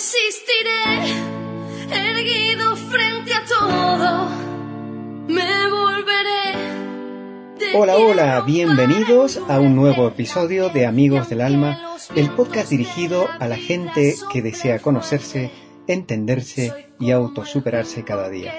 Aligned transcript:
resistiré, 0.00 1.12
erguido 1.90 2.74
frente 2.74 3.34
a 3.34 3.44
todo, 3.44 4.30
me 5.28 5.68
volveré. 5.68 6.54
Hola, 7.74 7.96
hola, 7.96 8.40
bienvenidos 8.40 9.38
a 9.46 9.60
un 9.60 9.76
nuevo 9.76 10.08
episodio 10.08 10.70
de 10.70 10.86
Amigos 10.86 11.28
del 11.28 11.42
Alma, 11.42 11.96
el 12.16 12.30
podcast 12.30 12.70
dirigido 12.70 13.28
a 13.40 13.46
la 13.46 13.58
gente 13.58 14.14
que 14.32 14.40
desea 14.40 14.78
conocerse, 14.78 15.50
entenderse 15.86 16.88
y 16.98 17.10
autosuperarse 17.10 18.02
cada 18.02 18.30
día. 18.30 18.54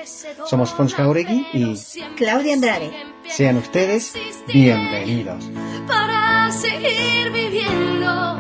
Somos 0.46 0.70
Fons 0.70 0.94
Jauregui 0.94 1.48
y 1.54 1.74
Claudia 2.18 2.54
Andrade. 2.54 2.92
Sean 3.28 3.58
ustedes 3.58 4.14
bienvenidos. 4.46 5.50
Para 5.88 6.52
seguir 6.52 7.32
viviendo, 7.32 8.38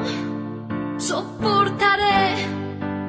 soportaré 0.99 2.10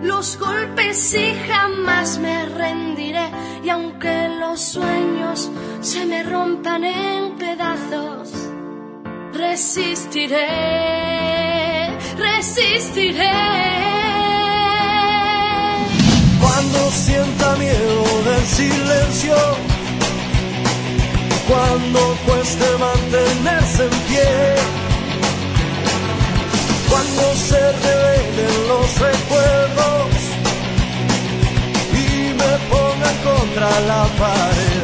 los 0.03 0.39
golpes 0.39 1.15
y 1.15 1.35
jamás 1.49 2.19
me 2.19 2.47
rendiré. 2.47 3.31
Y 3.65 3.69
aunque 3.71 4.29
los 4.41 4.61
sueños 4.61 5.51
se 5.81 6.05
me 6.07 6.23
rompan 6.23 6.85
en 6.85 7.37
pedazos, 7.37 8.31
resistiré, 9.33 10.49
resistiré. 12.17 13.31
Cuando 16.41 16.91
sienta 16.91 17.57
miedo 17.57 18.23
del 18.25 18.47
silencio, 18.47 19.37
cuando 21.49 22.17
cueste 22.27 22.65
mantenerse 22.79 23.85
en 23.85 23.91
pie, 24.09 24.82
cuando 26.93 27.35
se 27.37 27.59
revelen 27.59 28.69
los 28.69 29.01
recuerdos 29.01 30.09
y 31.91 32.35
me 32.35 32.53
pongan 32.69 33.17
contra 33.25 33.81
la 33.81 34.07
pared, 34.19 34.83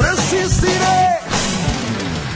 resistiré. 0.00 1.18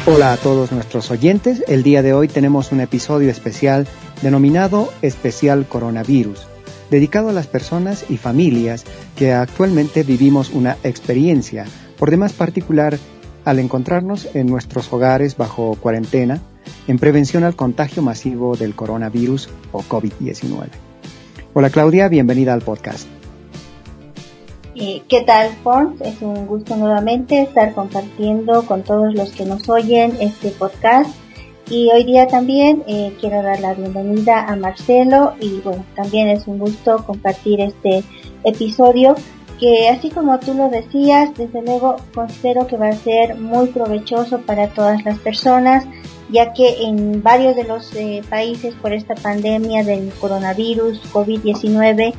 Hola 0.06 0.34
a 0.34 0.36
todos 0.36 0.72
nuestros 0.72 1.10
oyentes. 1.10 1.64
El 1.68 1.82
día 1.82 2.02
de 2.02 2.12
hoy 2.12 2.28
tenemos 2.28 2.70
un 2.70 2.80
episodio 2.80 3.30
especial 3.30 3.86
denominado 4.20 4.92
Especial 5.00 5.66
Coronavirus, 5.66 6.46
dedicado 6.90 7.30
a 7.30 7.32
las 7.32 7.46
personas 7.46 8.04
y 8.10 8.18
familias 8.18 8.84
que 9.16 9.32
actualmente 9.32 10.02
vivimos 10.02 10.50
una 10.50 10.76
experiencia, 10.84 11.64
por 11.98 12.10
demás 12.10 12.34
particular, 12.34 12.98
al 13.46 13.58
encontrarnos 13.58 14.28
en 14.34 14.48
nuestros 14.48 14.92
hogares 14.92 15.38
bajo 15.38 15.78
cuarentena, 15.80 16.42
en 16.86 16.98
prevención 16.98 17.44
al 17.44 17.56
contagio 17.56 18.02
masivo 18.02 18.56
del 18.56 18.74
coronavirus 18.74 19.48
o 19.72 19.82
COVID-19. 19.82 20.68
Hola 21.54 21.70
Claudia, 21.70 22.08
bienvenida 22.08 22.54
al 22.54 22.62
podcast. 22.62 23.08
Eh, 24.74 25.02
¿Qué 25.08 25.22
tal, 25.22 25.50
Fons? 25.64 26.00
Es 26.00 26.22
un 26.22 26.46
gusto 26.46 26.76
nuevamente 26.76 27.42
estar 27.42 27.74
compartiendo 27.74 28.64
con 28.64 28.84
todos 28.84 29.12
los 29.14 29.32
que 29.32 29.44
nos 29.44 29.68
oyen 29.68 30.16
este 30.20 30.50
podcast. 30.50 31.10
Y 31.68 31.90
hoy 31.90 32.04
día 32.04 32.28
también 32.28 32.84
eh, 32.86 33.14
quiero 33.20 33.42
dar 33.42 33.60
la 33.60 33.74
bienvenida 33.74 34.46
a 34.46 34.56
Marcelo 34.56 35.34
y 35.40 35.60
bueno, 35.60 35.84
también 35.96 36.28
es 36.28 36.46
un 36.46 36.58
gusto 36.58 37.04
compartir 37.04 37.60
este 37.60 38.04
episodio 38.44 39.16
que 39.58 39.88
así 39.88 40.10
como 40.10 40.38
tú 40.38 40.54
lo 40.54 40.70
decías, 40.70 41.34
desde 41.36 41.62
luego 41.62 41.96
considero 42.14 42.66
que 42.66 42.76
va 42.76 42.88
a 42.88 42.92
ser 42.92 43.34
muy 43.36 43.66
provechoso 43.68 44.38
para 44.42 44.68
todas 44.68 45.04
las 45.04 45.18
personas, 45.18 45.84
ya 46.30 46.52
que 46.52 46.82
en 46.82 47.22
varios 47.22 47.56
de 47.56 47.64
los 47.64 47.94
eh, 47.94 48.22
países 48.28 48.74
por 48.74 48.92
esta 48.92 49.14
pandemia 49.14 49.84
del 49.84 50.12
coronavirus 50.20 51.00
COVID-19 51.12 52.14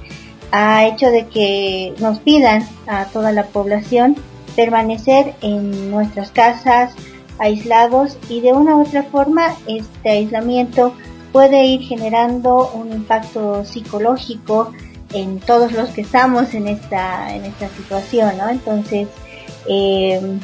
ha 0.52 0.86
hecho 0.86 1.08
de 1.12 1.28
que 1.28 1.94
nos 2.00 2.20
pidan 2.20 2.68
a 2.88 3.06
toda 3.06 3.32
la 3.32 3.46
población 3.46 4.16
permanecer 4.56 5.36
en 5.42 5.92
nuestras 5.92 6.32
casas 6.32 6.94
aislados 7.38 8.18
y 8.30 8.42
de 8.42 8.54
una 8.54 8.76
u 8.76 8.82
otra 8.82 9.04
forma 9.04 9.56
este 9.68 10.10
aislamiento 10.10 10.94
puede 11.32 11.66
ir 11.66 11.82
generando 11.82 12.72
un 12.74 12.92
impacto 12.92 13.64
psicológico 13.64 14.74
en 15.14 15.40
todos 15.40 15.72
los 15.72 15.90
que 15.90 16.02
estamos 16.02 16.54
en 16.54 16.68
esta 16.68 17.34
en 17.34 17.46
esta 17.46 17.70
situación, 17.70 18.38
¿no? 18.38 18.50
Entonces 18.50 19.08
eh, 19.68 20.40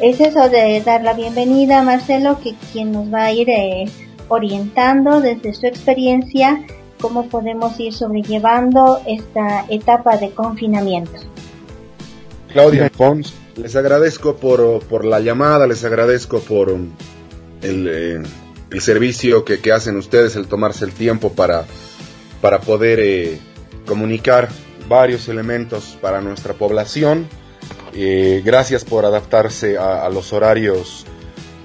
es 0.00 0.20
eso 0.20 0.48
de 0.48 0.82
dar 0.84 1.02
la 1.02 1.14
bienvenida 1.14 1.80
a 1.80 1.82
Marcelo, 1.82 2.38
que 2.42 2.54
quien 2.72 2.92
nos 2.92 3.12
va 3.12 3.24
a 3.24 3.32
ir 3.32 3.48
eh, 3.48 3.86
orientando 4.28 5.20
desde 5.20 5.54
su 5.54 5.66
experiencia 5.66 6.64
cómo 7.00 7.28
podemos 7.28 7.78
ir 7.78 7.92
sobrellevando 7.92 9.00
esta 9.06 9.64
etapa 9.68 10.16
de 10.16 10.30
confinamiento. 10.30 11.12
Claudia 12.52 12.90
Fons, 12.90 13.34
les 13.56 13.76
agradezco 13.76 14.36
por, 14.36 14.80
por, 14.86 15.04
la 15.04 15.20
llamada, 15.20 15.66
les 15.66 15.84
agradezco 15.84 16.40
por 16.40 16.70
um, 16.70 16.90
el, 17.62 17.88
eh, 17.88 18.22
el 18.70 18.80
servicio 18.80 19.44
que, 19.44 19.60
que, 19.60 19.72
hacen 19.72 19.96
ustedes, 19.96 20.36
el 20.36 20.46
tomarse 20.46 20.84
el 20.84 20.92
tiempo 20.92 21.32
para, 21.32 21.64
para 22.40 22.60
poder 22.60 23.00
eh, 23.00 23.38
comunicar 23.86 24.48
varios 24.88 25.28
elementos 25.28 25.98
para 26.00 26.20
nuestra 26.20 26.54
población. 26.54 27.28
Eh, 27.98 28.42
gracias 28.44 28.84
por 28.84 29.06
adaptarse 29.06 29.78
a, 29.78 30.06
los 30.10 30.34
horarios 30.34 31.06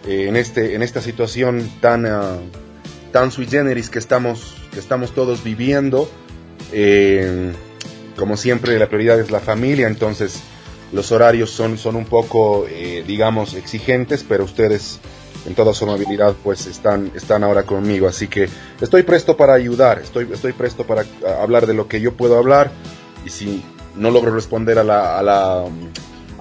eh, 0.07 0.27
en, 0.29 0.37
este, 0.37 0.75
en 0.75 0.81
esta 0.81 1.01
situación 1.01 1.69
tan, 1.81 2.05
uh, 2.05 2.39
tan 3.11 3.31
sui 3.31 3.47
generis 3.47 3.89
que 3.89 3.99
estamos, 3.99 4.55
que 4.71 4.79
estamos 4.79 5.13
todos 5.13 5.43
viviendo. 5.43 6.09
Eh, 6.71 7.51
como 8.15 8.37
siempre, 8.37 8.79
la 8.79 8.87
prioridad 8.87 9.19
es 9.19 9.29
la 9.29 9.41
familia, 9.41 9.87
entonces 9.87 10.39
los 10.93 11.11
horarios 11.11 11.49
son, 11.49 11.77
son 11.77 11.97
un 11.97 12.05
poco, 12.05 12.65
digamos, 13.07 13.53
exigentes, 13.53 14.23
pero 14.27 14.45
ustedes 14.45 14.99
en 15.45 15.55
toda 15.55 15.73
su 15.73 15.85
amabilidad 15.85 16.35
pues 16.43 16.67
están, 16.67 17.11
están 17.15 17.43
ahora 17.43 17.63
conmigo, 17.63 18.07
así 18.07 18.27
que 18.27 18.47
estoy 18.79 19.03
presto 19.03 19.35
para 19.37 19.53
ayudar, 19.53 19.99
estoy, 19.99 20.29
estoy 20.31 20.53
presto 20.53 20.85
para 20.85 21.05
hablar 21.41 21.65
de 21.65 21.73
lo 21.73 21.87
que 21.87 21.99
yo 21.99 22.13
puedo 22.13 22.37
hablar 22.37 22.71
y 23.25 23.29
si 23.29 23.63
no 23.95 24.11
logro 24.11 24.31
responder 24.35 24.77
a 24.79 24.83
la, 24.83 25.17
a 25.17 25.23
la, 25.23 25.65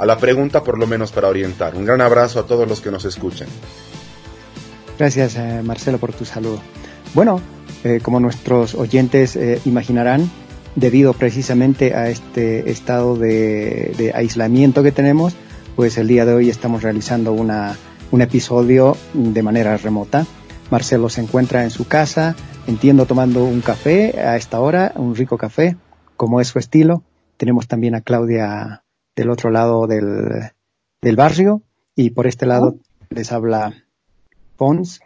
a 0.01 0.07
la 0.07 0.17
pregunta, 0.17 0.65
por 0.65 0.79
lo 0.79 0.87
menos 0.87 1.13
para 1.13 1.29
orientar. 1.29 1.77
Un 1.77 1.85
gran 1.85 2.01
abrazo 2.01 2.41
a 2.41 2.47
todos 2.47 2.67
los 2.67 2.81
que 2.81 2.91
nos 2.91 3.05
escuchan. 3.05 3.49
Gracias, 4.99 5.37
eh, 5.37 5.61
Marcelo, 5.63 5.99
por 5.99 6.15
tu 6.15 6.25
saludo. 6.25 6.59
Bueno, 7.13 7.43
eh, 7.85 8.01
como 8.03 8.19
nuestros 8.19 8.75
oyentes 8.75 9.37
eh, 9.37 9.61
imaginarán, 9.67 10.31
debido 10.75 11.13
precisamente 11.13 11.95
a 11.95 12.09
este 12.09 12.71
estado 12.71 13.15
de, 13.17 13.95
de, 13.99 14.13
aislamiento 14.15 14.83
que 14.83 14.91
tenemos, 14.91 15.35
pues 15.77 15.99
el 15.99 16.09
día 16.09 16.25
de 16.25 16.33
hoy 16.33 16.49
estamos 16.49 16.83
realizando 16.83 17.33
una, 17.33 17.77
un 18.11 18.23
episodio 18.23 18.97
de 19.13 19.43
manera 19.43 19.77
remota. 19.77 20.27
Marcelo 20.71 21.11
se 21.11 21.21
encuentra 21.21 21.63
en 21.63 21.71
su 21.71 21.87
casa, 21.87 22.37
entiendo 22.67 23.05
tomando 23.05 23.45
un 23.45 23.61
café 23.61 24.19
a 24.19 24.37
esta 24.37 24.61
hora, 24.61 24.93
un 24.97 25.15
rico 25.15 25.37
café, 25.37 25.77
como 26.17 26.41
es 26.41 26.49
su 26.49 26.59
estilo. 26.59 27.03
Tenemos 27.37 27.69
también 27.69 27.95
a 27.95 28.01
Claudia 28.01 28.83
del 29.21 29.29
otro 29.29 29.51
lado 29.51 29.87
del, 29.87 30.51
del 31.03 31.17
barrio 31.17 31.63
y 31.95 32.09
por 32.11 32.27
este 32.27 32.47
lado 32.47 32.79
les 33.11 33.33
habla 33.33 33.85
Pons, 34.57 35.03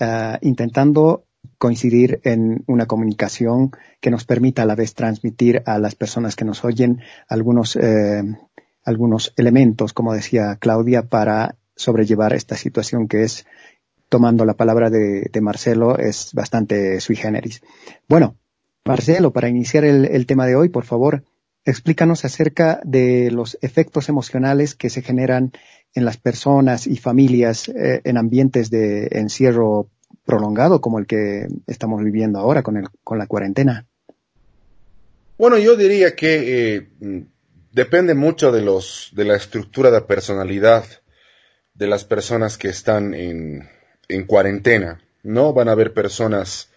uh, 0.00 0.36
intentando 0.42 1.24
coincidir 1.56 2.20
en 2.24 2.62
una 2.66 2.84
comunicación 2.84 3.70
que 4.02 4.10
nos 4.10 4.26
permita 4.26 4.62
a 4.62 4.66
la 4.66 4.74
vez 4.74 4.92
transmitir 4.92 5.62
a 5.64 5.78
las 5.78 5.94
personas 5.94 6.36
que 6.36 6.44
nos 6.44 6.62
oyen 6.62 7.00
algunos, 7.26 7.76
eh, 7.76 8.22
algunos 8.84 9.32
elementos, 9.38 9.94
como 9.94 10.12
decía 10.12 10.56
Claudia, 10.60 11.04
para 11.04 11.56
sobrellevar 11.74 12.34
esta 12.34 12.56
situación 12.56 13.08
que 13.08 13.22
es, 13.22 13.46
tomando 14.10 14.44
la 14.44 14.54
palabra 14.54 14.90
de, 14.90 15.30
de 15.32 15.40
Marcelo, 15.40 15.96
es 15.98 16.34
bastante 16.34 17.00
sui 17.00 17.16
generis. 17.16 17.62
Bueno, 18.08 18.36
Marcelo, 18.84 19.32
para 19.32 19.48
iniciar 19.48 19.84
el, 19.84 20.04
el 20.04 20.26
tema 20.26 20.44
de 20.46 20.56
hoy, 20.56 20.68
por 20.68 20.84
favor, 20.84 21.24
explícanos 21.64 22.24
acerca 22.24 22.80
de 22.84 23.30
los 23.30 23.58
efectos 23.62 24.08
emocionales 24.08 24.74
que 24.74 24.90
se 24.90 25.02
generan 25.02 25.52
en 25.94 26.04
las 26.04 26.16
personas 26.16 26.86
y 26.86 26.96
familias 26.96 27.68
eh, 27.68 28.00
en 28.04 28.16
ambientes 28.16 28.70
de 28.70 29.08
encierro 29.12 29.88
prolongado 30.24 30.80
como 30.80 30.98
el 30.98 31.06
que 31.06 31.46
estamos 31.66 32.02
viviendo 32.02 32.38
ahora 32.38 32.62
con, 32.62 32.76
el, 32.76 32.86
con 33.02 33.18
la 33.18 33.26
cuarentena? 33.26 33.86
Bueno, 35.36 35.58
yo 35.58 35.76
diría 35.76 36.14
que 36.14 36.86
eh, 37.00 37.26
depende 37.72 38.14
mucho 38.14 38.52
de, 38.52 38.62
los, 38.62 39.10
de 39.14 39.24
la 39.24 39.36
estructura 39.36 39.90
de 39.90 40.00
personalidad 40.02 40.84
de 41.74 41.86
las 41.86 42.04
personas 42.04 42.56
que 42.56 42.68
están 42.68 43.14
en, 43.14 43.68
en 44.08 44.26
cuarentena. 44.26 45.02
No 45.22 45.52
van 45.52 45.68
a 45.68 45.72
haber 45.72 45.92
personas 45.92 46.70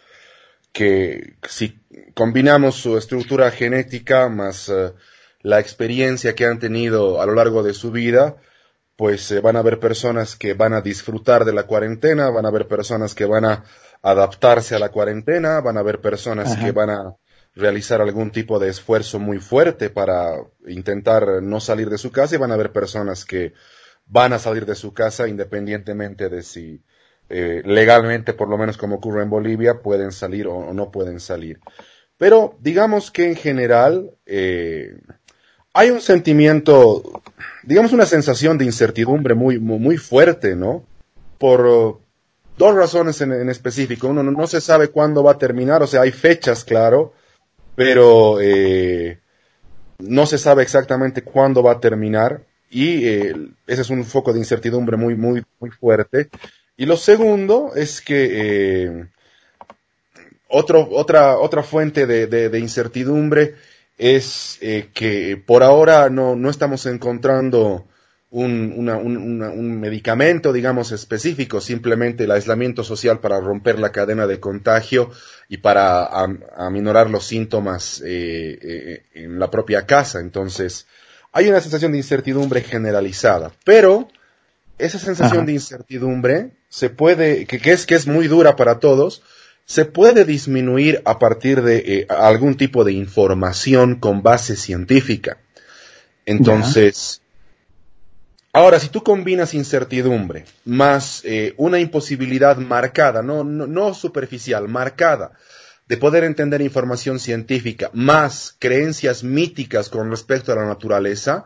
que 0.72 1.38
si 1.48 1.80
combinamos 2.14 2.76
su 2.76 2.98
estructura 2.98 3.52
genética 3.52 4.30
más 4.30 4.70
uh, 4.70 4.94
la 5.42 5.60
experiencia 5.60 6.36
que 6.36 6.46
han 6.46 6.60
tenido 6.60 7.22
a 7.22 7.26
lo 7.26 7.34
largo 7.34 7.64
de 7.64 7.74
su 7.74 7.92
vida, 7.92 8.38
pues 8.96 9.32
eh, 9.32 9.40
van 9.40 9.56
a 9.56 9.60
haber 9.60 9.80
personas 9.80 10.36
que 10.36 10.54
van 10.54 10.74
a 10.74 10.82
disfrutar 10.82 11.46
de 11.46 11.54
la 11.54 11.64
cuarentena, 11.64 12.30
van 12.30 12.46
a 12.46 12.50
haber 12.50 12.68
personas 12.68 13.16
que 13.16 13.26
van 13.26 13.46
a 13.46 13.64
adaptarse 14.02 14.76
a 14.76 14.80
la 14.80 14.90
cuarentena, 14.90 15.62
van 15.62 15.78
a 15.78 15.82
haber 15.82 16.02
personas 16.02 16.52
Ajá. 16.52 16.66
que 16.66 16.72
van 16.72 16.90
a 16.90 17.16
realizar 17.56 18.02
algún 18.02 18.32
tipo 18.32 18.60
de 18.60 18.70
esfuerzo 18.70 19.20
muy 19.20 19.40
fuerte 19.40 19.90
para 19.90 20.36
intentar 20.68 21.42
no 21.42 21.60
salir 21.60 21.90
de 21.90 21.98
su 21.98 22.12
casa 22.12 22.36
y 22.36 22.38
van 22.38 22.52
a 22.52 22.56
haber 22.56 22.72
personas 22.72 23.26
que 23.26 23.54
van 24.06 24.34
a 24.34 24.40
salir 24.40 24.66
de 24.66 24.76
su 24.76 24.94
casa 24.94 25.28
independientemente 25.28 26.30
de 26.30 26.44
si 26.44 26.84
eh, 27.30 27.62
legalmente, 27.66 28.34
por 28.34 28.48
lo 28.48 28.58
menos 28.58 28.78
como 28.78 28.96
ocurre 28.96 29.22
en 29.22 29.30
Bolivia, 29.30 29.82
pueden 29.82 30.14
salir 30.14 30.48
o, 30.48 30.74
no 30.74 30.92
pueden 30.92 31.20
salir. 31.20 31.60
Pero 32.18 32.56
digamos 32.62 33.12
que 33.12 33.28
en 33.28 33.36
general 33.36 34.12
eh, 34.26 34.98
hay 35.74 35.90
un 35.90 36.00
sentimiento, 36.00 37.22
digamos 37.64 37.92
una 37.92 38.06
sensación 38.06 38.58
de 38.58 38.66
incertidumbre 38.66 39.36
muy, 39.36 39.60
muy, 39.60 39.98
fuerte, 39.98 40.56
¿no? 40.56 40.86
Por 41.38 41.66
uh, 41.66 42.00
dos 42.58 42.76
razones 42.76 43.20
en, 43.22 43.50
específico. 43.50 44.08
Uno, 44.08 44.24
no, 44.24 44.48
se 44.48 44.62
sabe 44.62 44.88
cuándo 44.88 45.22
va 45.22 45.34
a 45.34 45.38
terminar, 45.38 45.84
o 45.84 45.88
sea, 45.88 46.02
hay 46.02 46.12
fechas, 46.12 46.64
claro, 46.64 47.14
pero 47.76 48.40
eh, 48.42 49.20
no 50.00 50.26
se 50.26 50.38
sabe 50.38 50.64
exactamente 50.64 51.24
cuándo 51.24 51.62
va 51.62 51.74
a 51.74 51.80
terminar 51.80 52.42
y 52.70 53.06
ese 53.06 53.82
es 53.82 53.90
un 53.90 54.04
foco 54.04 54.34
de 54.34 54.40
incertidumbre 54.40 54.98
muy, 54.98 55.16
muy, 55.16 55.44
muy 55.60 55.70
fuerte. 55.70 56.30
Y 56.78 56.86
lo 56.86 56.96
segundo 56.96 57.74
es 57.76 58.02
que 58.02 58.86
eh, 58.86 59.08
otro, 60.48 60.88
otra, 60.92 61.38
otra 61.38 61.64
fuente 61.64 62.06
de, 62.06 62.28
de, 62.28 62.60
incertidumbre 62.60 63.56
es 63.98 64.58
eh, 64.62 64.90
que 64.94 65.42
por 65.44 65.64
ahora 65.64 66.10
no, 66.10 66.36
no 66.36 66.50
estamos 66.50 66.86
encontrando 66.86 67.88
un, 68.30 68.74
una, 68.76 68.98
un, 68.98 69.42
un, 69.42 69.80
medicamento, 69.80 70.52
digamos, 70.52 70.92
específico, 70.92 71.62
simplemente 71.62 72.26
el 72.26 72.32
aislamiento 72.32 72.84
social 72.84 73.20
para 73.20 73.40
romper 73.40 73.80
la 73.80 73.92
cadena 73.92 74.28
de 74.28 74.40
contagio 74.40 75.12
y 75.48 75.58
para 75.58 76.10
aminorar 76.58 77.10
los 77.10 77.26
síntomas 77.26 78.02
eh, 78.06 78.60
eh, 78.62 79.06
en 79.14 79.40
la 79.40 79.50
propia 79.50 79.86
casa. 79.86 80.20
Entonces, 80.20 80.88
hay 81.32 81.48
una 81.48 81.62
sensación 81.62 81.94
de 81.94 82.00
incertidumbre 82.00 82.62
generalizada, 82.62 83.52
pero 83.64 84.10
esa 84.78 85.00
sensación 85.00 85.46
de 85.46 85.54
incertidumbre 85.54 86.52
se 86.70 86.90
puede, 86.90 87.46
que, 87.46 87.60
es, 87.72 87.86
que 87.86 87.96
es 87.96 88.08
muy 88.08 88.28
dura 88.28 88.56
para 88.56 88.80
todos, 88.80 89.22
se 89.66 89.86
puede 89.86 90.26
disminuir 90.26 91.02
a 91.06 91.20
partir 91.20 91.62
de 91.62 91.78
eh, 91.78 92.08
algún 92.10 92.56
tipo 92.56 92.84
de 92.84 92.94
información 92.94 93.96
con 93.96 94.24
base 94.24 94.56
científica. 94.56 95.38
Entonces, 96.26 97.22
ahora, 98.54 98.80
si 98.80 98.90
tú 98.90 99.04
combinas 99.04 99.54
incertidumbre 99.54 100.46
más 100.66 101.22
eh, 101.26 101.54
una 101.58 101.80
imposibilidad 101.80 102.58
marcada, 102.58 103.22
no, 103.22 103.44
no, 103.44 103.68
no 103.68 103.94
superficial, 103.94 104.68
marcada, 104.68 105.34
de 105.88 105.98
poder 105.98 106.24
entender 106.24 106.62
información 106.62 107.20
científica, 107.20 107.90
más 107.94 108.56
creencias 108.60 109.24
míticas 109.24 109.90
con 109.90 110.10
respecto 110.10 110.52
a 110.52 110.56
la 110.56 110.66
naturaleza, 110.66 111.46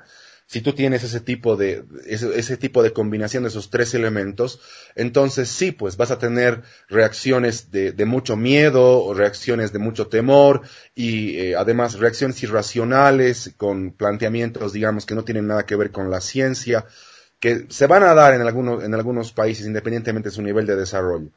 si 0.51 0.59
tú 0.59 0.73
tienes 0.73 1.01
ese 1.05 1.21
tipo 1.21 1.55
de, 1.55 1.85
ese, 2.05 2.57
tipo 2.57 2.83
de 2.83 2.91
combinación 2.91 3.43
de 3.43 3.47
esos 3.47 3.69
tres 3.69 3.93
elementos, 3.93 4.59
entonces 4.95 5.47
sí, 5.47 5.71
pues 5.71 5.95
vas 5.95 6.11
a 6.11 6.19
tener 6.19 6.63
reacciones 6.89 7.71
de, 7.71 7.93
mucho 8.05 8.35
miedo 8.35 9.01
o 9.01 9.13
reacciones 9.13 9.71
de 9.71 9.79
mucho 9.79 10.07
temor 10.07 10.63
y 10.93 11.37
eh, 11.37 11.55
además 11.55 11.99
reacciones 11.99 12.43
irracionales 12.43 13.53
con 13.55 13.91
planteamientos, 13.91 14.73
digamos, 14.73 15.05
que 15.05 15.15
no 15.15 15.23
tienen 15.23 15.47
nada 15.47 15.65
que 15.65 15.77
ver 15.77 15.91
con 15.91 16.11
la 16.11 16.19
ciencia, 16.19 16.85
que 17.39 17.67
se 17.69 17.87
van 17.87 18.03
a 18.03 18.13
dar 18.13 18.33
en 18.33 18.41
algunos, 18.41 18.83
en 18.83 18.93
algunos 18.93 19.31
países 19.31 19.65
independientemente 19.65 20.27
de 20.27 20.35
su 20.35 20.41
nivel 20.41 20.65
de 20.65 20.75
desarrollo. 20.75 21.29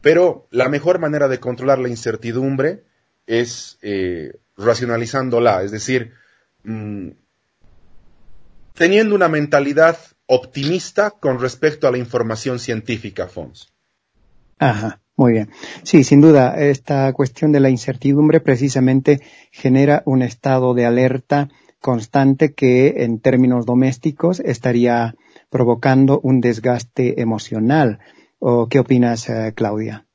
Pero 0.00 0.48
la 0.50 0.68
mejor 0.68 0.98
manera 0.98 1.28
de 1.28 1.38
controlar 1.38 1.78
la 1.78 1.88
incertidumbre 1.88 2.82
es 3.28 3.78
eh, 3.82 4.32
racionalizándola, 4.56 5.62
es 5.62 5.70
decir, 5.70 6.14
mm, 6.64 7.10
teniendo 8.76 9.14
una 9.14 9.28
mentalidad 9.28 9.98
optimista 10.26 11.10
con 11.10 11.40
respecto 11.40 11.88
a 11.88 11.90
la 11.90 11.98
información 11.98 12.58
científica, 12.58 13.26
Fons. 13.26 13.72
Ajá, 14.58 15.00
muy 15.16 15.32
bien. 15.32 15.50
Sí, 15.82 16.04
sin 16.04 16.20
duda, 16.20 16.54
esta 16.58 17.12
cuestión 17.12 17.52
de 17.52 17.60
la 17.60 17.70
incertidumbre 17.70 18.40
precisamente 18.40 19.20
genera 19.50 20.02
un 20.06 20.22
estado 20.22 20.74
de 20.74 20.86
alerta 20.86 21.48
constante 21.80 22.52
que 22.54 23.04
en 23.04 23.20
términos 23.20 23.66
domésticos 23.66 24.40
estaría 24.40 25.14
provocando 25.50 26.20
un 26.22 26.40
desgaste 26.40 27.20
emocional. 27.20 28.00
¿O 28.38 28.68
qué 28.68 28.80
opinas, 28.80 29.28
eh, 29.28 29.52
Claudia? 29.54 30.06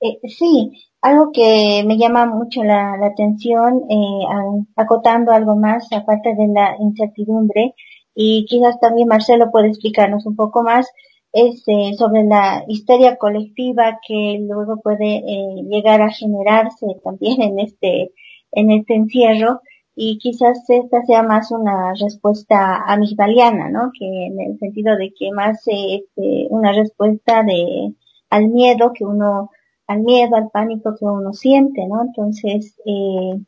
Eh, 0.00 0.18
sí, 0.28 0.89
algo 1.02 1.32
que 1.32 1.82
me 1.86 1.96
llama 1.96 2.26
mucho 2.26 2.62
la, 2.62 2.94
atención, 3.04 3.82
eh, 3.88 4.64
acotando 4.76 5.32
algo 5.32 5.56
más 5.56 5.90
aparte 5.92 6.34
de 6.34 6.48
la 6.48 6.76
incertidumbre, 6.78 7.74
y 8.14 8.44
quizás 8.46 8.78
también 8.80 9.08
Marcelo 9.08 9.50
puede 9.50 9.68
explicarnos 9.68 10.26
un 10.26 10.36
poco 10.36 10.62
más, 10.62 10.90
es 11.32 11.62
eh, 11.68 11.94
sobre 11.96 12.24
la 12.24 12.64
histeria 12.66 13.16
colectiva 13.16 13.98
que 14.06 14.38
luego 14.40 14.80
puede 14.82 15.16
eh, 15.18 15.62
llegar 15.68 16.02
a 16.02 16.10
generarse 16.10 16.86
también 17.04 17.40
en 17.42 17.60
este, 17.60 18.12
en 18.52 18.70
este 18.70 18.94
encierro, 18.94 19.60
y 19.94 20.18
quizás 20.18 20.64
esta 20.68 21.02
sea 21.02 21.22
más 21.22 21.50
una 21.50 21.92
respuesta 21.94 22.76
amigdaliana, 22.86 23.68
¿no? 23.68 23.90
Que 23.98 24.26
en 24.26 24.40
el 24.40 24.58
sentido 24.58 24.96
de 24.96 25.12
que 25.18 25.30
más 25.32 25.62
este, 25.66 26.46
una 26.50 26.72
respuesta 26.72 27.42
de 27.42 27.94
al 28.30 28.48
miedo 28.48 28.92
que 28.94 29.04
uno 29.04 29.50
al 29.90 30.02
miedo, 30.02 30.36
al 30.36 30.50
pánico 30.50 30.94
que 30.96 31.04
uno 31.04 31.32
siente, 31.32 31.84
¿no? 31.88 32.02
Entonces, 32.02 32.76
eh, 32.86 33.40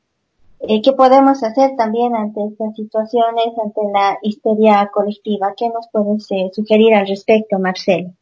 eh, 0.59 0.83
¿qué 0.83 0.93
podemos 0.93 1.41
hacer 1.45 1.77
también 1.77 2.17
ante 2.17 2.45
estas 2.45 2.75
situaciones, 2.75 3.57
ante 3.65 3.81
la 3.93 4.19
histeria 4.23 4.91
colectiva? 4.93 5.55
¿Qué 5.57 5.69
nos 5.69 5.87
puedes 5.93 6.27
eh, 6.33 6.51
sugerir 6.53 6.95
al 6.95 7.07
respecto, 7.07 7.61
Marcelo? 7.61 8.15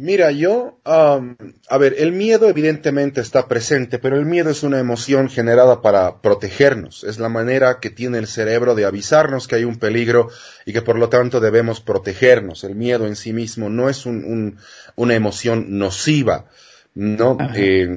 Mira, 0.00 0.30
yo, 0.30 0.80
a 0.82 1.78
ver, 1.78 1.96
el 1.98 2.12
miedo 2.12 2.48
evidentemente 2.48 3.20
está 3.20 3.48
presente, 3.48 3.98
pero 3.98 4.16
el 4.16 4.24
miedo 4.24 4.48
es 4.48 4.62
una 4.62 4.78
emoción 4.78 5.28
generada 5.28 5.82
para 5.82 6.22
protegernos. 6.22 7.04
Es 7.04 7.18
la 7.18 7.28
manera 7.28 7.80
que 7.80 7.90
tiene 7.90 8.16
el 8.16 8.26
cerebro 8.26 8.74
de 8.74 8.86
avisarnos 8.86 9.46
que 9.46 9.56
hay 9.56 9.64
un 9.64 9.78
peligro 9.78 10.30
y 10.64 10.72
que 10.72 10.80
por 10.80 10.98
lo 10.98 11.10
tanto 11.10 11.38
debemos 11.38 11.82
protegernos. 11.82 12.64
El 12.64 12.76
miedo 12.76 13.06
en 13.06 13.14
sí 13.14 13.34
mismo 13.34 13.68
no 13.68 13.90
es 13.90 14.06
una 14.06 15.14
emoción 15.14 15.76
nociva, 15.76 16.46
¿no? 16.94 17.36
Eh, 17.54 17.94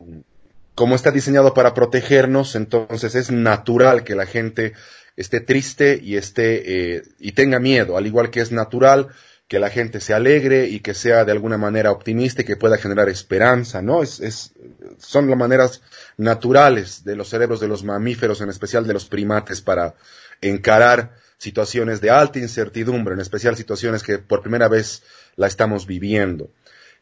como 0.75 0.95
está 0.95 1.09
diseñado 1.11 1.53
para 1.53 1.73
protegernos, 1.73 2.57
entonces 2.57 3.15
es 3.15 3.31
natural 3.31 4.03
que 4.03 4.15
la 4.15 4.25
gente 4.25 4.73
esté 5.15 5.39
triste 5.39 6.01
y 6.03 6.17
esté 6.17 6.97
eh, 6.97 7.03
y 7.17 7.31
tenga 7.31 7.59
miedo, 7.59 7.95
al 7.95 8.07
igual 8.07 8.29
que 8.29 8.41
es 8.41 8.51
natural 8.51 9.07
que 9.53 9.59
la 9.59 9.69
gente 9.69 9.99
se 9.99 10.15
alegre 10.15 10.67
y 10.67 10.79
que 10.79 10.95
sea 10.95 11.25
de 11.25 11.31
alguna 11.31 11.59
manera 11.59 11.91
optimista 11.91 12.41
y 12.41 12.45
que 12.45 12.55
pueda 12.55 12.79
generar 12.79 13.07
esperanza, 13.07 13.83
¿no? 13.83 14.01
Es, 14.01 14.19
es, 14.19 14.53
son 14.97 15.29
las 15.29 15.37
maneras 15.37 15.83
naturales 16.17 17.03
de 17.03 17.15
los 17.15 17.29
cerebros 17.29 17.59
de 17.59 17.67
los 17.67 17.83
mamíferos, 17.83 18.41
en 18.41 18.49
especial 18.49 18.87
de 18.87 18.93
los 18.93 19.05
primates, 19.05 19.61
para 19.61 19.93
encarar 20.41 21.11
situaciones 21.37 22.01
de 22.01 22.09
alta 22.09 22.39
incertidumbre, 22.39 23.13
en 23.13 23.19
especial 23.19 23.55
situaciones 23.55 24.01
que 24.01 24.17
por 24.17 24.41
primera 24.41 24.67
vez 24.69 25.03
la 25.35 25.45
estamos 25.45 25.85
viviendo. 25.85 26.49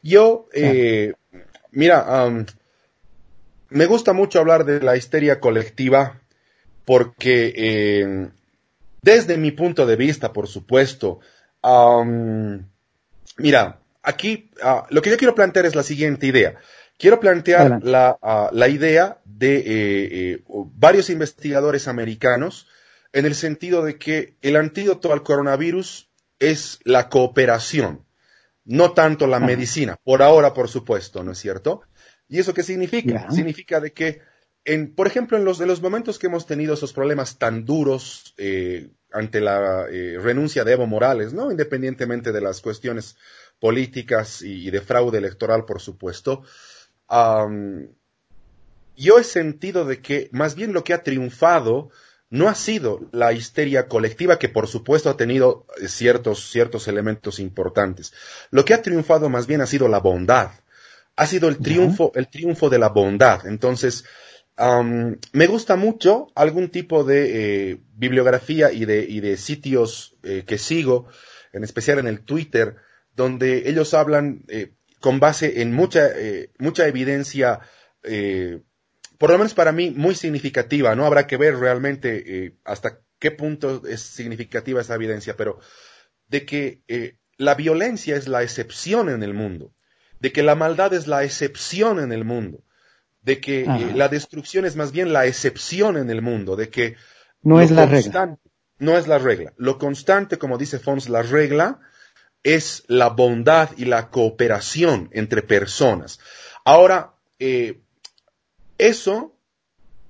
Yo, 0.03 0.49
eh, 0.51 1.13
mira, 1.71 2.33
me 3.69 3.85
gusta 3.85 4.11
mucho 4.11 4.39
hablar 4.39 4.65
de 4.65 4.81
la 4.81 4.97
histeria 4.97 5.39
colectiva 5.39 6.19
porque 6.83 7.53
eh, 7.55 8.27
desde 9.01 9.37
mi 9.37 9.51
punto 9.51 9.85
de 9.85 9.95
vista, 9.95 10.33
por 10.33 10.49
supuesto, 10.49 11.21
mira, 13.37 13.79
aquí 14.03 14.51
ah, 14.63 14.85
lo 14.89 15.01
que 15.01 15.09
yo 15.09 15.17
quiero 15.17 15.35
plantear 15.35 15.65
es 15.65 15.75
la 15.75 15.83
siguiente 15.83 16.27
idea. 16.27 16.55
Quiero 16.97 17.19
plantear 17.19 17.83
la, 17.83 18.17
ah, 18.21 18.49
la, 18.53 18.67
idea 18.67 19.19
de 19.25 19.57
eh, 19.57 19.63
eh, 19.65 20.43
varios 20.47 21.09
investigadores 21.09 21.87
americanos 21.87 22.67
en 23.13 23.25
el 23.25 23.35
sentido 23.35 23.83
de 23.83 23.97
que 23.97 24.35
el 24.41 24.55
antídoto 24.55 25.11
al 25.11 25.23
coronavirus 25.23 26.09
es 26.39 26.79
la 26.83 27.09
cooperación, 27.09 28.05
no 28.65 28.91
tanto 28.93 29.27
la 29.27 29.39
medicina, 29.39 29.97
por 30.03 30.21
ahora, 30.21 30.53
por 30.53 30.69
supuesto, 30.69 31.23
¿no 31.23 31.31
es 31.31 31.39
cierto? 31.39 31.81
¿Y 32.27 32.39
eso 32.39 32.53
qué 32.53 32.63
significa? 32.63 33.29
Significa 33.29 33.79
de 33.79 33.91
que, 33.91 34.21
en, 34.65 34.93
por 34.93 35.07
ejemplo, 35.07 35.37
en 35.37 35.45
los 35.45 35.57
de 35.57 35.65
los 35.65 35.81
momentos 35.81 36.19
que 36.19 36.27
hemos 36.27 36.45
tenido 36.45 36.73
esos 36.73 36.93
problemas 36.93 37.37
tan 37.37 37.65
duros 37.65 38.33
eh, 38.37 38.89
ante 39.11 39.41
la 39.41 39.87
eh, 39.91 40.17
renuncia 40.21 40.63
de 40.63 40.73
Evo 40.73 40.87
Morales, 40.87 41.33
¿no? 41.33 41.51
Independientemente 41.51 42.31
de 42.31 42.41
las 42.41 42.61
cuestiones 42.61 43.17
políticas 43.59 44.41
y, 44.41 44.69
de 44.71 44.81
fraude 44.81 45.17
electoral, 45.17 45.65
por 45.65 45.81
supuesto. 45.81 46.43
yo 48.95 49.19
he 49.19 49.23
sentido 49.23 49.85
de 49.85 50.01
que 50.01 50.29
más 50.31 50.55
bien 50.55 50.73
lo 50.73 50.83
que 50.83 50.93
ha 50.93 51.03
triunfado 51.03 51.89
no 52.31 52.47
ha 52.47 52.55
sido 52.55 53.01
la 53.11 53.33
histeria 53.33 53.87
colectiva, 53.87 54.39
que 54.39 54.47
por 54.47 54.67
supuesto 54.67 55.09
ha 55.09 55.17
tenido 55.17 55.65
eh, 55.79 55.87
ciertos, 55.87 56.49
ciertos 56.49 56.87
elementos 56.87 57.39
importantes. 57.39 58.13
Lo 58.51 58.63
que 58.63 58.73
ha 58.73 58.81
triunfado 58.81 59.29
más 59.29 59.47
bien 59.47 59.61
ha 59.61 59.67
sido 59.67 59.87
la 59.87 59.99
bondad. 59.99 60.51
ha 61.17 61.27
sido 61.27 61.49
el 61.49 61.57
triunfo, 61.57 62.11
el 62.15 62.29
triunfo 62.29 62.69
de 62.69 62.79
la 62.79 62.87
bondad. 62.89 63.45
Entonces, 63.45 64.05
me 64.57 65.47
gusta 65.47 65.75
mucho 65.75 66.27
algún 66.35 66.69
tipo 66.69 67.03
de 67.03 67.71
eh, 67.71 67.81
bibliografía 67.93 68.71
y 68.71 68.85
de, 68.85 69.37
sitios 69.37 70.17
eh, 70.23 70.43
que 70.45 70.57
sigo, 70.57 71.07
en 71.53 71.63
especial 71.63 71.99
en 71.99 72.07
el 72.07 72.21
Twitter, 72.21 72.75
donde 73.15 73.69
ellos 73.69 73.93
hablan 73.93 74.43
eh, 74.47 74.73
con 74.99 75.19
base 75.19 75.61
en 75.61 75.73
mucha, 75.73 76.11
mucha 76.59 76.87
evidencia, 76.87 77.59
por 79.17 79.31
lo 79.31 79.37
menos 79.37 79.55
para 79.55 79.71
mí, 79.71 79.89
muy 79.89 80.13
significativa. 80.13 80.95
No 80.95 81.07
habrá 81.07 81.25
que 81.25 81.37
ver 81.37 81.57
realmente 81.57 82.53
hasta 82.63 82.99
qué 83.17 83.31
punto 83.31 83.81
es 83.87 84.01
significativa 84.01 84.79
esa 84.79 84.93
evidencia, 84.93 85.35
pero 85.35 85.59
de 86.27 86.45
que 86.45 87.17
la 87.37 87.55
violencia 87.55 88.15
es 88.15 88.27
la 88.27 88.43
excepción 88.43 89.09
en 89.09 89.23
el 89.23 89.33
mundo, 89.33 89.73
de 90.19 90.31
que 90.31 90.43
la 90.43 90.53
maldad 90.53 90.93
es 90.93 91.07
la 91.07 91.23
excepción 91.23 91.99
en 91.99 92.11
el 92.11 92.23
mundo 92.23 92.63
de 93.21 93.39
que 93.39 93.61
eh, 93.61 93.91
la 93.95 94.09
destrucción 94.09 94.65
es 94.65 94.75
más 94.75 94.91
bien 94.91 95.13
la 95.13 95.25
excepción 95.25 95.97
en 95.97 96.09
el 96.09 96.21
mundo, 96.21 96.55
de 96.55 96.69
que 96.69 96.95
no 97.43 97.61
es 97.61 97.71
la 97.71 97.85
regla. 97.85 98.37
No 98.79 98.97
es 98.97 99.07
la 99.07 99.19
regla. 99.19 99.53
Lo 99.57 99.77
constante, 99.77 100.39
como 100.39 100.57
dice 100.57 100.79
Fons, 100.79 101.07
la 101.07 101.21
regla 101.21 101.79
es 102.43 102.83
la 102.87 103.09
bondad 103.09 103.69
y 103.77 103.85
la 103.85 104.09
cooperación 104.09 105.09
entre 105.11 105.43
personas. 105.43 106.19
Ahora, 106.65 107.13
eh, 107.37 107.79
eso, 108.79 109.35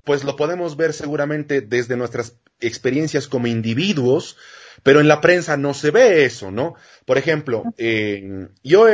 pues 0.06 0.24
lo 0.24 0.38
podemos 0.38 0.78
ver 0.78 0.94
seguramente 0.94 1.60
desde 1.60 1.98
nuestras 1.98 2.38
experiencias 2.62 3.28
como 3.28 3.48
individuos, 3.48 4.38
pero 4.84 5.02
en 5.02 5.10
la 5.10 5.20
prensa 5.20 5.58
no 5.58 5.74
se 5.74 5.92
ve 5.92 6.24
eso, 6.24 6.50
¿no? 6.50 6.76
Por 7.06 7.18
ejemplo, 7.18 7.64
eh, 7.78 8.48
yo 8.64 8.88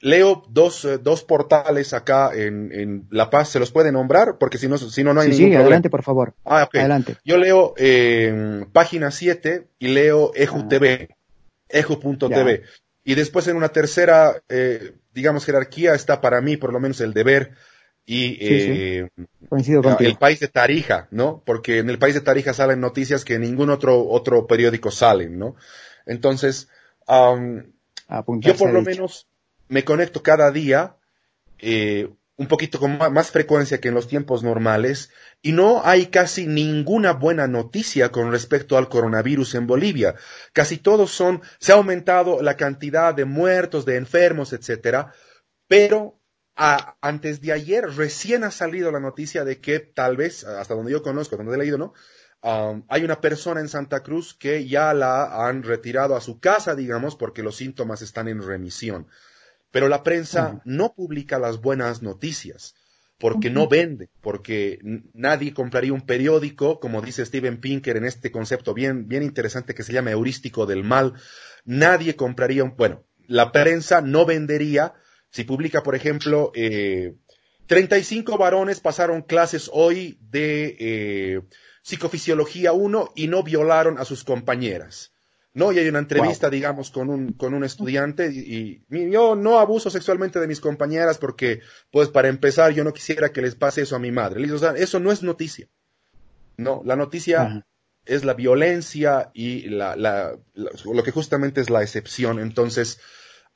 leo 0.00 0.44
dos, 0.48 0.84
eh, 0.84 0.98
dos 0.98 1.24
portales 1.24 1.92
acá 1.92 2.30
en, 2.34 2.72
en, 2.72 3.06
La 3.10 3.30
Paz, 3.30 3.50
¿se 3.50 3.58
los 3.58 3.72
puede 3.72 3.92
nombrar? 3.92 4.38
Porque 4.38 4.58
si 4.58 4.68
no, 4.68 4.78
si 4.78 5.04
no, 5.04 5.14
no 5.14 5.20
hay 5.20 5.30
ningún 5.30 5.50
sí, 5.50 5.56
adelante, 5.56 5.90
por 5.90 6.02
favor. 6.02 6.34
Ah, 6.44 6.64
ok. 6.64 6.76
Adelante. 6.76 7.16
Yo 7.24 7.36
leo 7.36 7.74
eh, 7.76 8.64
página 8.72 9.10
7 9.10 9.68
y 9.78 9.88
leo 9.88 10.32
Eju 10.34 10.60
ah. 10.60 10.68
TV, 10.68 11.08
eju.tv. 11.68 12.62
Y 13.04 13.14
después 13.14 13.48
en 13.48 13.56
una 13.56 13.70
tercera, 13.70 14.42
eh, 14.48 14.92
digamos, 15.14 15.44
jerarquía 15.44 15.94
está 15.94 16.20
para 16.20 16.40
mí 16.40 16.56
por 16.56 16.72
lo 16.72 16.80
menos 16.80 17.00
el 17.00 17.14
deber 17.14 17.52
y 18.04 18.38
eh, 18.40 19.10
el 20.00 20.16
país 20.16 20.40
de 20.40 20.48
Tarija, 20.48 21.08
¿no? 21.10 21.42
Porque 21.44 21.78
en 21.78 21.90
el 21.90 21.98
país 21.98 22.14
de 22.14 22.22
Tarija 22.22 22.54
salen 22.54 22.80
noticias 22.80 23.24
que 23.24 23.38
ningún 23.38 23.68
otro, 23.68 24.08
otro 24.08 24.46
periódico 24.46 24.90
salen, 24.90 25.38
¿no? 25.38 25.56
Entonces, 26.06 26.68
yo 27.06 28.56
por 28.56 28.72
lo 28.72 28.80
menos 28.80 29.27
me 29.68 29.84
conecto 29.84 30.22
cada 30.22 30.50
día, 30.50 30.96
eh, 31.58 32.10
un 32.36 32.46
poquito 32.46 32.78
con 32.78 32.98
más 32.98 33.30
frecuencia 33.32 33.80
que 33.80 33.88
en 33.88 33.94
los 33.94 34.06
tiempos 34.06 34.42
normales, 34.42 35.10
y 35.42 35.52
no 35.52 35.82
hay 35.84 36.06
casi 36.06 36.46
ninguna 36.46 37.12
buena 37.12 37.48
noticia 37.48 38.12
con 38.12 38.30
respecto 38.30 38.78
al 38.78 38.88
coronavirus 38.88 39.56
en 39.56 39.66
Bolivia. 39.66 40.14
Casi 40.52 40.78
todos 40.78 41.10
son, 41.10 41.42
se 41.58 41.72
ha 41.72 41.74
aumentado 41.74 42.40
la 42.42 42.56
cantidad 42.56 43.12
de 43.12 43.24
muertos, 43.24 43.84
de 43.84 43.96
enfermos, 43.96 44.52
etcétera, 44.52 45.12
pero 45.66 46.18
antes 46.54 47.40
de 47.40 47.52
ayer 47.52 47.88
recién 47.88 48.42
ha 48.42 48.50
salido 48.50 48.90
la 48.90 48.98
noticia 49.00 49.44
de 49.44 49.60
que 49.60 49.78
tal 49.78 50.16
vez, 50.16 50.44
hasta 50.44 50.74
donde 50.74 50.90
yo 50.92 51.02
conozco, 51.02 51.36
donde 51.36 51.54
he 51.54 51.58
leído, 51.58 51.78
¿no? 51.78 51.92
Hay 52.88 53.04
una 53.04 53.20
persona 53.20 53.60
en 53.60 53.68
Santa 53.68 54.02
Cruz 54.02 54.34
que 54.34 54.66
ya 54.66 54.94
la 54.94 55.46
han 55.46 55.62
retirado 55.62 56.14
a 56.16 56.20
su 56.20 56.40
casa, 56.40 56.74
digamos, 56.74 57.16
porque 57.16 57.42
los 57.42 57.56
síntomas 57.56 58.02
están 58.02 58.28
en 58.28 58.42
remisión. 58.42 59.08
Pero 59.70 59.88
la 59.88 60.02
prensa 60.02 60.60
no 60.64 60.94
publica 60.94 61.38
las 61.38 61.60
buenas 61.60 62.02
noticias 62.02 62.74
porque 63.18 63.50
no 63.50 63.66
vende, 63.68 64.10
porque 64.20 64.78
nadie 65.12 65.52
compraría 65.52 65.92
un 65.92 66.06
periódico, 66.06 66.78
como 66.78 67.02
dice 67.02 67.26
Steven 67.26 67.60
Pinker 67.60 67.96
en 67.96 68.04
este 68.04 68.30
concepto 68.30 68.74
bien, 68.74 69.08
bien 69.08 69.24
interesante 69.24 69.74
que 69.74 69.82
se 69.82 69.92
llama 69.92 70.12
heurístico 70.12 70.66
del 70.66 70.84
mal. 70.84 71.14
Nadie 71.64 72.14
compraría 72.14 72.62
un, 72.62 72.76
bueno, 72.76 73.04
la 73.26 73.50
prensa 73.50 74.00
no 74.00 74.24
vendería 74.24 74.94
si 75.30 75.44
publica, 75.44 75.82
por 75.82 75.94
ejemplo, 75.94 76.52
eh, 76.54 77.14
35 77.66 78.38
varones 78.38 78.80
pasaron 78.80 79.22
clases 79.22 79.68
hoy 79.72 80.18
de 80.22 80.76
eh, 80.78 81.40
psicofisiología 81.82 82.72
1 82.72 83.12
y 83.14 83.28
no 83.28 83.42
violaron 83.42 83.98
a 83.98 84.04
sus 84.04 84.24
compañeras. 84.24 85.12
¿No? 85.54 85.72
Y 85.72 85.78
hay 85.78 85.88
una 85.88 85.98
entrevista, 85.98 86.50
digamos, 86.50 86.90
con 86.90 87.08
un, 87.10 87.32
con 87.32 87.54
un 87.54 87.64
estudiante 87.64 88.30
y, 88.30 88.84
yo 88.90 89.34
no 89.34 89.58
abuso 89.58 89.90
sexualmente 89.90 90.40
de 90.40 90.46
mis 90.46 90.60
compañeras 90.60 91.18
porque, 91.18 91.60
pues, 91.90 92.08
para 92.08 92.28
empezar, 92.28 92.72
yo 92.72 92.84
no 92.84 92.92
quisiera 92.92 93.32
que 93.32 93.42
les 93.42 93.54
pase 93.54 93.82
eso 93.82 93.96
a 93.96 93.98
mi 93.98 94.12
madre. 94.12 94.44
eso 94.76 95.00
no 95.00 95.12
es 95.12 95.22
noticia. 95.22 95.68
No, 96.56 96.82
la 96.84 96.96
noticia 96.96 97.64
es 98.04 98.24
la 98.24 98.34
violencia 98.34 99.30
y 99.34 99.68
la, 99.68 99.94
la, 99.94 100.36
lo 100.54 101.02
que 101.02 101.12
justamente 101.12 101.60
es 101.60 101.70
la 101.70 101.82
excepción. 101.82 102.40
Entonces, 102.40 103.00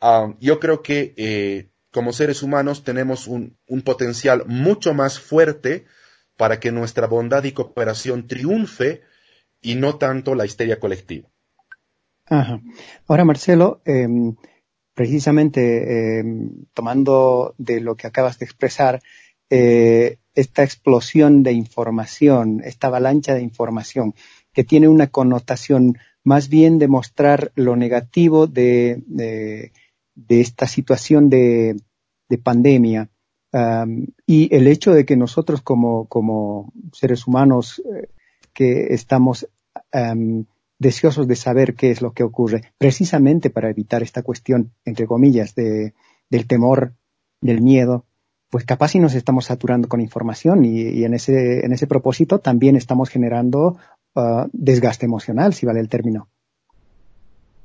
ah, 0.00 0.34
yo 0.40 0.61
creo 0.61 0.82
que 0.82 1.14
eh, 1.16 1.70
como 1.90 2.12
seres 2.12 2.42
humanos 2.42 2.84
tenemos 2.84 3.26
un, 3.26 3.56
un 3.66 3.82
potencial 3.82 4.44
mucho 4.46 4.94
más 4.94 5.18
fuerte 5.18 5.87
para 6.37 6.61
que 6.61 6.72
nuestra 6.72 7.06
bondad 7.06 7.44
y 7.44 7.52
cooperación 7.52 8.26
triunfe 8.26 9.02
y 9.61 9.75
no 9.75 9.96
tanto 9.96 10.34
la 10.34 10.46
histeria 10.46 10.78
colectiva. 10.78 11.31
Ahora, 12.28 13.24
Marcelo, 13.24 13.80
em, 13.84 14.34
precisamente 14.94 16.20
em, 16.20 16.66
tomando 16.72 17.54
de 17.58 17.80
lo 17.80 17.96
que 17.96 18.06
acabas 18.06 18.38
de 18.38 18.44
expresar, 18.44 19.02
eh, 19.50 20.18
esta 20.34 20.62
explosión 20.62 21.42
de 21.42 21.52
información, 21.52 22.62
esta 22.64 22.86
avalancha 22.86 23.34
de 23.34 23.42
información, 23.42 24.14
que 24.52 24.64
tiene 24.64 24.88
una 24.88 25.08
connotación 25.08 25.98
más 26.24 26.48
bien 26.48 26.78
de 26.78 26.88
mostrar 26.88 27.52
lo 27.54 27.76
negativo 27.76 28.46
de, 28.46 29.02
esta 30.28 30.66
situación 30.66 31.28
de, 31.28 31.76
pandemia 32.42 33.10
y 34.26 34.54
el 34.56 34.66
hecho 34.68 34.94
de 34.94 35.04
que 35.04 35.16
nosotros 35.16 35.60
como, 35.60 36.72
seres 36.94 37.26
humanos 37.26 37.82
eh, 37.94 38.08
que 38.54 38.94
estamos 38.94 39.46
deseosos 40.82 41.26
de 41.26 41.36
saber 41.36 41.74
qué 41.74 41.90
es 41.90 42.02
lo 42.02 42.12
que 42.12 42.24
ocurre, 42.24 42.72
precisamente 42.76 43.48
para 43.48 43.70
evitar 43.70 44.02
esta 44.02 44.22
cuestión, 44.22 44.72
entre 44.84 45.06
comillas, 45.06 45.54
de, 45.54 45.94
del 46.28 46.46
temor, 46.46 46.92
del 47.40 47.62
miedo, 47.62 48.04
pues 48.50 48.64
capaz 48.66 48.88
si 48.88 48.98
nos 48.98 49.14
estamos 49.14 49.46
saturando 49.46 49.88
con 49.88 50.02
información 50.02 50.64
y, 50.66 51.04
en, 51.04 51.14
ese, 51.14 51.64
en 51.64 51.72
ese 51.72 51.86
propósito 51.86 52.38
también 52.38 52.76
estamos 52.76 53.08
generando 53.08 53.78
uh, 54.14 54.46
desgaste 54.52 55.06
emocional, 55.06 55.54
si 55.54 55.64
vale 55.64 55.80
el 55.80 55.88
término. 55.88 56.28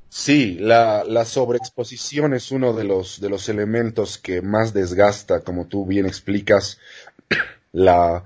Sí, 0.09 0.57
la, 0.59 1.03
la, 1.03 1.25
sobreexposición 1.25 2.33
es 2.33 2.51
uno 2.51 2.71
de 2.71 2.85
los, 2.85 3.19
de 3.19 3.29
los 3.29 3.49
elementos 3.49 4.17
que 4.17 4.41
más 4.41 4.73
desgasta, 4.73 5.41
como 5.41 5.67
tú 5.67 5.85
bien 5.85 6.05
explicas, 6.05 6.79
la 7.73 8.23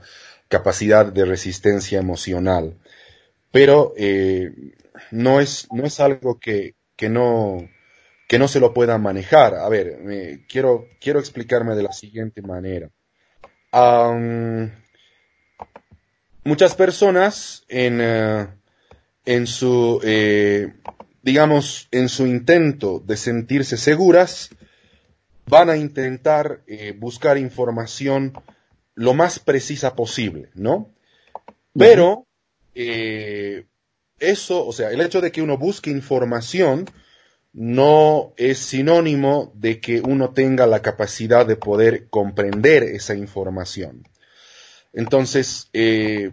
capacidad 0.48 1.12
de 1.12 1.26
resistencia 1.26 2.00
emocional. 2.00 2.76
Pero 3.52 3.94
eh, 3.98 4.54
no 5.10 5.40
es, 5.40 5.68
no 5.72 5.86
es 5.86 6.00
algo 6.00 6.40
que, 6.40 6.76
que 6.96 7.10
no, 7.10 7.68
que 8.32 8.40
no 8.40 8.48
se 8.48 8.62
lo 8.62 8.74
pueda 8.74 8.98
manejar. 8.98 9.56
A 9.56 9.68
ver, 9.68 10.00
quiero, 10.48 10.88
quiero 11.02 11.20
explicarme 11.20 11.76
de 11.76 11.84
la 11.84 11.92
siguiente 11.92 12.42
manera. 12.42 12.90
muchas 16.46 16.76
personas 16.76 17.66
en, 17.68 18.00
eh, 18.00 18.48
en 19.26 19.48
su, 19.48 20.00
eh, 20.06 20.74
digamos, 21.22 21.90
en 21.92 22.08
su 22.08 22.26
intento 22.26 23.04
de 23.06 23.18
sentirse 23.18 23.76
seguras, 23.76 24.50
van 25.46 25.70
a 25.70 25.76
intentar 25.76 26.62
eh, 26.68 26.96
buscar 26.98 27.38
información 27.38 28.32
lo 28.96 29.14
más 29.14 29.40
precisa 29.40 29.94
posible, 29.94 30.52
¿no? 30.54 30.90
Pero 31.78 32.28
eso, 34.22 34.66
o 34.66 34.72
sea, 34.72 34.92
el 34.92 35.02
hecho 35.02 35.20
de 35.20 35.32
que 35.32 35.42
uno 35.42 35.58
busque 35.58 35.90
información 35.90 36.86
no 37.54 38.34
es 38.38 38.60
sinónimo 38.60 39.52
de 39.56 39.82
que 39.82 40.00
uno 40.00 40.30
tenga 40.30 40.66
la 40.68 40.82
capacidad 40.82 41.46
de 41.46 41.58
poder 41.58 42.08
comprender 42.10 42.84
esa 42.84 43.14
información. 43.14 44.08
Entonces, 44.94 45.70
eh, 45.74 46.32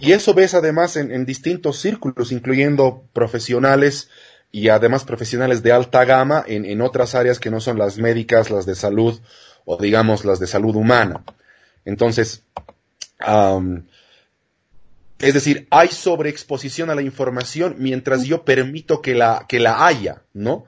y 0.00 0.12
eso 0.12 0.34
ves 0.34 0.54
además 0.54 0.96
en, 0.96 1.24
distintos 1.24 1.78
círculos, 1.78 2.32
incluyendo 2.32 3.04
profesionales 3.12 4.10
y 4.50 4.68
además 4.68 5.04
profesionales 5.04 5.62
de 5.62 5.72
alta 5.72 6.04
gama 6.04 6.44
en, 6.46 6.80
otras 6.80 7.14
áreas 7.14 7.38
que 7.38 7.50
no 7.50 7.60
son 7.60 7.78
las 7.78 7.98
médicas, 7.98 8.50
las 8.50 8.66
de 8.66 8.74
salud 8.74 9.20
o 9.64 9.76
digamos 9.76 10.24
las 10.24 10.40
de 10.40 10.46
salud 10.46 10.74
humana. 10.74 11.24
Entonces, 11.84 12.42
es 15.18 15.34
decir, 15.34 15.66
hay 15.70 15.88
sobreexposición 15.88 16.90
a 16.90 16.94
la 16.94 17.02
información 17.02 17.76
mientras 17.78 18.24
yo 18.24 18.44
permito 18.44 19.00
que 19.00 19.14
la, 19.14 19.46
que 19.48 19.60
la 19.60 19.86
haya, 19.86 20.22
¿no? 20.32 20.66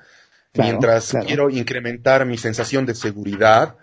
mientras 0.54 1.14
quiero 1.26 1.50
incrementar 1.50 2.24
mi 2.24 2.38
sensación 2.38 2.86
de 2.86 2.94
seguridad, 2.94 3.76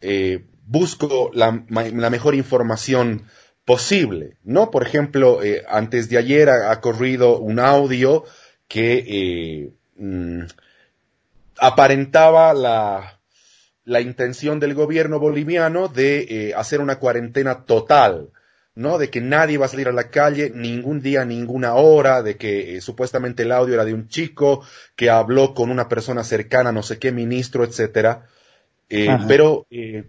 eh, 0.00 0.44
busco 0.66 1.30
la, 1.32 1.52
mejor 1.52 2.34
información 2.34 3.24
posible, 3.64 4.36
¿no? 4.42 4.70
Por 4.72 4.84
ejemplo, 4.84 5.42
eh, 5.42 5.64
antes 5.68 6.08
de 6.08 6.18
ayer 6.18 6.50
ha, 6.50 6.80
corrido 6.80 7.38
un 7.38 7.60
audio 7.60 8.24
que 8.66 9.70
mm, 9.96 10.42
aparentaba 11.58 12.52
la, 12.54 13.20
la 13.84 14.00
intención 14.00 14.58
del 14.58 14.74
gobierno 14.74 15.20
boliviano 15.20 15.86
de 15.86 16.52
hacer 16.56 16.80
una 16.80 16.98
cuarentena 16.98 17.64
total 17.64 18.30
¿no? 18.76 18.98
De 18.98 19.10
que 19.10 19.22
nadie 19.22 19.58
va 19.58 19.66
a 19.66 19.70
salir 19.70 19.88
a 19.88 19.92
la 19.92 20.10
calle 20.10 20.52
ningún 20.54 21.00
día, 21.00 21.24
ninguna 21.24 21.74
hora, 21.74 22.22
de 22.22 22.36
que 22.36 22.76
eh, 22.76 22.80
supuestamente 22.82 23.42
el 23.42 23.52
audio 23.52 23.74
era 23.74 23.86
de 23.86 23.94
un 23.94 24.06
chico 24.06 24.62
que 24.94 25.08
habló 25.08 25.54
con 25.54 25.70
una 25.70 25.88
persona 25.88 26.22
cercana, 26.22 26.72
no 26.72 26.82
sé 26.82 26.98
qué 26.98 27.10
ministro, 27.10 27.64
etcétera. 27.64 28.26
Eh, 28.90 29.16
pero 29.26 29.66
eh, 29.70 30.04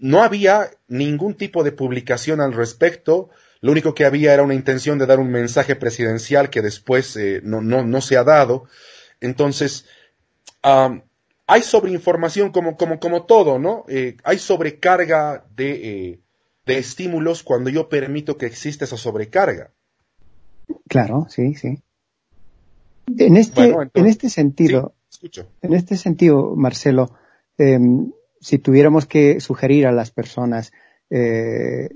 no 0.00 0.22
había 0.22 0.68
ningún 0.88 1.34
tipo 1.34 1.62
de 1.62 1.70
publicación 1.70 2.40
al 2.40 2.52
respecto. 2.52 3.30
Lo 3.60 3.70
único 3.70 3.94
que 3.94 4.04
había 4.04 4.34
era 4.34 4.42
una 4.42 4.54
intención 4.54 4.98
de 4.98 5.06
dar 5.06 5.20
un 5.20 5.30
mensaje 5.30 5.76
presidencial 5.76 6.50
que 6.50 6.60
después 6.60 7.16
no, 7.44 7.62
no, 7.62 7.84
no, 7.84 8.00
se 8.00 8.16
ha 8.16 8.24
dado. 8.24 8.64
Entonces, 9.20 9.86
hay 10.62 11.62
sobreinformación 11.62 12.50
como, 12.50 12.76
como, 12.76 12.98
como 12.98 13.26
todo, 13.26 13.60
¿no? 13.60 13.86
hay 14.24 14.38
sobrecarga 14.40 15.46
de 15.54 16.21
de 16.66 16.78
estímulos 16.78 17.42
cuando 17.42 17.70
yo 17.70 17.88
permito 17.88 18.36
que 18.36 18.46
exista 18.46 18.84
esa 18.84 18.96
sobrecarga. 18.96 19.70
Claro, 20.88 21.26
sí, 21.28 21.54
sí. 21.54 21.78
En 23.18 23.36
este, 23.36 23.74
en 23.94 24.06
este 24.06 24.30
sentido, 24.30 24.94
en 25.60 25.74
este 25.74 25.96
sentido, 25.96 26.54
Marcelo, 26.56 27.10
em, 27.58 28.12
si 28.40 28.58
tuviéramos 28.58 29.06
que 29.06 29.40
sugerir 29.40 29.86
a 29.86 29.92
las 29.92 30.10
personas 30.10 30.72
eh, 31.10 31.88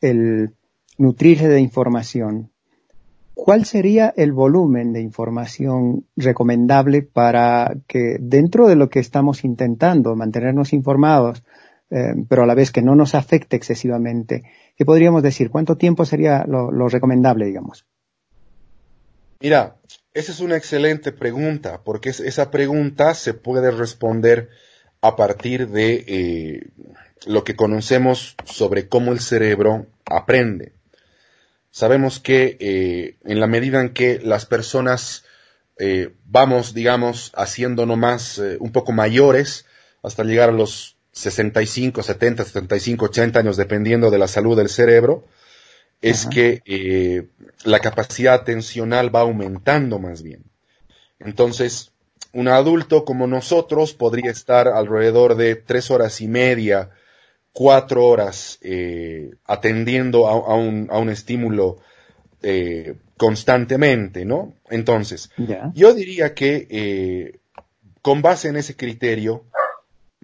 el 0.00 0.54
nutrirse 0.96 1.48
de 1.48 1.60
información, 1.60 2.50
¿cuál 3.34 3.66
sería 3.66 4.12
el 4.16 4.32
volumen 4.32 4.92
de 4.92 5.00
información 5.00 6.06
recomendable 6.16 7.02
para 7.02 7.76
que 7.86 8.16
dentro 8.20 8.68
de 8.68 8.76
lo 8.76 8.88
que 8.88 9.00
estamos 9.00 9.44
intentando, 9.44 10.16
mantenernos 10.16 10.72
informados, 10.72 11.44
eh, 11.90 12.14
pero 12.28 12.42
a 12.42 12.46
la 12.46 12.54
vez 12.54 12.70
que 12.70 12.82
no 12.82 12.94
nos 12.94 13.14
afecte 13.14 13.56
excesivamente. 13.56 14.44
¿Qué 14.76 14.84
podríamos 14.84 15.22
decir? 15.22 15.50
¿Cuánto 15.50 15.76
tiempo 15.76 16.04
sería 16.04 16.44
lo, 16.46 16.88
recomendable, 16.88 17.46
digamos? 17.46 17.86
Mira, 19.40 19.76
esa 20.12 20.32
es 20.32 20.40
una 20.40 20.56
excelente 20.56 21.12
pregunta, 21.12 21.80
porque 21.84 22.10
esa 22.10 22.50
pregunta 22.50 23.14
se 23.14 23.32
puede 23.32 23.70
responder 23.70 24.50
a 25.00 25.16
partir 25.16 25.68
de 25.68 26.04
eh, 26.06 26.70
lo 27.26 27.44
que 27.44 27.56
conocemos 27.56 28.36
sobre 28.44 28.88
cómo 28.88 29.12
el 29.12 29.20
cerebro 29.20 29.86
aprende. 30.04 30.72
Sabemos 31.70 32.20
que 32.20 32.56
eh, 32.60 33.16
en 33.24 33.40
la 33.40 33.46
medida 33.46 33.80
en 33.80 33.94
que 33.94 34.20
las 34.22 34.46
personas 34.46 35.24
vamos, 36.24 36.74
digamos, 36.74 37.30
haciéndonos 37.36 37.96
más, 37.96 38.42
un 38.58 38.72
poco 38.72 38.90
mayores, 38.90 39.64
hasta 40.02 40.24
llegar 40.24 40.48
a 40.48 40.52
los 40.52 40.97
65, 41.18 42.02
70, 42.04 42.44
75, 42.44 43.04
80 43.06 43.40
años, 43.40 43.56
dependiendo 43.56 44.08
de 44.10 44.18
la 44.18 44.28
salud 44.28 44.56
del 44.56 44.68
cerebro, 44.68 45.24
es 46.00 46.26
que 46.26 46.62
eh, 46.64 47.26
la 47.64 47.80
capacidad 47.80 48.34
atencional 48.34 49.14
va 49.14 49.22
aumentando 49.22 49.98
más 49.98 50.22
bien. 50.22 50.44
Entonces, 51.18 51.90
un 52.32 52.46
adulto 52.46 53.04
como 53.04 53.26
nosotros 53.26 53.94
podría 53.94 54.30
estar 54.30 54.68
alrededor 54.68 55.34
de 55.34 55.56
tres 55.56 55.90
horas 55.90 56.20
y 56.20 56.28
media, 56.28 56.90
cuatro 57.52 58.06
horas 58.06 58.60
eh, 58.62 59.32
atendiendo 59.44 60.28
a, 60.28 60.54
un, 60.54 60.86
a, 60.88 60.98
un, 60.98 61.10
estímulo 61.10 61.78
eh, 62.42 62.94
constantemente, 63.16 64.24
¿no? 64.24 64.54
Entonces, 64.70 65.30
yo 65.74 65.94
diría 65.94 66.32
que 66.32 67.40
con 68.02 68.22
base 68.22 68.48
en 68.48 68.56
ese 68.56 68.76
criterio, 68.76 69.44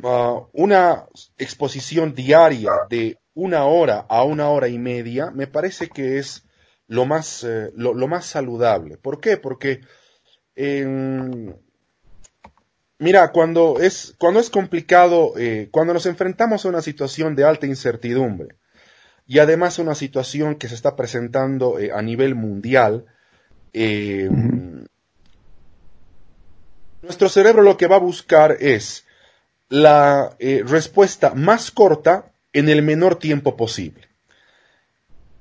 Ah, 0.02 0.42
una 0.52 1.06
exposición 1.38 2.14
diaria 2.14 2.72
de 2.90 3.18
una 3.34 3.64
hora 3.64 4.04
a 4.08 4.24
una 4.24 4.48
hora 4.50 4.66
y 4.68 4.78
media 4.78 5.30
me 5.30 5.46
parece 5.46 5.88
que 5.88 6.18
es 6.18 6.44
lo 6.88 7.06
más, 7.06 7.44
eh, 7.44 7.70
lo, 7.76 7.94
más 8.08 8.26
saludable. 8.26 8.96
¿Por 8.96 9.20
qué? 9.20 9.36
Porque, 9.36 9.80
mira, 12.98 13.32
cuando 13.32 13.80
es, 13.80 14.14
cuando 14.18 14.40
es 14.40 14.50
complicado, 14.50 15.34
eh, 15.38 15.68
cuando 15.70 15.94
nos 15.94 16.06
enfrentamos 16.06 16.64
a 16.64 16.68
una 16.68 16.82
situación 16.82 17.36
de 17.36 17.44
alta 17.44 17.66
incertidumbre 17.66 18.56
y 19.26 19.38
además 19.38 19.78
una 19.78 19.94
situación 19.94 20.56
que 20.56 20.68
se 20.68 20.74
está 20.74 20.96
presentando 20.96 21.78
eh, 21.78 21.90
a 21.92 22.02
nivel 22.02 22.34
mundial, 22.34 23.06
nuestro 27.02 27.28
cerebro 27.28 27.62
lo 27.62 27.76
que 27.76 27.86
va 27.86 27.96
a 27.96 28.00
buscar 28.00 28.56
es 28.60 29.04
la 29.68 30.36
eh, 30.38 30.62
respuesta 30.66 31.34
más 31.34 31.70
corta 31.70 32.32
en 32.52 32.68
el 32.68 32.82
menor 32.82 33.16
tiempo 33.16 33.56
posible. 33.56 34.08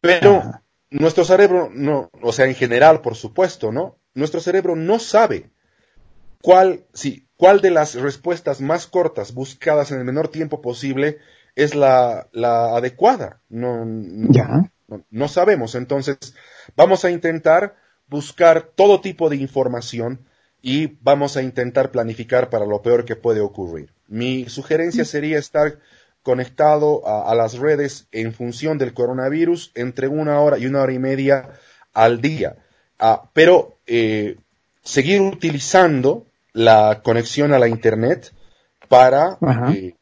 Pero 0.02 0.62
nuestro 0.90 1.24
cerebro 1.24 1.70
no, 1.74 2.10
o 2.22 2.34
sea, 2.34 2.46
en 2.46 2.56
general, 2.56 3.02
por 3.02 3.16
supuesto, 3.16 3.72
¿no? 3.72 3.98
Nuestro 4.14 4.42
cerebro 4.42 4.76
no 4.76 5.00
sabe 5.00 5.50
cuál, 6.42 6.86
sí, 6.94 7.28
cuál 7.38 7.62
de 7.62 7.72
las 7.72 7.96
respuestas 7.96 8.62
más 8.62 8.88
cortas 8.88 9.34
buscadas 9.34 9.92
en 9.92 10.00
el 10.00 10.06
menor 10.06 10.28
tiempo 10.28 10.62
posible 10.62 11.20
es 11.56 11.76
la, 11.76 12.28
la 12.32 12.76
adecuada. 12.76 13.42
No, 13.50 13.86
ya. 14.30 14.72
no 15.10 15.28
sabemos. 15.28 15.76
Entonces, 15.76 16.18
vamos 16.76 17.06
a 17.06 17.12
intentar 17.12 17.76
buscar 18.08 18.64
todo 18.76 19.02
tipo 19.02 19.30
de 19.30 19.38
información 19.38 20.28
y 20.66 20.98
vamos 21.02 21.36
a 21.36 21.44
intentar 21.44 21.92
planificar 21.92 22.50
para 22.50 22.66
lo 22.66 22.82
peor 22.82 23.04
que 23.04 23.18
puede 23.18 23.42
ocurrir. 23.42 23.90
Mi 24.08 24.46
sugerencia 24.46 25.04
sería 25.04 25.38
estar 25.38 25.78
conectado 26.24 27.06
a, 27.06 27.36
las 27.36 27.58
redes 27.58 28.08
en 28.14 28.34
función 28.34 28.78
del 28.78 28.94
coronavirus 28.94 29.72
entre 29.76 30.08
una 30.08 30.40
hora 30.40 30.58
y 30.58 30.66
una 30.66 30.82
hora 30.82 30.94
y 30.94 31.00
media 31.00 31.50
al 31.94 32.22
día. 32.22 32.56
Ah, 32.98 33.30
pero 33.34 33.78
eh, 33.86 34.38
seguir 34.84 35.20
utilizando 35.20 36.28
la 36.54 37.02
conexión 37.04 37.52
a 37.52 37.60
la 37.60 37.68
Internet 37.68 38.32
para 38.88 39.38
eh, 39.74 39.96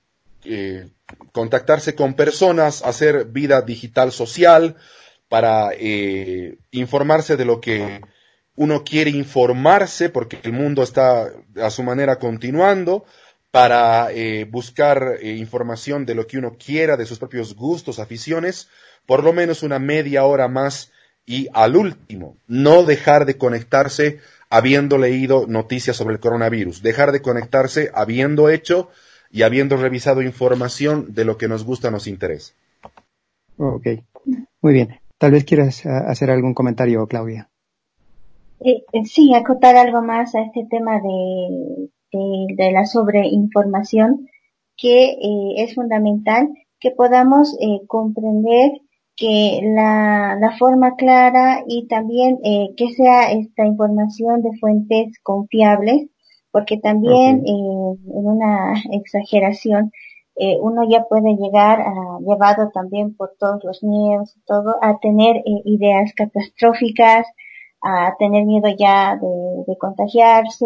eh, 0.45 0.89
contactarse 1.32 1.95
con 1.95 2.13
personas, 2.13 2.84
hacer 2.84 3.26
vida 3.26 3.63
digital 3.63 4.12
social, 4.12 4.76
para 5.28 5.71
informarse 6.71 7.38
de 7.38 7.45
lo 7.45 7.62
que 7.62 8.02
uno 8.56 8.84
quiere 8.84 9.12
informarse 9.12 10.10
porque 10.10 10.40
el 10.44 10.54
mundo 10.54 10.84
está 10.84 11.32
a 11.62 11.70
su 11.70 11.84
manera 11.84 12.18
continuando 12.18 13.06
para 13.52 14.12
eh, 14.12 14.46
buscar 14.50 15.18
eh, 15.22 15.36
información 15.36 16.06
de 16.06 16.16
lo 16.16 16.26
que 16.26 16.38
uno 16.38 16.56
quiera, 16.58 16.96
de 16.98 17.06
sus 17.06 17.20
propios 17.20 17.56
gustos, 17.56 18.00
aficiones, 18.00 18.70
por 19.06 19.24
lo 19.24 19.34
menos 19.34 19.64
una 19.64 19.80
media 19.80 20.26
hora 20.26 20.48
más 20.48 20.92
y 21.26 21.48
al 21.54 21.76
último, 21.76 22.38
no 22.48 22.84
dejar 22.84 23.26
de 23.26 23.38
conectarse 23.38 24.20
habiendo 24.50 24.98
leído 24.98 25.46
noticias 25.48 25.96
sobre 25.96 26.16
el 26.16 26.20
coronavirus, 26.20 26.82
dejar 26.82 27.12
de 27.12 27.22
conectarse 27.22 27.92
habiendo 27.94 28.50
hecho 28.50 28.90
y 29.30 29.44
habiendo 29.44 29.78
revisado 29.78 30.22
información 30.22 31.14
de 31.14 31.26
lo 31.26 31.38
que 31.38 31.48
nos 31.48 31.64
gusta, 31.64 31.92
nos 31.92 32.08
interesa. 32.08 32.54
Ok, 33.58 33.88
muy 34.62 34.74
bien. 34.74 35.00
Tal 35.18 35.32
vez 35.32 35.46
quieras 35.46 35.86
ah, 35.86 36.06
hacer 36.08 36.32
algún 36.32 36.54
comentario, 36.54 37.06
Claudia. 37.08 37.51
Eh, 38.63 38.84
sí, 39.06 39.34
acotar 39.34 39.76
algo 39.76 40.02
más 40.02 40.36
a 40.36 40.41
este 40.41 40.65
tema 40.69 41.00
de 41.00 41.89
de 42.12 42.71
la 42.71 42.86
sobreinformación 42.86 44.28
que 44.78 45.12
eh, 45.12 45.54
es 45.58 45.76
fundamental 45.76 46.50
que 46.80 46.91
podamos 46.91 47.56
eh, 47.60 47.86
comprender 47.88 48.71
que 49.15 49.60
la, 49.76 50.36
la, 50.39 50.58
forma 50.58 50.95
clara 50.95 51.63
y 51.67 51.88
también 51.88 52.39
eh, 52.43 52.69
que 52.76 52.89
sea 52.89 53.32
esta 53.32 53.65
información 53.65 54.41
de 54.41 54.58
fuentes 54.60 55.19
confiables, 55.21 56.08
porque 56.52 56.78
también 56.78 57.43
en 57.45 57.97
una 58.04 58.74
exageración 58.91 59.91
uno 60.60 60.89
ya 60.89 61.04
puede 61.04 61.36
llegar, 61.36 61.82
a, 61.82 61.93
llevado 62.26 62.71
también 62.74 63.15
por 63.15 63.36
todos 63.38 63.63
los 63.63 63.84
miedos 63.84 64.36
y 64.36 64.41
todo, 64.45 64.76
a 64.82 64.97
tener 64.97 65.43
ideas 65.65 66.13
catastróficas, 66.15 67.28
a 67.82 68.15
tener 68.17 68.46
miedo 68.46 68.70
ya 68.78 69.15
de, 69.15 69.78
contagiarse, 69.78 70.65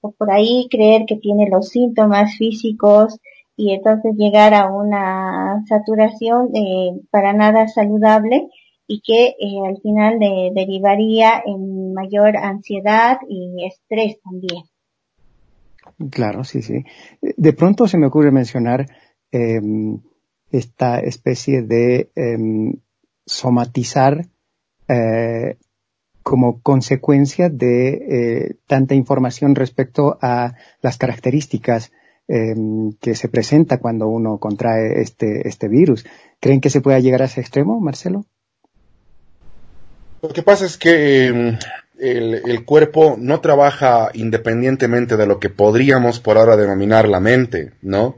por 0.00 0.30
ahí 0.30 0.68
creer 0.70 1.04
que 1.06 1.16
tiene 1.16 1.48
los 1.50 1.68
síntomas 1.68 2.36
físicos 2.36 3.18
y 3.56 3.72
entonces 3.72 4.14
llegar 4.16 4.54
a 4.54 4.70
una 4.70 5.64
saturación 5.68 6.50
eh, 6.54 7.00
para 7.10 7.32
nada 7.32 7.66
saludable 7.68 8.48
y 8.86 9.00
que 9.00 9.28
eh, 9.28 9.66
al 9.66 9.80
final 9.80 10.18
derivaría 10.54 11.42
en 11.44 11.92
mayor 11.92 12.36
ansiedad 12.36 13.18
y 13.28 13.66
estrés 13.66 14.20
también. 14.22 14.62
Claro, 16.10 16.44
sí, 16.44 16.62
sí. 16.62 16.84
De 17.20 17.52
pronto 17.52 17.88
se 17.88 17.98
me 17.98 18.06
ocurre 18.06 18.30
mencionar 18.30 18.86
em, 19.32 19.98
esta 20.50 21.00
especie 21.00 21.62
de 21.62 22.10
em, 22.14 22.74
somatizar 23.24 24.26
eh, 24.88 25.56
como 26.26 26.60
consecuencia 26.60 27.48
de 27.50 27.88
eh, 27.92 28.54
tanta 28.66 28.96
información 28.96 29.54
respecto 29.54 30.18
a 30.20 30.54
las 30.82 30.98
características 30.98 31.92
em, 32.26 32.94
que 33.00 33.14
se 33.14 33.28
presenta 33.28 33.78
cuando 33.78 34.08
uno 34.08 34.38
contrae 34.38 35.00
este, 35.02 35.46
este 35.46 35.68
virus. 35.68 36.04
¿Creen 36.40 36.60
que 36.60 36.68
se 36.68 36.80
pueda 36.80 36.98
llegar 36.98 37.22
a 37.22 37.26
ese 37.26 37.40
extremo, 37.40 37.78
Marcelo? 37.80 38.26
Lo 40.20 40.30
que 40.30 40.42
pasa 40.42 40.66
es 40.66 40.76
que 40.76 41.26
em, 41.26 41.58
el, 41.96 42.64
cuerpo 42.64 43.14
no 43.16 43.38
trabaja 43.38 44.10
independientemente 44.12 45.16
de 45.16 45.28
lo 45.28 45.38
que 45.38 45.48
podríamos 45.48 46.18
por 46.18 46.38
ahora 46.38 46.56
denominar 46.56 47.08
la 47.08 47.20
mente, 47.20 47.74
¿no? 47.82 48.16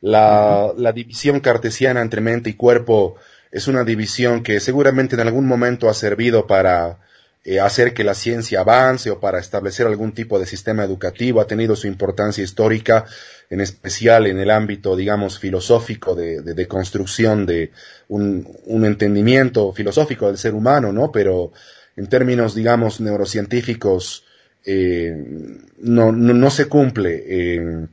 La, 0.00 0.72
la 0.76 0.90
división 0.90 1.38
cartesiana 1.38 2.02
entre 2.02 2.20
mente 2.20 2.50
y 2.50 2.54
cuerpo 2.54 3.14
es 3.52 3.68
una 3.68 3.84
división 3.84 4.42
que 4.42 4.58
seguramente 4.58 5.14
en 5.14 5.20
algún 5.20 5.46
momento 5.46 5.88
ha 5.88 5.94
servido 5.94 6.48
para 6.48 7.06
eh, 7.48 7.60
hacer 7.60 7.94
que 7.94 8.02
la 8.02 8.14
ciencia 8.14 8.62
avance 8.62 9.08
o 9.08 9.20
para 9.20 9.38
establecer 9.38 9.86
algún 9.86 10.10
tipo 10.10 10.40
de 10.40 10.46
sistema 10.46 10.82
educativo, 10.82 11.40
ha 11.40 11.46
tenido 11.46 11.76
su 11.76 11.86
importancia 11.86 12.42
histórica, 12.42 13.04
en 13.48 13.60
especial 13.60 14.26
en 14.26 14.40
el 14.40 14.50
ámbito, 14.50 14.96
digamos, 14.96 15.38
filosófico 15.38 16.16
de, 16.16 16.40
de, 16.42 16.66
construcción 16.66 17.46
de 17.46 17.70
un, 18.08 18.52
un, 18.64 18.84
entendimiento 18.84 19.72
filosófico 19.72 20.26
del 20.26 20.38
ser 20.38 20.54
humano, 20.54 20.92
¿no? 20.92 21.12
Pero 21.12 21.52
en 21.96 22.08
términos, 22.08 22.52
digamos, 22.56 23.00
neurocientíficos, 23.00 24.24
eh, 24.64 25.14
no, 25.78 26.10
no, 26.10 26.34
no, 26.34 26.50
se 26.50 26.66
cumple. 26.66 27.22
Eh, 27.28 27.86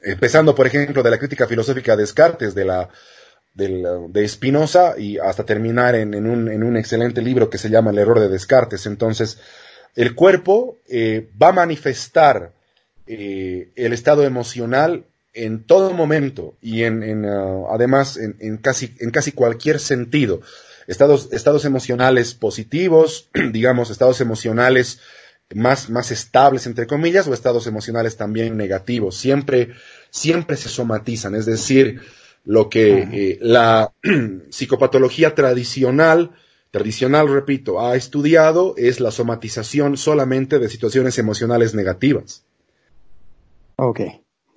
empezando, 0.00 0.54
por 0.54 0.66
ejemplo, 0.66 1.02
de 1.02 1.10
la 1.10 1.18
crítica 1.18 1.46
filosófica 1.46 1.94
de 1.94 2.04
Descartes, 2.04 2.54
de 2.54 2.64
la 2.64 2.88
de 3.56 4.28
Spinoza 4.28 4.98
y 4.98 5.18
hasta 5.18 5.44
terminar 5.44 5.94
en, 5.94 6.14
un, 6.14 6.48
en, 6.48 6.62
un, 6.62 6.76
excelente 6.76 7.22
libro 7.22 7.48
que 7.48 7.56
se 7.56 7.70
llama 7.70 7.90
El 7.90 7.98
error 7.98 8.20
de 8.20 8.28
Descartes. 8.28 8.84
Entonces, 8.84 9.38
el 9.94 10.14
cuerpo 10.14 10.78
eh, 10.86 11.30
va 11.40 11.48
a 11.48 11.52
manifestar 11.52 12.52
eh, 13.06 13.70
el 13.74 13.94
estado 13.94 14.24
emocional 14.24 15.06
en 15.32 15.64
todo 15.64 15.92
momento 15.94 16.54
y 16.60 16.82
en, 16.82 17.02
en 17.02 17.24
uh, 17.24 17.68
además 17.70 18.16
en, 18.16 18.36
en, 18.40 18.58
casi, 18.58 18.94
en 18.98 19.10
casi 19.10 19.32
cualquier 19.32 19.80
sentido. 19.80 20.42
Estados, 20.86 21.28
estados 21.32 21.64
emocionales 21.64 22.34
positivos, 22.34 23.30
digamos, 23.52 23.90
estados 23.90 24.20
emocionales 24.20 25.00
más, 25.54 25.88
más 25.88 26.10
estables, 26.10 26.66
entre 26.66 26.86
comillas, 26.86 27.26
o 27.26 27.34
estados 27.34 27.66
emocionales 27.66 28.16
también 28.16 28.56
negativos. 28.56 29.16
Siempre, 29.16 29.70
siempre 30.10 30.56
se 30.56 30.68
somatizan, 30.68 31.34
es 31.34 31.46
decir, 31.46 32.02
lo 32.46 32.70
que 32.70 33.08
eh, 33.12 33.38
la 33.42 33.92
psicopatología 34.50 35.34
tradicional, 35.34 36.30
tradicional, 36.70 37.28
repito, 37.28 37.80
ha 37.80 37.96
estudiado 37.96 38.74
es 38.76 39.00
la 39.00 39.10
somatización 39.10 39.96
solamente 39.96 40.58
de 40.58 40.68
situaciones 40.68 41.18
emocionales 41.18 41.74
negativas. 41.74 42.44
Ok. 43.76 44.00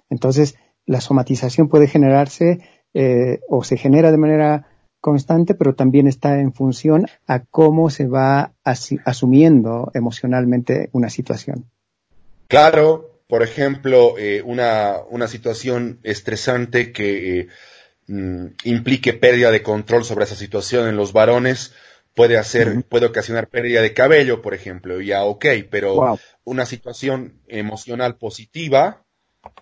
Entonces, 0.09 0.55
la 0.85 1.01
somatización 1.01 1.67
puede 1.67 1.87
generarse 1.87 2.59
eh, 2.93 3.39
o 3.49 3.63
se 3.63 3.75
genera 3.75 4.11
de 4.11 4.17
manera 4.17 4.67
constante, 5.01 5.55
pero 5.55 5.73
también 5.73 6.07
está 6.07 6.39
en 6.39 6.53
función 6.53 7.07
a 7.25 7.39
cómo 7.39 7.89
se 7.89 8.05
va 8.05 8.53
asumiendo 8.63 9.91
emocionalmente 9.95 10.89
una 10.91 11.09
situación. 11.09 11.65
Claro, 12.47 13.21
por 13.27 13.41
ejemplo, 13.41 14.17
eh, 14.17 14.43
una, 14.43 14.97
una, 15.09 15.27
situación 15.27 15.99
estresante 16.03 16.91
que 16.91 17.47
Mm, 18.11 18.55
implique 18.63 19.13
pérdida 19.13 19.51
de 19.51 19.61
control 19.61 20.03
sobre 20.03 20.25
esa 20.25 20.35
situación 20.35 20.87
en 20.87 20.95
los 20.95 21.13
varones, 21.13 21.73
puede 22.15 22.39
hacer, 22.39 22.83
puede 22.89 23.05
ocasionar 23.05 23.49
pérdida 23.49 23.83
de 23.83 23.93
cabello, 23.93 24.41
por 24.41 24.55
ejemplo, 24.55 24.99
ya 24.99 25.23
ok, 25.23 25.45
pero 25.69 26.17
una 26.43 26.65
situación 26.65 27.39
emocional 27.47 28.17
positiva 28.17 29.03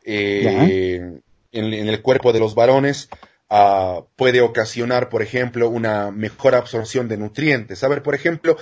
eh, 0.05 1.19
en, 1.51 1.89
el 1.89 2.01
cuerpo 2.01 2.31
de 2.31 2.39
los 2.39 2.55
varones 2.55 3.09
uh, 3.49 4.05
puede 4.15 4.39
ocasionar, 4.39 5.09
por 5.09 5.21
ejemplo, 5.21 5.69
una 5.69 6.11
mejor 6.11 6.55
absorción 6.55 7.09
de 7.09 7.17
nutrientes. 7.17 7.83
A 7.83 7.89
ver, 7.89 8.01
por 8.01 8.15
ejemplo, 8.15 8.55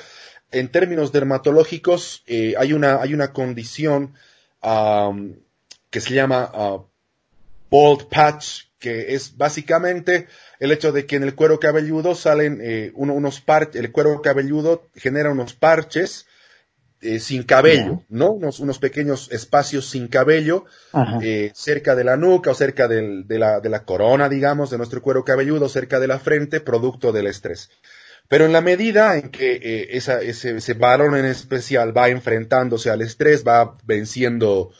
en 0.51 0.69
términos 0.69 1.11
dermatológicos, 1.11 2.23
eh, 2.25 2.55
hay, 2.57 2.73
una, 2.73 3.03
hay 3.03 3.13
una 3.13 3.33
condición 3.33 4.15
um, 4.63 5.35
que 5.91 6.01
se 6.01 6.15
llama 6.15 6.51
uh, 6.55 6.87
bald 7.69 8.09
patch 8.09 8.63
que 8.85 9.15
es 9.15 9.35
básicamente 9.35 10.27
el 10.59 10.71
hecho 10.71 10.91
de 10.91 11.07
que 11.07 11.15
en 11.15 11.23
el 11.23 11.33
cuero 11.33 11.59
cabelludo 11.59 12.13
salen 12.13 12.59
eh, 12.61 12.91
unos 12.93 13.41
parches, 13.41 13.81
el 13.81 13.91
cuero 13.91 14.21
cabelludo 14.21 14.91
genera 14.93 15.31
unos 15.31 15.55
parches 15.55 16.27
eh, 17.01 17.17
sin 17.17 17.41
cabello, 17.41 18.03
¿no? 18.09 18.33
Unos, 18.33 18.59
unos, 18.59 18.77
pequeños 18.77 19.31
espacios 19.31 19.89
sin 19.89 20.07
cabello 20.07 20.65
eh, 21.23 21.51
cerca 21.55 21.95
de 21.95 22.03
la 22.03 22.15
nuca 22.15 22.51
o 22.51 22.53
cerca 22.53 22.87
del, 22.87 23.27
de, 23.27 23.39
la, 23.39 23.59
de, 23.59 23.69
la, 23.69 23.85
corona, 23.85 24.29
digamos, 24.29 24.69
de 24.69 24.77
nuestro 24.77 25.01
cuero 25.01 25.25
cabelludo, 25.25 25.67
cerca 25.67 25.99
de 25.99 26.05
la 26.05 26.19
frente, 26.19 26.61
producto 26.61 27.11
del 27.11 27.25
estrés. 27.25 27.71
Pero 28.27 28.45
en 28.45 28.53
la 28.53 28.61
medida 28.61 29.17
en 29.17 29.29
que 29.29 29.87
esa, 29.93 30.21
ese, 30.21 30.57
ese 30.57 30.73
varón 30.75 31.15
en 31.15 31.25
especial 31.25 31.97
va 31.97 32.09
enfrentándose 32.09 32.91
al 32.91 33.01
estrés, 33.01 33.43
va 33.43 33.77
venciendo 33.83 34.71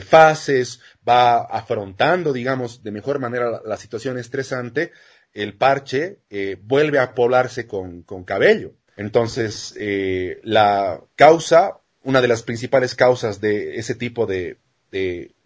fases, 0.00 0.80
va 1.08 1.38
afrontando, 1.38 2.32
digamos, 2.32 2.82
de 2.82 2.90
mejor 2.90 3.18
manera 3.18 3.60
la, 3.64 3.76
situación 3.76 4.18
estresante, 4.18 4.92
el 5.32 5.54
parche 5.54 6.18
eh, 6.30 6.56
vuelve 6.62 6.98
a 6.98 7.14
poblarse 7.14 7.66
con, 7.66 8.02
cabello. 8.24 8.72
Entonces, 8.96 9.74
eh, 9.78 10.40
la 10.42 11.00
causa, 11.14 11.78
una 12.02 12.20
de 12.20 12.28
las 12.28 12.42
principales 12.42 12.94
causas 12.94 13.40
de 13.40 13.76
ese 13.76 13.94
tipo 13.94 14.26
de, 14.26 14.58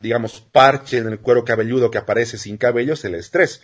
digamos, 0.01 0.41
parche 0.53 0.99
en 0.99 1.09
el 1.09 1.21
cuero 1.21 1.45
cabelludo 1.45 1.91
que 1.91 1.99
aparece 1.99 2.39
sin 2.39 2.57
cabello 2.57 2.95
es 2.95 3.05
el 3.05 3.15
estrés. 3.15 3.61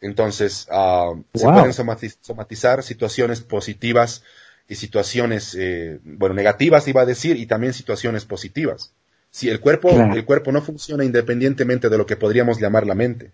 Entonces, 0.00 0.68
ah, 0.70 1.12
se 1.34 1.44
pueden 1.44 1.72
somatizar 1.72 2.82
situaciones 2.82 3.40
positivas 3.40 4.22
y 4.68 4.76
situaciones, 4.76 5.56
eh, 5.58 5.98
bueno, 6.04 6.34
negativas 6.34 6.86
iba 6.88 7.02
a 7.02 7.06
decir, 7.06 7.36
y 7.36 7.46
también 7.46 7.72
situaciones 7.72 8.24
positivas. 8.24 8.92
Si 9.30 9.48
el 9.48 9.60
cuerpo, 9.60 9.90
el 9.90 10.24
cuerpo 10.24 10.52
no 10.52 10.62
funciona 10.62 11.04
independientemente 11.04 11.88
de 11.88 11.98
lo 11.98 12.06
que 12.06 12.16
podríamos 12.16 12.60
llamar 12.60 12.86
la 12.86 12.94
mente. 12.94 13.32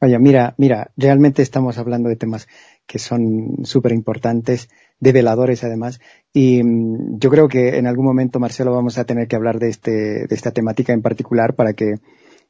Vaya, 0.00 0.18
mira, 0.18 0.54
mira, 0.56 0.90
realmente 0.96 1.42
estamos 1.42 1.76
hablando 1.76 2.08
de 2.08 2.16
temas 2.16 2.48
que 2.86 2.98
son 2.98 3.64
súper 3.64 3.92
importantes, 3.92 4.70
develadores 4.98 5.62
además, 5.62 6.00
y 6.32 6.62
mm, 6.62 7.18
yo 7.18 7.30
creo 7.30 7.48
que 7.48 7.76
en 7.76 7.86
algún 7.86 8.06
momento, 8.06 8.40
Marcelo, 8.40 8.72
vamos 8.72 8.96
a 8.96 9.04
tener 9.04 9.28
que 9.28 9.36
hablar 9.36 9.58
de, 9.58 9.68
este, 9.68 10.26
de 10.26 10.34
esta 10.34 10.52
temática 10.52 10.94
en 10.94 11.02
particular 11.02 11.54
para 11.54 11.74
que 11.74 11.96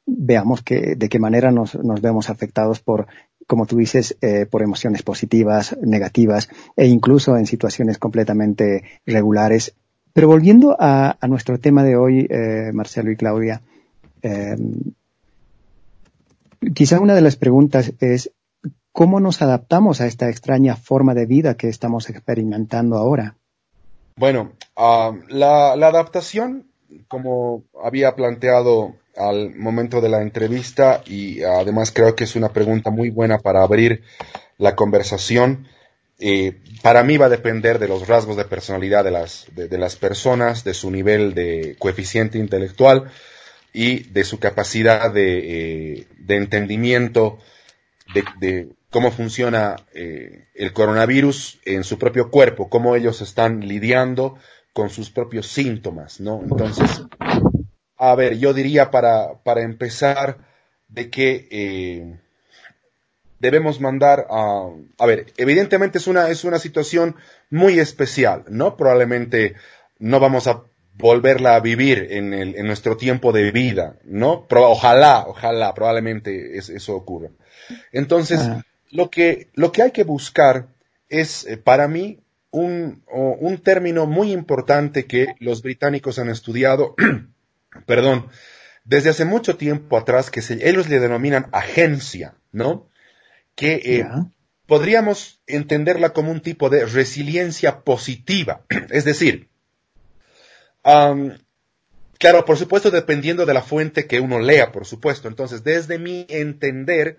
veamos 0.06 0.62
que, 0.62 0.94
de 0.96 1.08
qué 1.08 1.18
manera 1.18 1.50
nos, 1.50 1.74
nos 1.74 2.00
vemos 2.00 2.30
afectados 2.30 2.80
por, 2.80 3.08
como 3.46 3.66
tú 3.66 3.76
dices, 3.76 4.16
eh, 4.20 4.46
por 4.46 4.62
emociones 4.62 5.02
positivas, 5.02 5.76
negativas, 5.82 6.48
e 6.76 6.86
incluso 6.86 7.36
en 7.36 7.46
situaciones 7.46 7.98
completamente 7.98 8.84
irregulares 9.06 9.74
pero 10.12 10.28
volviendo 10.28 10.76
a, 10.78 11.16
nuestro 11.28 11.58
tema 11.58 11.84
de 11.84 11.96
hoy, 11.96 12.26
eh, 12.28 12.72
Marcelo 12.72 13.10
y 13.10 13.16
Claudia, 13.16 13.62
eh, 14.22 14.56
quizá 16.74 17.00
una 17.00 17.14
de 17.14 17.22
las 17.22 17.36
preguntas 17.36 17.92
es, 18.00 18.32
¿cómo 18.92 19.20
nos 19.20 19.40
adaptamos 19.42 20.00
a 20.00 20.06
esta 20.06 20.28
extraña 20.28 20.76
forma 20.76 21.14
de 21.14 21.26
vida 21.26 21.54
que 21.54 21.68
estamos 21.68 22.10
experimentando 22.10 22.96
ahora? 22.96 23.36
Bueno, 24.16 24.52
ah, 24.76 25.12
la, 25.28 25.72
adaptación, 25.72 26.66
como 27.08 27.64
había 27.82 28.14
planteado 28.14 28.94
al 29.16 29.54
momento 29.54 30.00
de 30.00 30.08
la 30.08 30.22
entrevista, 30.22 31.02
y 31.06 31.42
además 31.42 31.92
creo 31.92 32.14
que 32.14 32.24
es 32.24 32.36
una 32.36 32.50
pregunta 32.50 32.90
muy 32.90 33.10
buena 33.10 33.38
para 33.38 33.62
abrir 33.62 34.02
la 34.58 34.76
conversación, 34.76 35.66
eh, 36.22 36.60
para 36.82 37.02
mí 37.02 37.16
va 37.16 37.26
a 37.26 37.30
depender 37.30 37.78
de 37.78 37.88
los 37.88 38.06
rasgos 38.06 38.36
de 38.36 38.44
personalidad 38.44 39.04
de 39.04 39.10
las, 39.10 39.46
de, 39.54 39.78
las 39.78 39.96
personas, 39.96 40.64
de 40.64 40.74
su 40.74 40.90
nivel 40.90 41.32
de 41.34 41.76
coeficiente 41.78 42.36
intelectual 42.36 43.10
y 43.72 44.00
de 44.10 44.24
su 44.24 44.38
capacidad 44.38 45.10
de, 45.10 45.38
eh, 46.00 46.06
de 46.18 46.36
entendimiento 46.36 47.38
de, 48.38 48.68
cómo 48.90 49.12
funciona 49.12 49.76
eh, 49.94 50.48
el 50.54 50.74
coronavirus 50.74 51.60
en 51.64 51.84
su 51.84 51.98
propio 51.98 52.30
cuerpo, 52.30 52.68
cómo 52.68 52.96
ellos 52.96 53.22
están 53.22 53.60
lidiando 53.60 54.36
con 54.74 54.90
sus 54.90 55.10
propios 55.10 55.46
síntomas, 55.46 56.20
¿no? 56.20 56.42
Entonces, 56.42 57.02
a 57.96 58.14
ver, 58.14 58.38
yo 58.38 58.52
diría 58.52 58.90
para, 58.90 59.42
para 59.42 59.62
empezar 59.62 60.38
de 60.88 61.08
que 61.08 62.18
debemos 63.40 63.80
mandar 63.80 64.26
a... 64.30 64.68
A 64.98 65.06
ver, 65.06 65.26
evidentemente 65.36 65.98
es 65.98 66.06
una, 66.06 66.28
es 66.28 66.44
una 66.44 66.58
situación 66.58 67.16
muy 67.50 67.80
especial, 67.80 68.44
¿no? 68.48 68.76
Probablemente 68.76 69.56
no 69.98 70.20
vamos 70.20 70.46
a 70.46 70.62
volverla 70.94 71.56
a 71.56 71.60
vivir 71.60 72.08
en, 72.10 72.32
el, 72.32 72.54
en 72.56 72.66
nuestro 72.66 72.96
tiempo 72.96 73.32
de 73.32 73.50
vida, 73.50 73.96
¿no? 74.04 74.46
ojalá, 74.50 75.24
ojalá, 75.26 75.74
probablemente 75.74 76.58
eso 76.58 76.94
ocurra. 76.94 77.30
Entonces, 77.90 78.40
lo, 78.90 79.10
que, 79.10 79.48
lo 79.54 79.72
que 79.72 79.82
hay 79.82 79.90
que 79.92 80.04
buscar 80.04 80.68
es, 81.08 81.46
eh, 81.46 81.56
para 81.56 81.88
mí, 81.88 82.20
un, 82.50 83.04
un 83.06 83.58
término 83.58 84.06
muy 84.06 84.32
importante 84.32 85.06
que 85.06 85.34
los 85.38 85.62
británicos 85.62 86.18
han 86.18 86.28
estudiado, 86.28 86.96
perdón, 87.86 88.26
desde 88.84 89.10
hace 89.10 89.24
mucho 89.24 89.56
tiempo 89.56 89.96
atrás, 89.96 90.30
que 90.30 90.42
ellos 90.60 90.88
le 90.88 90.98
denominan 90.98 91.48
agencia, 91.52 92.34
¿no? 92.50 92.89
Que 93.60 93.74
eh, 93.84 94.06
podríamos 94.66 95.42
entenderla 95.46 96.14
como 96.14 96.32
un 96.32 96.40
tipo 96.40 96.70
de 96.70 96.86
resiliencia 96.86 97.80
positiva. 97.84 98.64
es 98.90 99.04
decir, 99.04 99.50
claro, 100.82 102.44
por 102.46 102.56
supuesto, 102.56 102.90
dependiendo 102.90 103.44
de 103.44 103.52
la 103.52 103.60
fuente 103.60 104.06
que 104.06 104.20
uno 104.20 104.40
lea, 104.40 104.72
por 104.72 104.86
supuesto. 104.86 105.28
Entonces, 105.28 105.62
desde 105.62 105.98
mi 105.98 106.24
entender, 106.30 107.18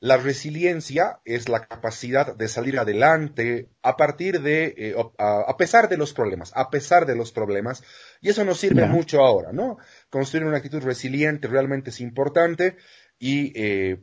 la 0.00 0.16
resiliencia 0.16 1.20
es 1.24 1.48
la 1.48 1.66
capacidad 1.66 2.36
de 2.36 2.48
salir 2.48 2.78
adelante 2.78 3.68
a 3.82 3.96
partir 3.96 4.42
de, 4.42 4.74
eh, 4.76 4.94
a, 5.18 5.56
pesar 5.56 5.88
de 5.88 5.96
los 5.96 6.12
problemas, 6.12 6.52
a 6.54 6.70
pesar 6.70 7.06
de 7.06 7.16
los 7.16 7.32
problemas, 7.32 7.82
y 8.20 8.28
eso 8.28 8.44
nos 8.44 8.60
sirve 8.60 8.86
mucho 8.86 9.20
ahora, 9.20 9.52
¿no? 9.52 9.78
Construir 10.08 10.44
una 10.44 10.58
actitud 10.58 10.82
resiliente 10.82 11.48
realmente 11.48 11.90
es 11.90 12.00
importante 12.00 12.76
y 13.18 13.52
eh, 13.56 14.00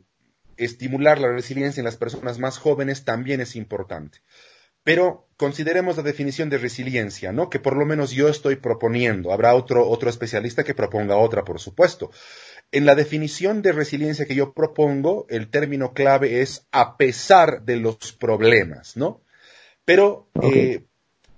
estimular 0.56 1.18
la 1.18 1.32
resiliencia 1.32 1.80
en 1.80 1.84
las 1.84 1.96
personas 1.96 2.38
más 2.38 2.58
jóvenes 2.58 3.04
también 3.04 3.40
es 3.40 3.56
importante. 3.56 4.18
Pero 4.86 5.26
consideremos 5.36 5.96
la 5.96 6.04
definición 6.04 6.48
de 6.48 6.58
resiliencia, 6.58 7.32
¿no? 7.32 7.50
Que 7.50 7.58
por 7.58 7.76
lo 7.76 7.84
menos 7.84 8.12
yo 8.12 8.28
estoy 8.28 8.54
proponiendo. 8.54 9.32
Habrá 9.32 9.54
otro, 9.54 9.88
otro 9.88 10.08
especialista 10.08 10.62
que 10.62 10.74
proponga 10.74 11.16
otra, 11.16 11.44
por 11.44 11.58
supuesto. 11.58 12.12
En 12.70 12.86
la 12.86 12.94
definición 12.94 13.62
de 13.62 13.72
resiliencia 13.72 14.26
que 14.26 14.36
yo 14.36 14.52
propongo, 14.52 15.26
el 15.28 15.48
término 15.50 15.92
clave 15.92 16.40
es 16.40 16.68
a 16.70 16.96
pesar 16.96 17.62
de 17.62 17.76
los 17.78 18.12
problemas, 18.12 18.96
¿no? 18.96 19.22
Pero, 19.84 20.28
eh, 20.42 20.84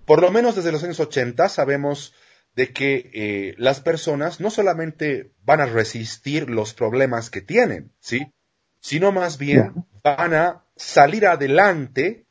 por 0.05 0.21
lo 0.21 0.31
menos 0.31 0.55
desde 0.55 0.73
los 0.73 0.85
años 0.85 1.01
80 1.01 1.49
sabemos 1.49 2.15
de 2.55 2.73
que 2.73 3.11
eh, 3.15 3.55
las 3.57 3.81
personas 3.81 4.41
no 4.41 4.51
solamente 4.51 5.31
van 5.45 5.61
a 5.61 5.67
resistir 5.67 6.51
los 6.51 6.75
problemas 6.75 7.31
que 7.31 7.41
tienen, 7.41 7.93
¿sí? 8.01 8.33
Sino 8.81 9.13
más 9.13 9.39
bien 9.39 9.87
van 10.03 10.35
a 10.35 10.65
salir 10.77 11.27
adelante 11.27 12.27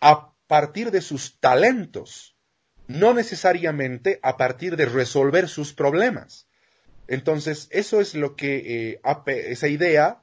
a 0.00 0.32
partir 0.46 0.90
de 0.90 1.00
sus 1.00 1.38
talentos, 1.40 2.36
no 2.86 3.14
necesariamente 3.14 4.20
a 4.22 4.36
partir 4.36 4.76
de 4.76 4.86
resolver 4.86 5.48
sus 5.48 5.72
problemas. 5.72 6.48
Entonces, 7.06 7.68
eso 7.70 8.00
es 8.00 8.14
lo 8.14 8.34
que 8.36 8.92
eh, 8.92 9.00
esa 9.26 9.68
idea 9.68 10.22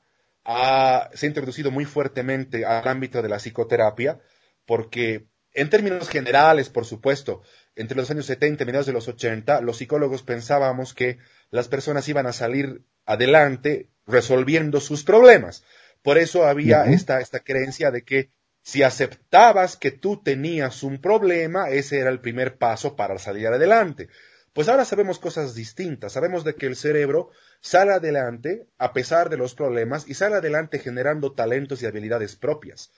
se 1.13 1.25
ha 1.25 1.29
introducido 1.29 1.69
muy 1.69 1.85
fuertemente 1.85 2.65
al 2.65 2.87
ámbito 2.87 3.21
de 3.21 3.29
la 3.29 3.37
psicoterapia, 3.37 4.19
porque 4.65 5.27
en 5.53 5.69
términos 5.69 6.09
generales, 6.09 6.69
por 6.69 6.85
supuesto, 6.85 7.43
entre 7.75 7.97
los 7.97 8.09
años 8.09 8.25
70 8.25 8.63
y 8.63 8.65
mediados 8.65 8.87
de 8.87 8.93
los 8.93 9.07
80, 9.07 9.61
los 9.61 9.77
psicólogos 9.77 10.23
pensábamos 10.23 10.93
que 10.93 11.19
las 11.49 11.67
personas 11.67 12.07
iban 12.07 12.25
a 12.25 12.33
salir 12.33 12.83
adelante 13.05 13.90
resolviendo 14.07 14.79
sus 14.79 15.03
problemas. 15.03 15.63
Por 16.01 16.17
eso 16.17 16.45
había 16.45 16.85
esta, 16.85 17.19
esta 17.19 17.39
creencia 17.39 17.91
de 17.91 18.03
que 18.03 18.31
si 18.63 18.83
aceptabas 18.83 19.75
que 19.75 19.91
tú 19.91 20.21
tenías 20.21 20.83
un 20.83 21.01
problema, 21.01 21.69
ese 21.69 21.99
era 21.99 22.09
el 22.09 22.19
primer 22.19 22.57
paso 22.57 22.95
para 22.95 23.17
salir 23.17 23.47
adelante. 23.47 24.09
Pues 24.53 24.67
ahora 24.67 24.85
sabemos 24.85 25.17
cosas 25.17 25.55
distintas. 25.55 26.13
Sabemos 26.13 26.43
de 26.43 26.55
que 26.55 26.65
el 26.65 26.75
cerebro 26.75 27.31
sale 27.61 27.93
adelante 27.93 28.67
a 28.77 28.93
pesar 28.93 29.29
de 29.29 29.37
los 29.37 29.55
problemas 29.55 30.07
y 30.07 30.13
sale 30.13 30.35
adelante 30.35 30.79
generando 30.79 31.31
talentos 31.31 31.81
y 31.81 31.85
habilidades 31.85 32.35
propias. 32.35 32.91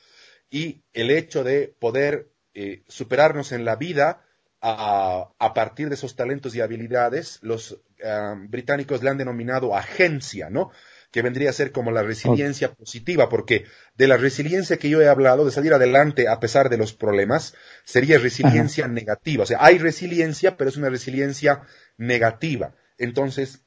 Y 0.49 0.83
el 0.93 1.11
hecho 1.11 1.43
de 1.43 1.75
poder 1.79 2.29
eh, 2.53 2.83
superarnos 2.87 3.51
en 3.51 3.65
la 3.65 3.75
vida 3.75 4.23
a, 4.65 5.53
partir 5.53 5.89
de 5.89 5.95
esos 5.95 6.15
talentos 6.15 6.55
y 6.55 6.61
habilidades, 6.61 7.39
los 7.41 7.81
ah, 8.03 8.35
británicos 8.37 9.03
le 9.03 9.09
han 9.09 9.17
denominado 9.17 9.75
agencia, 9.75 10.49
¿no? 10.49 10.71
Que 11.13 11.21
vendría 11.21 11.51
a 11.51 11.53
ser 11.53 11.71
como 11.71 11.91
la 11.91 12.01
resiliencia 12.01 12.73
positiva, 12.73 13.29
porque 13.29 13.65
de 13.95 14.07
la 14.07 14.17
resiliencia 14.17 14.77
que 14.77 14.89
yo 14.89 14.99
he 14.99 15.07
hablado, 15.07 15.45
de 15.45 15.51
salir 15.51 15.71
adelante 15.71 16.27
a 16.27 16.39
pesar 16.39 16.69
de 16.69 16.77
los 16.77 16.93
problemas, 16.93 17.53
sería 17.85 18.17
resiliencia 18.17 18.87
negativa. 18.87 19.43
O 19.43 19.45
sea, 19.45 19.59
hay 19.61 19.77
resiliencia, 19.77 20.57
pero 20.57 20.71
es 20.71 20.75
una 20.75 20.89
resiliencia 20.89 21.61
negativa. 21.97 22.73
Entonces, 22.97 23.63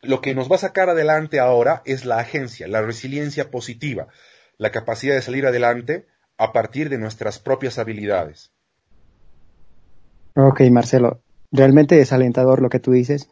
lo 0.00 0.20
que 0.20 0.34
nos 0.34 0.50
va 0.50 0.56
a 0.56 0.58
sacar 0.58 0.90
adelante 0.90 1.38
ahora 1.38 1.82
es 1.84 2.04
la 2.04 2.18
agencia, 2.18 2.66
la 2.66 2.82
resiliencia 2.82 3.48
positiva, 3.52 4.08
la 4.58 4.72
capacidad 4.72 5.14
de 5.14 5.22
salir 5.22 5.46
adelante 5.46 6.08
a 6.36 6.52
partir 6.52 6.88
de 6.88 6.98
nuestras 6.98 7.38
propias 7.38 7.78
habilidades. 7.78 8.50
Ok, 10.34 10.62
Marcelo, 10.72 11.20
realmente 11.52 12.00
es 12.00 12.12
alentador 12.12 12.60
lo 12.60 12.70
que 12.70 12.80
tú 12.80 12.90
dices 12.90 13.28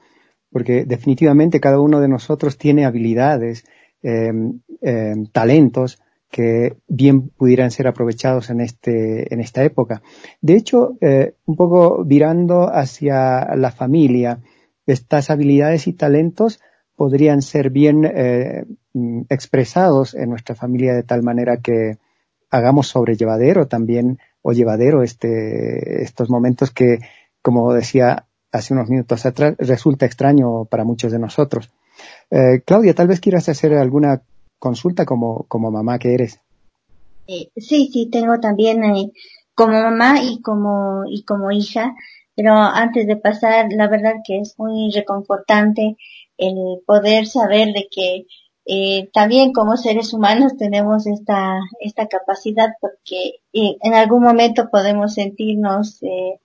porque 0.51 0.85
definitivamente 0.85 1.61
cada 1.61 1.81
uno 1.81 2.01
de 2.01 2.09
nosotros 2.09 2.59
tiene 2.59 2.85
habilidades, 2.85 3.65
em, 4.03 4.61
em, 4.81 5.27
talentos 5.27 5.99
que 6.31 6.77
bien 6.87 7.29
pudieran 7.29 7.71
ser 7.71 7.89
aprovechados 7.89 8.51
en 8.51 8.61
este 8.61 9.33
en 9.35 9.41
esta 9.41 9.65
época. 9.65 10.03
De 10.41 10.55
hecho, 10.55 10.97
eh, 11.01 11.35
un 11.45 11.57
poco 11.57 12.05
virando 12.05 12.69
hacia 12.73 13.57
la 13.57 13.73
familia, 13.73 14.39
estas 14.87 15.31
habilidades 15.31 15.87
y 15.87 15.93
talentos 15.93 16.61
podrían 16.95 17.43
ser 17.43 17.71
bien 17.71 18.05
eh, 18.05 18.65
mm, 18.93 19.23
expresados 19.29 20.15
en 20.15 20.31
nuestra 20.31 20.55
familia 20.55 20.95
de 20.95 21.03
tal 21.03 21.23
manera 21.23 21.57
que 21.59 21.99
hagamos 22.51 22.89
sobrellevadero 22.89 23.67
también 23.67 24.19
o 24.43 24.53
llevadero 24.53 25.03
este 25.03 26.03
estos 26.03 26.31
momentos 26.31 26.71
que 26.71 26.99
como 27.43 27.73
decía 27.73 28.27
hace 28.53 28.75
unos 28.75 28.89
minutos 28.89 29.27
atrás 29.27 29.55
resulta 29.59 30.07
extraño 30.07 30.65
para 30.65 30.85
muchos 30.85 31.13
de 31.13 31.19
nosotros. 31.19 31.71
Eh, 32.31 32.63
Claudia, 32.65 32.95
tal 32.95 33.09
vez 33.09 33.21
quieras 33.21 33.49
hacer 33.49 33.75
alguna 33.75 34.23
consulta 34.59 35.05
como, 35.05 35.45
como 35.49 35.71
mamá 35.71 35.99
que 35.99 36.15
eres. 36.15 36.41
Eh, 37.27 37.51
sí, 37.57 37.91
sí, 37.93 38.09
tengo 38.11 38.41
también 38.41 38.83
eh, 38.85 39.13
como 39.55 39.73
mamá 39.73 40.23
y 40.23 40.41
como, 40.41 41.03
y 41.09 41.25
como 41.25 41.51
hija, 41.51 41.95
pero 42.35 42.55
antes 42.55 43.07
de 43.07 43.17
pasar, 43.17 43.67
la 43.71 43.89
verdad 43.89 44.15
que 44.27 44.39
es 44.39 44.59
muy 44.59 44.91
reconfortante 44.93 45.97
el 46.39 46.81
poder 46.87 47.27
saber 47.27 47.69
de 47.75 47.87
que 47.91 48.27
eh, 48.65 49.11
también 49.13 49.53
como 49.53 49.77
seres 49.77 50.13
humanos 50.13 50.57
tenemos 50.57 51.07
esta, 51.07 51.59
esta 51.81 52.07
capacidad 52.07 52.69
porque 52.81 53.41
eh, 53.53 53.77
en 53.83 53.95
algún 53.95 54.23
momento 54.23 54.69
podemos 54.71 55.15
sentirnos 55.15 56.03
eh, 56.03 56.41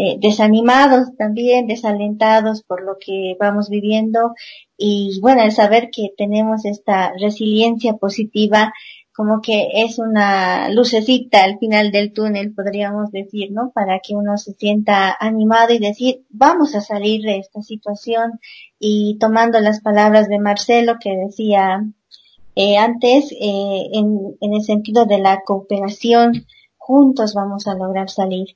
eh, 0.00 0.16
desanimados 0.20 1.08
también, 1.16 1.66
desalentados 1.66 2.62
por 2.62 2.84
lo 2.84 2.98
que 3.04 3.36
vamos 3.40 3.68
viviendo 3.68 4.32
y 4.76 5.18
bueno, 5.20 5.42
el 5.42 5.50
saber 5.50 5.90
que 5.90 6.10
tenemos 6.16 6.64
esta 6.64 7.12
resiliencia 7.20 7.94
positiva 7.94 8.72
como 9.12 9.40
que 9.40 9.66
es 9.74 9.98
una 9.98 10.68
lucecita 10.70 11.42
al 11.42 11.58
final 11.58 11.90
del 11.90 12.12
túnel, 12.12 12.54
podríamos 12.54 13.10
decir, 13.10 13.50
¿no? 13.50 13.72
Para 13.74 13.98
que 13.98 14.14
uno 14.14 14.36
se 14.36 14.52
sienta 14.52 15.16
animado 15.18 15.74
y 15.74 15.80
decir, 15.80 16.24
vamos 16.30 16.76
a 16.76 16.80
salir 16.80 17.22
de 17.22 17.38
esta 17.38 17.60
situación 17.62 18.38
y 18.78 19.18
tomando 19.18 19.58
las 19.58 19.80
palabras 19.80 20.28
de 20.28 20.38
Marcelo 20.38 20.98
que 21.00 21.16
decía 21.16 21.84
eh, 22.54 22.76
antes, 22.76 23.32
eh, 23.32 23.88
en, 23.94 24.36
en 24.40 24.54
el 24.54 24.62
sentido 24.62 25.06
de 25.06 25.18
la 25.18 25.40
cooperación, 25.44 26.46
juntos 26.88 27.34
vamos 27.34 27.66
a 27.66 27.74
lograr 27.74 28.08
salir. 28.08 28.48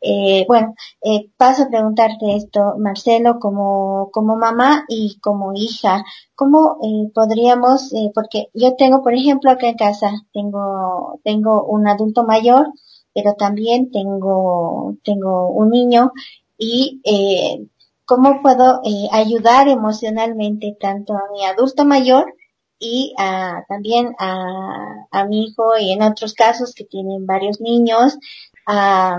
Eh, 0.00 0.44
bueno, 0.46 0.74
eh, 1.02 1.30
paso 1.38 1.62
a 1.64 1.68
preguntarte 1.68 2.36
esto, 2.36 2.74
Marcelo, 2.78 3.38
como, 3.40 4.10
como 4.12 4.36
mamá 4.36 4.84
y 4.88 5.18
como 5.20 5.52
hija, 5.54 6.04
¿cómo 6.36 6.76
eh, 6.82 7.10
podríamos, 7.14 7.92
eh, 7.94 8.10
porque 8.14 8.50
yo 8.52 8.76
tengo, 8.76 9.02
por 9.02 9.14
ejemplo, 9.14 9.50
acá 9.50 9.68
en 9.68 9.76
casa, 9.76 10.10
tengo, 10.32 11.18
tengo 11.24 11.64
un 11.64 11.88
adulto 11.88 12.24
mayor, 12.24 12.66
pero 13.14 13.34
también 13.34 13.90
tengo, 13.90 14.94
tengo 15.02 15.48
un 15.50 15.70
niño 15.70 16.12
y 16.58 17.00
eh, 17.04 17.66
cómo 18.04 18.42
puedo 18.42 18.80
eh, 18.84 19.08
ayudar 19.12 19.68
emocionalmente 19.68 20.76
tanto 20.78 21.14
a 21.14 21.22
mi 21.32 21.44
adulto 21.46 21.84
mayor 21.86 22.34
y 22.78 23.14
a, 23.18 23.64
también 23.68 24.14
a, 24.18 25.06
a 25.10 25.24
mi 25.24 25.46
hijo 25.46 25.76
y 25.78 25.92
en 25.92 26.02
otros 26.02 26.34
casos 26.34 26.74
que 26.74 26.84
tienen 26.84 27.26
varios 27.26 27.60
niños, 27.60 28.18
a, 28.66 29.18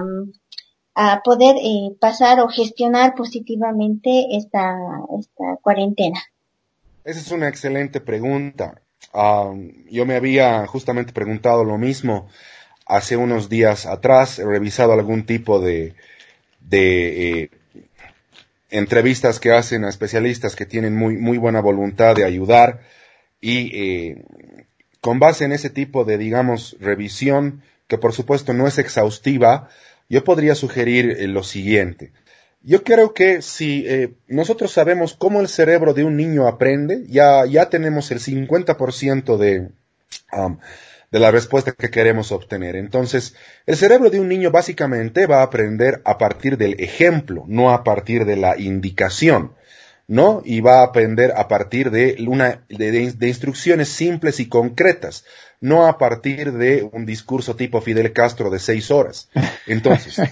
a 0.96 1.22
poder 1.24 1.56
eh, 1.58 1.96
pasar 2.00 2.40
o 2.42 2.50
gestionar 2.50 3.16
positivamente 3.16 4.36
esta, 4.36 4.76
esta 5.18 5.58
cuarentena? 5.62 6.22
Esa 7.04 7.20
es 7.20 7.32
una 7.32 7.48
excelente 7.48 8.02
pregunta. 8.02 8.82
yo 9.90 10.06
me 10.06 10.16
había 10.16 10.68
justamente 10.68 11.14
preguntado 11.14 11.64
lo 11.64 11.78
mismo 11.78 12.28
hace 12.86 13.16
unos 13.16 13.50
días 13.50 13.86
atrás, 13.86 14.40
he 14.40 14.46
revisado 14.46 14.94
algún 14.94 15.26
tipo 15.26 15.62
de, 15.62 15.96
de 16.60 17.44
eh, 17.44 17.50
entrevistas 18.70 19.40
que 19.40 19.54
hacen 19.54 19.86
a 19.86 19.90
especialistas 19.90 20.56
que 20.56 20.66
tienen 20.66 20.96
muy, 20.96 21.18
muy 21.18 21.38
buena 21.38 21.62
voluntad 21.62 22.16
de 22.16 22.26
ayudar 22.26 22.82
y 23.42 23.72
eh, 23.74 24.26
con 25.02 25.20
base 25.20 25.46
en 25.46 25.52
ese 25.52 25.70
tipo 25.70 26.06
de, 26.06 26.18
digamos, 26.18 26.76
revisión, 26.80 27.62
que 27.88 27.98
por 27.98 28.14
supuesto 28.14 28.54
no 28.54 28.68
es 28.68 28.78
exhaustiva, 28.78 29.70
yo 30.10 30.24
podría 30.24 30.56
sugerir 30.56 31.18
eh, 31.20 31.28
lo 31.28 31.44
siguiente. 31.44 32.12
Yo 32.62 32.84
creo 32.84 33.14
que 33.14 33.42
si 33.42 33.86
eh, 33.88 34.14
nosotros 34.28 34.72
sabemos 34.72 35.14
cómo 35.14 35.40
el 35.40 35.48
cerebro 35.48 35.94
de 35.94 36.04
un 36.04 36.18
niño 36.18 36.48
aprende, 36.48 37.06
ya, 37.08 37.46
ya 37.46 37.70
tenemos 37.70 38.12
el 38.12 38.20
50% 38.20 39.38
de, 39.38 39.70
um, 40.34 40.58
de 41.12 41.20
la 41.20 41.32
respuesta 41.32 41.72
que 41.72 41.90
queremos 41.90 42.32
obtener. 42.34 42.76
Entonces, 42.76 43.36
el 43.66 43.78
cerebro 43.78 44.10
de 44.10 44.20
un 44.20 44.28
niño 44.28 44.52
básicamente 44.52 45.26
va 45.26 45.40
a 45.40 45.44
aprender 45.44 46.02
a 46.04 46.18
partir 46.18 46.58
del 46.58 46.80
ejemplo, 46.82 47.46
no 47.48 47.72
a 47.72 47.84
partir 47.86 48.26
de 48.26 48.36
la 48.36 48.58
indicación. 48.60 49.54
¿No? 50.10 50.42
Y 50.44 50.60
va 50.60 50.80
a 50.80 50.86
aprender 50.86 51.34
a 51.38 51.48
partir 51.48 51.92
de 51.92 52.18
una, 52.28 52.66
de, 52.68 53.28
instrucciones 53.28 53.90
simples 53.90 54.40
y 54.40 54.50
concretas, 54.50 55.24
no 55.62 55.86
a 55.86 56.00
partir 56.00 56.52
de 56.54 56.90
un 56.92 57.06
discurso 57.06 57.56
tipo 57.56 57.80
Fidel 57.80 58.12
Castro 58.12 58.50
de 58.50 58.58
seis 58.58 58.90
horas. 58.90 59.30
Entonces, 59.68 60.20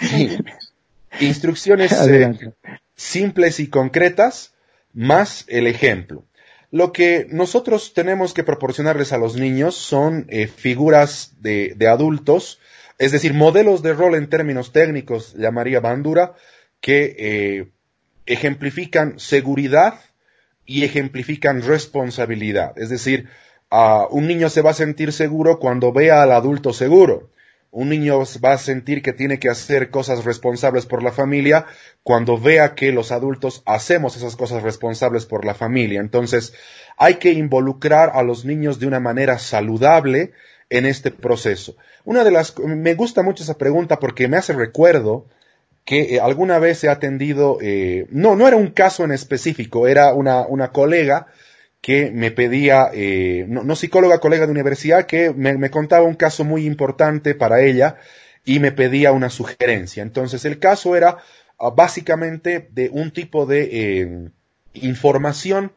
instrucciones 1.20 1.92
eh, 1.92 2.54
simples 2.96 3.60
y 3.60 3.66
concretas 3.68 4.54
más 4.94 5.44
el 5.48 5.66
ejemplo. 5.66 6.24
Lo 6.70 6.90
que 6.90 7.26
nosotros 7.28 7.92
tenemos 7.92 8.32
que 8.32 8.44
proporcionarles 8.44 9.12
a 9.12 9.18
los 9.18 9.36
niños 9.36 9.74
son 9.74 10.24
eh, 10.30 10.46
figuras 10.46 11.34
de, 11.40 11.74
de, 11.76 11.86
adultos, 11.86 12.60
es 12.96 13.12
decir, 13.12 13.34
modelos 13.34 13.82
de 13.82 13.92
rol 13.92 14.14
en 14.14 14.30
términos 14.30 14.72
técnicos, 14.72 15.34
llamaría 15.34 15.80
Bandura, 15.80 16.32
que 16.80 17.14
eh, 17.18 17.70
ejemplifican 18.26 19.18
seguridad 19.18 19.94
y 20.64 20.84
ejemplifican 20.84 21.62
responsabilidad. 21.62 22.78
Es 22.78 22.90
decir, 22.90 23.28
un 24.10 24.26
niño 24.26 24.48
se 24.50 24.62
va 24.62 24.70
a 24.70 24.74
sentir 24.74 25.12
seguro 25.12 25.58
cuando 25.58 25.92
vea 25.92 26.22
al 26.22 26.32
adulto 26.32 26.72
seguro. 26.72 27.30
Un 27.72 27.88
niño 27.88 28.18
va 28.44 28.52
a 28.52 28.58
sentir 28.58 29.00
que 29.00 29.12
tiene 29.12 29.38
que 29.38 29.48
hacer 29.48 29.90
cosas 29.90 30.24
responsables 30.24 30.86
por 30.86 31.04
la 31.04 31.12
familia 31.12 31.66
cuando 32.02 32.36
vea 32.36 32.74
que 32.74 32.90
los 32.90 33.12
adultos 33.12 33.62
hacemos 33.64 34.16
esas 34.16 34.34
cosas 34.34 34.64
responsables 34.64 35.24
por 35.24 35.44
la 35.44 35.54
familia. 35.54 36.00
Entonces, 36.00 36.52
hay 36.96 37.14
que 37.14 37.30
involucrar 37.32 38.10
a 38.14 38.24
los 38.24 38.44
niños 38.44 38.80
de 38.80 38.88
una 38.88 38.98
manera 38.98 39.38
saludable 39.38 40.32
en 40.68 40.84
este 40.84 41.12
proceso. 41.12 41.76
Una 42.04 42.24
de 42.24 42.32
las, 42.32 42.58
me 42.58 42.94
gusta 42.94 43.22
mucho 43.22 43.44
esa 43.44 43.56
pregunta 43.56 44.00
porque 44.00 44.26
me 44.26 44.36
hace 44.36 44.52
recuerdo 44.52 45.26
que 45.90 46.14
eh, 46.14 46.20
alguna 46.20 46.60
vez 46.60 46.84
he 46.84 46.88
atendido, 46.88 47.58
eh, 47.60 48.06
no, 48.10 48.36
no 48.36 48.46
era 48.46 48.56
un 48.56 48.68
caso 48.68 49.02
en 49.02 49.10
específico, 49.10 49.88
era 49.88 50.14
una, 50.14 50.46
una 50.46 50.70
colega 50.70 51.26
que 51.80 52.12
me 52.12 52.30
pedía, 52.30 52.90
eh, 52.94 53.44
no, 53.48 53.74
psicóloga, 53.74 54.20
colega 54.20 54.46
de 54.46 54.52
universidad, 54.52 55.06
que 55.06 55.32
me, 55.32 55.68
contaba 55.68 56.06
un 56.06 56.14
caso 56.14 56.44
muy 56.44 56.64
importante 56.64 57.34
para 57.34 57.62
ella 57.62 57.96
y 58.44 58.60
me 58.60 58.70
pedía 58.70 59.10
una 59.10 59.30
sugerencia. 59.30 60.04
Entonces 60.04 60.44
el 60.44 60.60
caso 60.60 60.94
era 60.94 61.16
ah, 61.58 61.70
básicamente 61.70 62.68
de 62.70 62.88
un 62.90 63.10
tipo 63.10 63.44
de 63.44 64.30
información 64.74 65.72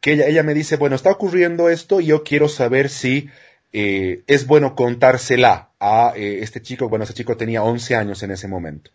que 0.00 0.14
ella, 0.14 0.26
ella 0.26 0.42
me 0.42 0.54
dice, 0.54 0.74
bueno, 0.74 0.96
está 0.96 1.12
ocurriendo 1.12 1.68
esto 1.68 2.00
y 2.00 2.06
yo 2.06 2.24
quiero 2.24 2.48
saber 2.48 2.88
si 2.88 3.30
es 3.70 4.46
bueno 4.48 4.74
contársela 4.74 5.70
a 5.78 6.14
este 6.16 6.60
chico, 6.62 6.88
bueno, 6.88 7.04
ese 7.04 7.14
chico 7.14 7.36
tenía 7.36 7.62
11 7.62 7.94
años 7.94 8.24
en 8.24 8.32
ese 8.32 8.48
momento. 8.48 8.90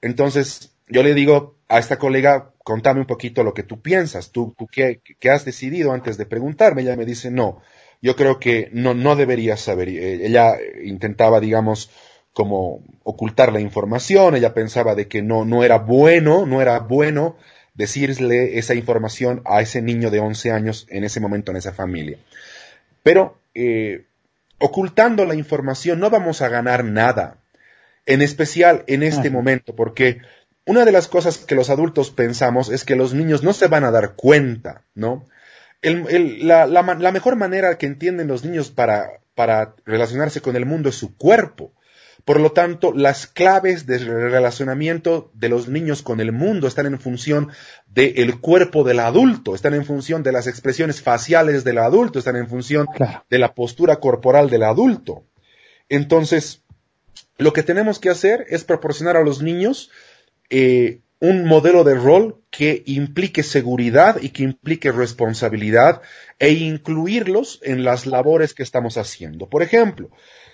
Entonces, 0.00 0.72
yo 0.88 1.02
le 1.02 1.14
digo 1.14 1.56
a 1.68 1.78
esta 1.78 1.98
colega, 1.98 2.52
contame 2.64 3.00
un 3.00 3.06
poquito 3.06 3.42
lo 3.42 3.54
que 3.54 3.62
tú 3.62 3.80
piensas, 3.80 4.30
tú, 4.30 4.54
qué, 4.70 5.00
has 5.30 5.44
decidido 5.44 5.92
antes 5.92 6.16
de 6.16 6.26
preguntarme. 6.26 6.82
Ella 6.82 6.96
me 6.96 7.04
dice, 7.04 7.30
no, 7.30 7.60
yo 8.00 8.16
creo 8.16 8.38
que 8.38 8.70
no, 8.72 8.94
no 8.94 9.16
deberías 9.16 9.60
saber. 9.60 9.88
Eh, 9.88 10.26
ella 10.26 10.56
intentaba, 10.82 11.40
digamos, 11.40 11.90
como 12.32 12.84
ocultar 13.02 13.52
la 13.52 13.60
información, 13.60 14.36
ella 14.36 14.54
pensaba 14.54 14.94
de 14.94 15.08
que 15.08 15.22
no, 15.22 15.44
no 15.44 15.64
era 15.64 15.78
bueno, 15.78 16.46
no 16.46 16.62
era 16.62 16.78
bueno 16.78 17.36
decirle 17.74 18.58
esa 18.58 18.74
información 18.74 19.42
a 19.44 19.60
ese 19.60 19.82
niño 19.82 20.10
de 20.10 20.20
11 20.20 20.52
años 20.52 20.86
en 20.88 21.04
ese 21.04 21.20
momento 21.20 21.50
en 21.50 21.56
esa 21.56 21.72
familia. 21.72 22.18
Pero 23.02 23.38
eh, 23.54 24.06
ocultando 24.58 25.24
la 25.24 25.34
información 25.34 26.00
no 26.00 26.10
vamos 26.10 26.42
a 26.42 26.48
ganar 26.48 26.84
nada 26.84 27.38
en 28.08 28.22
especial 28.22 28.84
en 28.86 29.02
este 29.02 29.28
momento, 29.28 29.76
porque 29.76 30.22
una 30.64 30.86
de 30.86 30.92
las 30.92 31.08
cosas 31.08 31.36
que 31.36 31.54
los 31.54 31.68
adultos 31.68 32.10
pensamos 32.10 32.70
es 32.70 32.84
que 32.84 32.96
los 32.96 33.12
niños 33.12 33.42
no 33.42 33.52
se 33.52 33.68
van 33.68 33.84
a 33.84 33.90
dar 33.90 34.14
cuenta, 34.16 34.82
¿no? 34.94 35.26
la, 35.82 37.12
mejor 37.12 37.36
manera 37.36 37.76
que 37.76 37.84
entienden 37.84 38.26
los 38.26 38.44
niños 38.44 38.70
para, 38.70 39.20
para 39.34 39.76
relacionarse 39.84 40.40
con 40.40 40.56
el 40.56 40.64
mundo 40.64 40.88
es 40.88 40.94
su 40.94 41.16
cuerpo. 41.16 41.74
Por 42.24 42.40
lo 42.40 42.52
tanto, 42.52 42.92
las 42.92 43.26
claves 43.26 43.86
del 43.86 44.06
relacionamiento 44.06 45.30
de 45.34 45.50
los 45.50 45.68
niños 45.68 46.02
con 46.02 46.20
el 46.20 46.32
mundo 46.32 46.66
están 46.66 46.86
en 46.86 46.98
función 46.98 47.50
del 47.86 48.40
cuerpo 48.40 48.84
del 48.84 49.00
adulto, 49.00 49.54
están 49.54 49.74
en 49.74 49.84
función 49.84 50.22
de 50.22 50.32
las 50.32 50.46
expresiones 50.46 51.02
faciales 51.02 51.62
del 51.62 51.78
adulto, 51.78 52.18
están 52.18 52.36
en 52.36 52.48
función 52.48 52.86
de 53.28 53.38
la 53.38 53.54
postura 53.54 53.96
corporal 53.96 54.48
del 54.48 54.62
adulto. 54.62 55.24
Entonces, 55.88 56.64
lo 57.38 57.52
que 57.52 57.62
tenemos 57.62 57.98
que 57.98 58.10
hacer 58.10 58.44
es 58.48 58.64
proporcionar 58.64 59.16
a 59.16 59.22
los 59.22 59.42
niños 59.42 59.90
eh, 60.50 61.00
un 61.20 61.46
modelo 61.46 61.84
de 61.84 61.94
rol 61.94 62.42
que 62.50 62.82
implique 62.86 63.42
seguridad 63.42 64.20
y 64.20 64.30
que 64.30 64.42
implique 64.42 64.92
responsabilidad 64.92 66.02
e 66.38 66.50
incluirlos 66.50 67.60
en 67.62 67.84
las 67.84 68.06
labores 68.06 68.54
que 68.54 68.62
estamos 68.62 68.96
haciendo. 68.98 69.48
Por 69.48 69.62
ejemplo, 69.62 70.10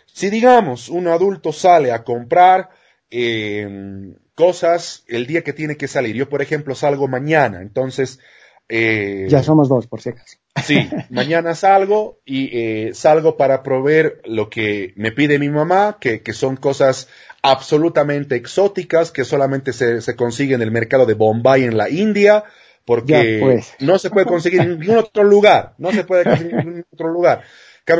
si 0.06 0.30
digamos 0.30 0.88
un 0.88 1.08
adulto 1.08 1.52
sale 1.52 1.92
a 1.92 2.04
comprar 2.04 2.70
eh, 3.10 4.14
cosas 4.34 5.04
el 5.06 5.26
día 5.26 5.42
que 5.42 5.52
tiene 5.52 5.76
que 5.76 5.88
salir, 5.88 6.16
yo 6.16 6.28
por 6.28 6.42
ejemplo 6.42 6.74
salgo 6.74 7.08
mañana, 7.08 7.60
entonces... 7.60 8.20
Eh, 8.68 9.26
ya 9.28 9.42
somos 9.42 9.68
dos, 9.68 9.86
por 9.86 10.00
si 10.00 10.10
acaso. 10.10 10.38
Sí, 10.62 10.88
mañana 11.10 11.54
salgo 11.54 12.20
y 12.24 12.50
eh, 12.56 12.94
salgo 12.94 13.36
para 13.36 13.62
proveer 13.62 14.20
lo 14.24 14.48
que 14.48 14.92
me 14.96 15.10
pide 15.10 15.38
mi 15.38 15.48
mamá, 15.48 15.98
que, 16.00 16.22
que 16.22 16.32
son 16.32 16.56
cosas 16.56 17.08
absolutamente 17.42 18.36
exóticas 18.36 19.10
que 19.10 19.24
solamente 19.24 19.72
se, 19.72 20.00
se 20.00 20.16
consigue 20.16 20.54
en 20.54 20.62
el 20.62 20.70
mercado 20.70 21.06
de 21.06 21.14
Bombay 21.14 21.64
en 21.64 21.76
la 21.76 21.90
India, 21.90 22.44
porque 22.86 23.38
pues. 23.42 23.74
no 23.80 23.98
se 23.98 24.10
puede 24.10 24.26
conseguir 24.26 24.60
en 24.60 24.78
ningún 24.78 24.98
otro 24.98 25.24
lugar, 25.24 25.74
no 25.78 25.92
se 25.92 26.04
puede 26.04 26.24
conseguir 26.24 26.54
en 26.54 26.66
ningún 26.66 26.86
otro 26.92 27.08
lugar. 27.08 27.42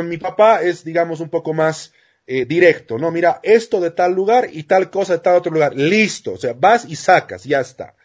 Mi 0.03 0.17
papá 0.17 0.61
es, 0.61 0.83
digamos, 0.83 1.19
un 1.19 1.29
poco 1.29 1.53
más 1.53 1.93
eh, 2.25 2.45
directo, 2.45 2.97
¿no? 2.97 3.11
Mira, 3.11 3.39
esto 3.43 3.79
de 3.79 3.91
tal 3.91 4.13
lugar 4.13 4.49
y 4.51 4.63
tal 4.63 4.89
cosa 4.89 5.13
de 5.13 5.19
tal 5.19 5.35
otro 5.35 5.51
lugar, 5.51 5.75
listo, 5.75 6.33
o 6.33 6.37
sea, 6.37 6.53
vas 6.53 6.85
y 6.85 6.95
sacas, 6.95 7.43
ya 7.43 7.59
está. 7.59 7.95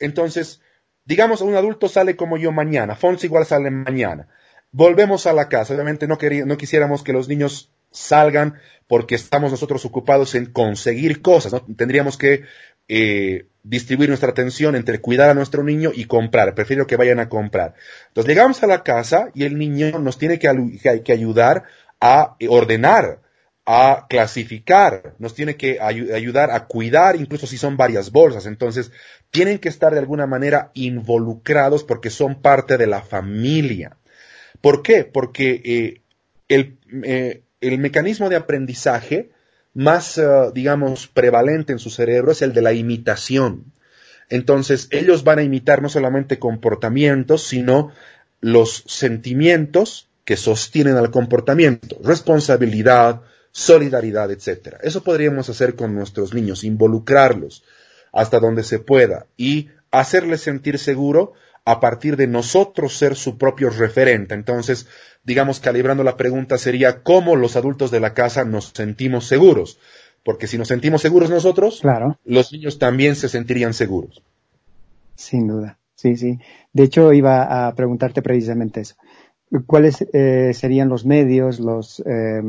Entonces, 0.00 0.60
Digamos, 1.04 1.40
un 1.40 1.54
adulto 1.54 1.88
sale 1.88 2.16
como 2.16 2.36
yo 2.36 2.52
mañana, 2.52 2.94
Fons 2.94 3.24
igual 3.24 3.46
sale 3.46 3.70
mañana. 3.70 4.28
Volvemos 4.72 5.26
a 5.26 5.32
la 5.32 5.48
casa. 5.48 5.74
Obviamente 5.74 6.06
no, 6.06 6.18
no 6.46 6.56
quisiéramos 6.56 7.02
que 7.02 7.12
los 7.12 7.28
niños 7.28 7.72
salgan 7.90 8.60
porque 8.86 9.16
estamos 9.16 9.50
nosotros 9.50 9.84
ocupados 9.84 10.34
en 10.34 10.46
conseguir 10.46 11.22
cosas. 11.22 11.52
¿no? 11.52 11.60
Tendríamos 11.76 12.16
que 12.16 12.44
eh, 12.88 13.46
distribuir 13.62 14.08
nuestra 14.08 14.30
atención 14.30 14.76
entre 14.76 15.00
cuidar 15.00 15.30
a 15.30 15.34
nuestro 15.34 15.62
niño 15.62 15.90
y 15.94 16.04
comprar. 16.04 16.54
Prefiero 16.54 16.86
que 16.86 16.96
vayan 16.96 17.20
a 17.20 17.28
comprar. 17.28 17.74
Entonces 18.08 18.28
llegamos 18.28 18.62
a 18.62 18.66
la 18.66 18.82
casa 18.82 19.30
y 19.34 19.44
el 19.44 19.58
niño 19.58 19.98
nos 19.98 20.18
tiene 20.18 20.38
que, 20.38 21.02
que 21.04 21.12
ayudar 21.12 21.64
a 22.00 22.36
ordenar 22.48 23.20
a 23.72 24.08
clasificar, 24.08 25.14
nos 25.20 25.32
tiene 25.32 25.54
que 25.54 25.78
ayudar 25.80 26.50
a 26.50 26.66
cuidar, 26.66 27.14
incluso 27.14 27.46
si 27.46 27.56
son 27.56 27.76
varias 27.76 28.10
bolsas. 28.10 28.46
Entonces, 28.46 28.90
tienen 29.30 29.60
que 29.60 29.68
estar 29.68 29.92
de 29.92 30.00
alguna 30.00 30.26
manera 30.26 30.72
involucrados 30.74 31.84
porque 31.84 32.10
son 32.10 32.42
parte 32.42 32.76
de 32.78 32.88
la 32.88 33.00
familia. 33.00 33.96
¿Por 34.60 34.82
qué? 34.82 35.04
Porque 35.04 35.62
eh, 35.64 36.00
el, 36.48 36.78
eh, 37.04 37.42
el, 37.60 37.78
mecanismo 37.78 38.28
de 38.28 38.34
aprendizaje 38.34 39.30
más, 39.72 40.18
eh, 40.18 40.26
digamos, 40.52 41.06
prevalente 41.06 41.72
en 41.72 41.78
su 41.78 41.90
cerebro 41.90 42.32
es 42.32 42.42
el 42.42 42.52
de 42.52 42.62
la 42.62 42.72
imitación. 42.72 43.66
Entonces, 44.30 44.88
ellos 44.90 45.22
van 45.22 45.38
a 45.38 45.44
imitar 45.44 45.80
no 45.80 45.88
solamente 45.88 46.40
comportamientos, 46.40 47.44
sino 47.44 47.92
los 48.40 48.82
sentimientos 48.88 50.08
que 50.24 50.36
sostienen 50.36 50.96
al 50.96 51.12
comportamiento. 51.12 51.98
Responsabilidad, 52.02 53.22
solidaridad, 53.52 54.30
etc. 54.30 54.76
Eso 54.82 55.02
podríamos 55.02 55.48
hacer 55.48 55.74
con 55.74 55.94
nuestros 55.94 56.34
niños, 56.34 56.64
involucrarlos 56.64 57.64
hasta 58.12 58.40
donde 58.40 58.62
se 58.62 58.78
pueda 58.78 59.26
y 59.36 59.68
hacerles 59.90 60.40
sentir 60.40 60.78
seguro 60.78 61.32
a 61.64 61.80
partir 61.80 62.16
de 62.16 62.26
nosotros 62.26 62.96
ser 62.96 63.16
su 63.16 63.38
propio 63.38 63.70
referente. 63.70 64.34
Entonces, 64.34 64.86
digamos, 65.24 65.60
calibrando 65.60 66.02
la 66.02 66.16
pregunta 66.16 66.58
sería 66.58 67.02
cómo 67.02 67.36
los 67.36 67.56
adultos 67.56 67.90
de 67.90 68.00
la 68.00 68.14
casa 68.14 68.44
nos 68.44 68.72
sentimos 68.74 69.26
seguros. 69.26 69.78
Porque 70.24 70.46
si 70.46 70.58
nos 70.58 70.68
sentimos 70.68 71.00
seguros 71.00 71.30
nosotros, 71.30 71.82
los 72.24 72.52
niños 72.52 72.78
también 72.78 73.16
se 73.16 73.28
sentirían 73.28 73.72
seguros. 73.72 74.22
Sin 75.14 75.48
duda, 75.48 75.78
sí, 75.94 76.16
sí. 76.16 76.38
De 76.72 76.84
hecho, 76.84 77.12
iba 77.12 77.66
a 77.66 77.74
preguntarte 77.74 78.20
precisamente 78.20 78.80
eso. 78.80 78.96
¿Cuáles 79.66 80.06
eh, 80.12 80.52
serían 80.54 80.88
los 80.88 81.06
medios, 81.06 81.58
los, 81.58 82.00
eh, 82.06 82.42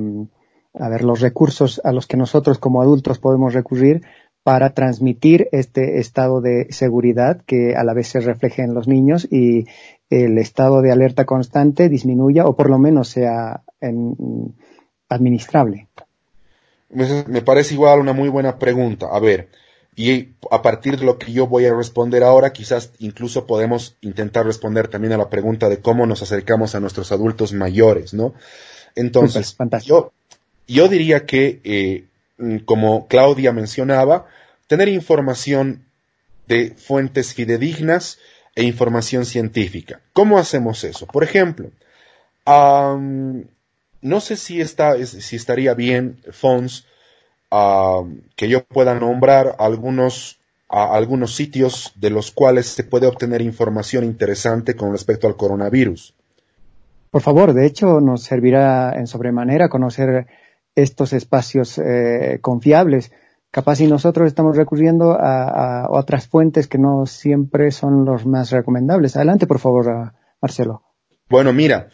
a 0.74 0.90
ver, 0.90 1.04
los 1.04 1.20
recursos 1.20 1.82
a 1.84 1.92
los 1.92 2.08
que 2.08 2.18
nosotros 2.18 2.60
como 2.60 2.82
adultos 2.82 3.20
podemos 3.20 3.54
recurrir 3.54 4.04
para 4.44 4.74
transmitir 4.74 5.50
este 5.52 6.00
estado 6.00 6.42
de 6.42 6.68
seguridad 6.72 7.42
que 7.46 7.76
a 7.76 7.84
la 7.84 7.94
vez 7.94 8.08
se 8.08 8.22
refleje 8.22 8.64
en 8.64 8.74
los 8.74 8.88
niños 8.88 9.28
y 9.30 9.66
el 10.10 10.38
estado 10.38 10.82
de 10.82 10.92
alerta 10.92 11.26
constante 11.26 11.90
disminuya 11.90 12.46
o 12.46 12.56
por 12.56 12.70
lo 12.70 12.80
menos 12.80 13.10
sea 13.10 13.62
administrable? 15.10 15.88
Me 16.90 17.42
parece 17.42 17.76
igual 17.76 18.00
una 18.00 18.14
muy 18.14 18.30
buena 18.30 18.58
pregunta. 18.58 19.08
A 19.12 19.20
ver, 19.20 19.50
y 19.96 20.30
a 20.50 20.62
partir 20.62 20.98
de 20.98 21.06
lo 21.06 21.18
que 21.18 21.32
yo 21.32 21.48
voy 21.48 21.66
a 21.66 21.74
responder 21.74 22.24
ahora, 22.24 22.52
quizás 22.52 22.92
incluso 23.00 23.46
podemos 23.46 23.98
intentar 24.02 24.46
responder 24.46 24.88
también 24.88 25.14
a 25.14 25.18
la 25.18 25.30
pregunta 25.30 25.70
de 25.70 25.80
cómo 25.80 26.06
nos 26.06 26.22
acercamos 26.22 26.76
a 26.76 26.80
nuestros 26.80 27.12
adultos 27.12 27.54
mayores, 27.54 28.14
¿no? 28.14 28.34
Entonces, 28.96 29.56
yo, 29.84 30.12
yo 30.68 30.88
diría 30.88 31.26
que 31.26 31.60
eh, 31.64 32.06
Mm, 32.42 32.58
como 32.66 33.08
Claudia 33.08 33.54
mencionaba, 33.54 34.26
tener 34.68 34.88
información 34.88 35.86
de 36.48 36.72
fuentes 36.72 37.36
fidedignas 37.36 38.18
e 38.56 38.64
información 38.64 39.26
científica. 39.26 40.02
¿Cómo 40.12 40.40
hacemos 40.40 40.84
eso? 40.84 41.06
Por 41.06 41.24
ejemplo, 41.24 41.70
no 42.46 44.20
sé 44.20 44.36
si, 44.36 44.60
está, 44.60 45.06
si 45.06 45.36
estaría 45.36 45.76
bien, 45.76 46.18
Fons, 46.32 46.88
que 48.36 48.50
yo 48.50 48.64
pueda 48.64 48.96
nombrar 48.96 49.56
algunos, 49.60 50.40
algunos 50.68 51.36
sitios 51.36 51.94
de 51.96 52.10
los 52.10 52.32
cuales 52.32 52.66
se 52.66 52.84
puede 52.84 53.06
obtener 53.06 53.42
información 53.42 54.04
interesante 54.04 54.76
con 54.76 54.92
respecto 54.92 55.28
al 55.28 55.38
coronavirus. 55.38 56.16
Por 57.12 57.22
favor, 57.22 57.54
de 57.54 57.68
hecho, 57.68 58.02
nos 58.02 58.24
servirá 58.24 58.94
en 58.98 59.06
sobremanera 59.06 59.70
conocer 59.70 60.28
estos 60.76 61.14
espacios 61.14 61.78
eh, 61.78 62.40
confiables. 62.42 63.12
Capaz 63.52 63.78
si 63.78 63.88
nosotros 63.88 64.28
estamos 64.28 64.56
recurriendo 64.56 65.12
a, 65.20 65.88
otras 65.90 66.28
fuentes 66.28 66.68
que 66.68 66.78
no 66.78 67.06
siempre 67.06 67.72
son 67.72 68.06
los 68.06 68.26
más 68.26 68.50
recomendables. 68.52 69.16
Adelante, 69.18 69.46
por 69.46 69.60
favor, 69.60 70.14
Marcelo. 70.42 70.84
Bueno, 71.30 71.52
mira, 71.52 71.90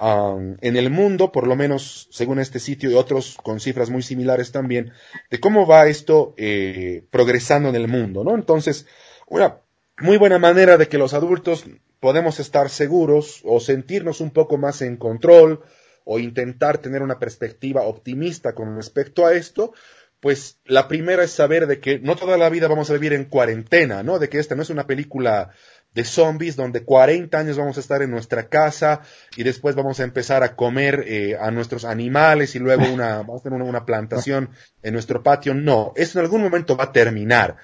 en 0.00 0.76
el 0.76 0.90
mundo, 0.90 1.32
por 1.32 1.48
lo 1.48 1.56
menos 1.56 2.06
según 2.12 2.38
este 2.38 2.60
sitio 2.60 2.90
y 2.90 2.94
otros 2.94 3.36
con 3.42 3.58
cifras 3.58 3.90
muy 3.90 4.02
similares 4.02 4.52
también, 4.52 4.92
de 5.28 5.40
cómo 5.40 5.66
va 5.66 5.88
esto 5.88 6.34
eh, 6.36 7.02
progresando 7.10 7.68
en 7.68 7.74
el 7.74 7.88
mundo, 7.88 8.22
¿no? 8.22 8.36
Entonces, 8.36 8.86
una 9.26 9.58
muy 10.00 10.16
buena 10.16 10.38
manera 10.38 10.76
de 10.76 10.86
que 10.88 10.98
los 10.98 11.14
adultos 11.14 11.64
podemos 11.98 12.38
estar 12.38 12.70
seguros 12.70 13.40
o 13.44 13.58
sentirnos 13.58 14.20
un 14.20 14.30
poco 14.30 14.56
más 14.56 14.82
en 14.82 14.96
control 14.96 15.62
o 16.04 16.20
intentar 16.20 16.78
tener 16.78 17.02
una 17.02 17.18
perspectiva 17.18 17.82
optimista 17.82 18.54
con 18.54 18.76
respecto 18.76 19.26
a 19.26 19.34
esto, 19.34 19.72
pues 20.20 20.58
la 20.64 20.88
primera 20.88 21.22
es 21.22 21.30
saber 21.30 21.66
de 21.66 21.80
que 21.80 22.00
no 22.00 22.16
toda 22.16 22.36
la 22.36 22.48
vida 22.48 22.68
vamos 22.68 22.90
a 22.90 22.94
vivir 22.94 23.12
en 23.12 23.24
cuarentena, 23.24 24.02
¿no? 24.02 24.18
De 24.18 24.28
que 24.28 24.38
esta 24.38 24.54
no 24.54 24.62
es 24.62 24.70
una 24.70 24.86
película 24.86 25.50
de 25.94 26.04
zombies 26.04 26.56
donde 26.56 26.84
40 26.84 27.38
años 27.38 27.56
vamos 27.56 27.76
a 27.76 27.80
estar 27.80 28.02
en 28.02 28.10
nuestra 28.10 28.48
casa 28.48 29.00
y 29.36 29.42
después 29.42 29.74
vamos 29.74 30.00
a 30.00 30.04
empezar 30.04 30.42
a 30.42 30.54
comer 30.54 31.04
eh, 31.06 31.36
a 31.40 31.50
nuestros 31.50 31.84
animales 31.84 32.54
y 32.54 32.58
luego 32.58 32.84
una, 32.92 33.16
vamos 33.18 33.40
a 33.40 33.44
tener 33.44 33.62
una, 33.62 33.84
plantación 33.84 34.50
en 34.82 34.92
nuestro 34.92 35.22
patio. 35.22 35.54
No, 35.54 35.92
eso 35.96 36.18
en 36.18 36.24
algún 36.24 36.42
momento 36.42 36.76
va 36.76 36.84
a 36.84 36.92
terminar. 36.92 37.56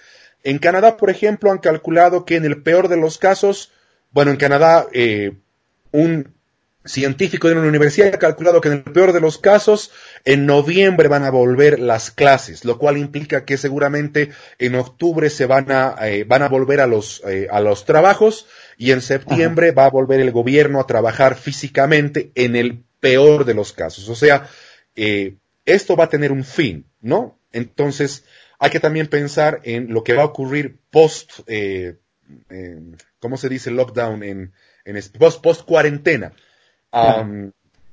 En 0.42 0.58
Canadá, 0.58 0.96
por 0.96 1.10
ejemplo, 1.10 1.50
han 1.50 1.58
calculado 1.58 2.24
que 2.24 2.36
en 2.36 2.44
el 2.44 2.62
peor 2.62 2.88
de 2.88 2.96
los 2.96 3.18
casos, 3.18 3.72
bueno, 4.10 4.30
en 4.30 4.36
Canadá, 4.36 4.86
eh, 4.92 5.32
un 5.90 6.34
científico 6.84 7.48
de 7.48 7.54
una 7.54 7.66
universidad 7.66 8.14
ha 8.14 8.18
calculado 8.18 8.60
que 8.60 8.68
en 8.68 8.74
el 8.74 8.92
peor 8.92 9.12
de 9.12 9.20
los 9.20 9.38
casos, 9.38 9.90
en 10.24 10.44
noviembre 10.44 11.08
van 11.08 11.24
a 11.24 11.30
volver 11.30 11.78
las 11.78 12.10
clases, 12.10 12.64
lo 12.64 12.78
cual 12.78 12.98
implica 12.98 13.44
que 13.44 13.56
seguramente 13.56 14.30
en 14.58 14.74
octubre 14.74 15.30
se 15.30 15.46
van 15.46 15.72
a, 15.72 15.96
eh, 16.02 16.24
van 16.24 16.42
a 16.42 16.48
volver 16.48 16.80
a 16.80 16.86
los, 16.86 17.22
eh, 17.26 17.48
a 17.50 17.60
los 17.60 17.86
trabajos 17.86 18.46
y 18.76 18.90
en 18.90 19.00
septiembre 19.00 19.72
va 19.72 19.86
a 19.86 19.90
volver 19.90 20.20
el 20.20 20.30
gobierno 20.30 20.78
a 20.78 20.86
trabajar 20.86 21.36
físicamente 21.36 22.30
en 22.34 22.54
el 22.54 22.84
peor 23.00 23.44
de 23.44 23.54
los 23.54 23.72
casos. 23.72 24.08
O 24.08 24.14
sea, 24.14 24.48
eh, 24.94 25.36
esto 25.64 25.96
va 25.96 26.04
a 26.04 26.10
tener 26.10 26.32
un 26.32 26.44
fin, 26.44 26.86
¿no? 27.00 27.38
Entonces, 27.52 28.24
hay 28.58 28.70
que 28.70 28.80
también 28.80 29.06
pensar 29.06 29.60
en 29.64 29.92
lo 29.92 30.04
que 30.04 30.12
va 30.12 30.22
a 30.22 30.26
ocurrir 30.26 30.76
post, 30.90 31.40
¿cómo 33.20 33.36
se 33.36 33.48
dice 33.48 33.70
lockdown? 33.70 34.22
En, 34.22 34.52
en 34.84 35.02
post, 35.18 35.42
post 35.42 35.62
cuarentena 35.62 36.32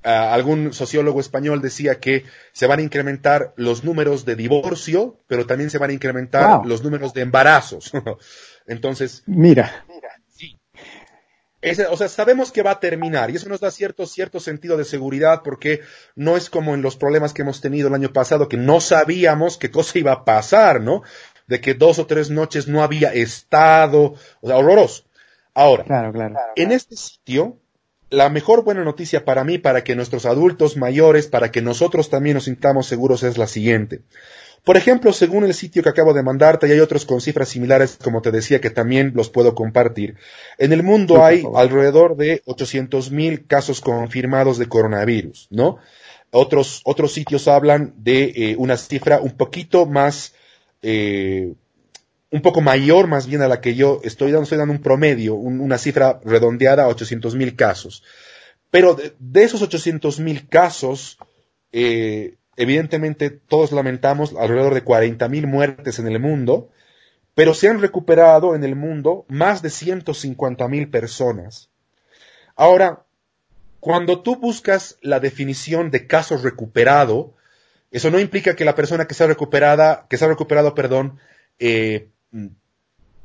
algún 0.04 0.74
sociólogo 0.74 1.20
español 1.20 1.62
decía 1.62 2.00
que 2.00 2.26
se 2.54 2.68
van 2.68 2.80
a 2.80 2.84
incrementar 2.84 3.54
los 3.56 3.84
números 3.84 4.26
de 4.26 4.36
divorcio, 4.36 5.20
pero 5.28 5.46
también 5.46 5.70
se 5.70 5.78
van 5.78 5.92
a 5.92 5.94
incrementar 5.94 6.66
los 6.66 6.84
números 6.84 7.14
de 7.14 7.22
embarazos. 7.22 7.92
Entonces, 8.68 9.24
mira, 9.26 9.86
sí. 10.28 10.58
o 11.90 11.98
sea, 11.98 12.08
sabemos 12.08 12.52
que 12.52 12.64
va 12.64 12.72
a 12.72 12.80
terminar 12.80 13.30
y 13.30 13.36
eso 13.36 13.50
nos 13.50 13.60
da 13.60 13.70
cierto, 13.70 14.06
cierto 14.08 14.40
sentido 14.40 14.78
de 14.78 14.86
seguridad 14.86 15.42
porque 15.44 15.82
no 16.16 16.38
es 16.38 16.50
como 16.50 16.74
en 16.74 16.82
los 16.82 16.96
problemas 16.96 17.34
que 17.34 17.44
hemos 17.44 17.62
tenido 17.62 17.88
el 17.88 17.94
año 17.94 18.14
pasado 18.14 18.48
que 18.48 18.58
no 18.58 18.82
sabíamos 18.82 19.58
qué 19.58 19.70
cosa 19.70 20.00
iba 20.00 20.12
a 20.14 20.26
pasar, 20.26 20.82
¿no? 20.82 21.04
De 21.48 21.60
que 21.60 21.74
dos 21.74 22.00
o 22.00 22.08
tres 22.08 22.30
noches 22.30 22.68
no 22.68 22.82
había 22.82 23.14
estado, 23.14 24.16
o 24.42 24.48
sea, 24.48 24.58
horroroso. 24.58 25.04
Ahora, 25.54 25.84
en 26.56 26.72
este 26.72 26.96
sitio, 26.96 27.58
la 28.12 28.30
mejor 28.30 28.64
buena 28.64 28.84
noticia 28.84 29.26
para 29.26 29.44
mí, 29.44 29.58
para 29.58 29.84
que 29.84 29.96
nuestros 29.96 30.26
adultos 30.26 30.78
mayores, 30.78 31.28
para 31.28 31.50
que 31.50 31.62
nosotros 31.62 32.10
también 32.10 32.36
nos 32.36 32.44
sintamos 32.44 32.86
seguros 32.86 33.24
es 33.24 33.38
la 33.38 33.48
siguiente. 33.48 34.02
Por 34.66 34.78
ejemplo, 34.78 35.12
según 35.12 35.46
el 35.46 35.56
sitio 35.56 35.82
que 35.82 35.90
acabo 35.90 36.14
de 36.14 36.22
mandarte, 36.22 36.68
y 36.68 36.72
hay 36.72 36.82
otros 36.82 37.06
con 37.06 37.20
cifras 37.20 37.50
similares, 37.50 37.98
como 38.04 38.22
te 38.22 38.30
decía, 38.30 38.62
que 38.62 38.70
también 38.70 39.14
los 39.16 39.30
puedo 39.30 39.56
compartir. 39.56 40.18
En 40.60 40.72
el 40.72 40.84
mundo 40.84 41.24
hay 41.24 41.44
alrededor 41.56 42.16
de 42.16 42.44
800.000 42.46 43.48
casos 43.48 43.82
confirmados 43.82 44.60
de 44.60 44.68
coronavirus, 44.68 45.48
¿no? 45.50 45.78
Otros, 46.32 46.82
otros 46.84 47.14
sitios 47.14 47.48
hablan 47.48 47.94
de 47.98 48.34
eh, 48.36 48.56
una 48.58 48.78
cifra 48.78 49.20
un 49.20 49.32
poquito 49.32 49.86
más, 49.86 50.34
eh, 50.82 51.54
un 52.32 52.42
poco 52.42 52.62
mayor 52.62 53.08
más 53.08 53.28
bien 53.28 53.42
a 53.42 53.48
la 53.50 53.60
que 53.60 53.76
yo 53.76 54.00
estoy 54.04 54.32
dando, 54.32 54.44
estoy 54.44 54.58
dando 54.58 54.74
un 54.74 54.82
promedio, 54.82 55.36
una 55.36 55.78
cifra 55.78 56.20
redondeada 56.24 56.84
a 56.84 56.88
800 56.88 57.36
mil 57.36 57.56
casos. 57.56 58.04
Pero 58.72 58.98
de, 59.20 59.44
esos 59.44 59.62
800 59.62 60.20
mil 60.22 60.48
casos, 60.48 61.18
eh, 61.74 62.38
evidentemente 62.56 63.30
todos 63.30 63.74
lamentamos 63.74 64.34
alrededor 64.34 64.74
de 64.74 64.84
40 64.84 65.28
mil 65.28 65.46
muertes 65.46 66.00
en 66.00 66.08
el 66.08 66.20
mundo, 66.20 66.70
pero 67.36 67.54
se 67.54 67.68
han 67.68 67.82
recuperado 67.82 68.56
en 68.56 68.64
el 68.64 68.78
mundo 68.78 69.26
más 69.28 69.62
de 69.62 69.70
150 69.70 70.68
mil 70.70 70.90
personas. 70.90 71.70
Ahora, 72.56 73.04
cuando 73.82 74.22
tú 74.22 74.38
buscas 74.38 74.98
la 75.02 75.20
definición 75.20 75.92
de 75.92 76.08
caso 76.08 76.38
recuperado, 76.38 77.34
eso 77.90 78.10
no 78.10 78.20
implica 78.20 78.56
que 78.56 78.64
la 78.64 78.76
persona 78.76 79.06
que 79.06 79.16
se 79.16 79.26
ha 79.26 79.28
recuperada, 79.28 80.06
que 80.10 80.16
se 80.16 80.24
ha 80.24 80.30
recuperado, 80.30 80.76
perdón, 80.76 81.20
eh, 81.60 82.11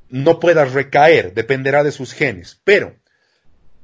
no 0.08 0.40
pueda 0.40 0.64
recaer, 0.64 1.34
dependerá 1.34 1.82
de 1.84 1.92
sus 1.92 2.12
genes. 2.12 2.60
Pero, 2.64 2.96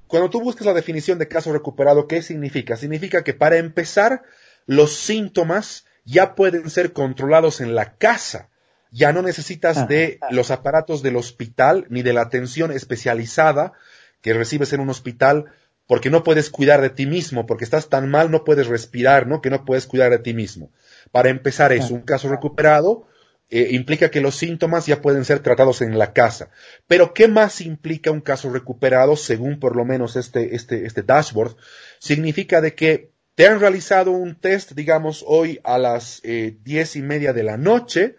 cuando 0.06 0.30
tú 0.30 0.40
buscas 0.40 0.66
la 0.66 0.74
definición 0.74 1.18
de 1.18 1.28
caso 1.28 1.52
recuperado, 1.52 2.06
¿qué 2.06 2.22
significa? 2.22 2.76
Significa 2.76 3.24
que 3.24 3.34
para 3.34 3.56
empezar, 3.56 4.22
los 4.66 4.96
síntomas 4.96 5.84
ya 6.04 6.34
pueden 6.34 6.70
ser 6.70 6.92
controlados 6.92 7.60
en 7.60 7.74
la 7.74 7.96
casa. 7.96 8.48
Ya 8.90 9.12
no 9.12 9.22
necesitas 9.22 9.78
Ah, 9.78 9.86
de 9.86 10.20
los 10.30 10.50
aparatos 10.50 11.02
del 11.02 11.16
hospital 11.16 11.86
ni 11.88 12.02
de 12.02 12.12
la 12.12 12.20
atención 12.22 12.70
especializada 12.72 13.72
que 14.20 14.34
recibes 14.34 14.72
en 14.72 14.80
un 14.80 14.90
hospital 14.90 15.46
porque 15.86 16.10
no 16.10 16.22
puedes 16.22 16.50
cuidar 16.50 16.80
de 16.80 16.90
ti 16.90 17.06
mismo, 17.06 17.44
porque 17.46 17.64
estás 17.64 17.88
tan 17.88 18.08
mal, 18.08 18.30
no 18.30 18.44
puedes 18.44 18.66
respirar, 18.68 19.26
¿no? 19.26 19.40
Que 19.40 19.50
no 19.50 19.64
puedes 19.64 19.86
cuidar 19.86 20.10
de 20.10 20.18
ti 20.18 20.32
mismo. 20.34 20.70
Para 21.10 21.28
empezar, 21.30 21.72
es 21.72 21.80
Claro. 21.80 21.94
un 21.96 22.02
caso 22.02 22.28
recuperado, 22.28 23.06
eh, 23.54 23.68
implica 23.72 24.10
que 24.10 24.22
los 24.22 24.36
síntomas 24.36 24.86
ya 24.86 25.02
pueden 25.02 25.26
ser 25.26 25.40
tratados 25.40 25.82
en 25.82 25.98
la 25.98 26.14
casa. 26.14 26.48
Pero, 26.86 27.12
¿qué 27.12 27.28
más 27.28 27.60
implica 27.60 28.10
un 28.10 28.22
caso 28.22 28.50
recuperado, 28.50 29.14
según 29.14 29.60
por 29.60 29.76
lo 29.76 29.84
menos 29.84 30.16
este, 30.16 30.56
este, 30.56 30.86
este 30.86 31.02
dashboard? 31.02 31.54
Significa 31.98 32.62
de 32.62 32.74
que 32.74 33.10
te 33.34 33.46
han 33.46 33.60
realizado 33.60 34.12
un 34.12 34.40
test, 34.40 34.72
digamos, 34.72 35.22
hoy 35.26 35.60
a 35.64 35.76
las 35.76 36.22
eh, 36.24 36.56
diez 36.62 36.96
y 36.96 37.02
media 37.02 37.34
de 37.34 37.42
la 37.42 37.58
noche 37.58 38.16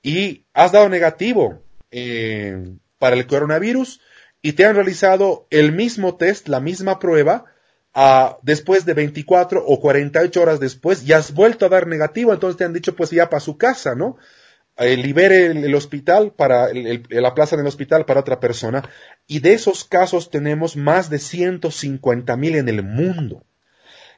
y 0.00 0.46
has 0.54 0.70
dado 0.70 0.88
negativo 0.88 1.60
eh, 1.90 2.76
para 3.00 3.16
el 3.16 3.26
coronavirus 3.26 4.00
y 4.42 4.52
te 4.52 4.64
han 4.64 4.76
realizado 4.76 5.48
el 5.50 5.72
mismo 5.72 6.16
test, 6.16 6.46
la 6.46 6.60
misma 6.60 7.00
prueba, 7.00 7.46
después 8.42 8.84
de 8.84 8.94
24 8.94 9.60
o 9.66 9.80
48 9.80 10.40
horas 10.40 10.60
después, 10.60 11.02
y 11.02 11.14
has 11.14 11.34
vuelto 11.34 11.66
a 11.66 11.68
dar 11.68 11.88
negativo, 11.88 12.32
entonces 12.32 12.56
te 12.56 12.62
han 12.62 12.72
dicho, 12.72 12.94
pues 12.94 13.10
ya 13.10 13.28
para 13.28 13.40
su 13.40 13.58
casa, 13.58 13.96
¿no? 13.96 14.18
Eh, 14.78 14.96
libere 14.96 15.46
el, 15.46 15.64
el 15.64 15.74
hospital 15.74 16.32
para, 16.32 16.70
el- 16.70 16.86
el- 16.86 17.22
la 17.22 17.34
plaza 17.34 17.56
en 17.56 17.62
el 17.62 17.66
hospital 17.66 18.04
para 18.04 18.20
otra 18.20 18.38
persona, 18.38 18.88
y 19.26 19.40
de 19.40 19.52
esos 19.54 19.84
casos 19.84 20.30
tenemos 20.30 20.76
más 20.76 21.10
de 21.10 21.18
150 21.18 22.36
mil 22.36 22.54
en 22.56 22.68
el 22.68 22.82
mundo. 22.82 23.44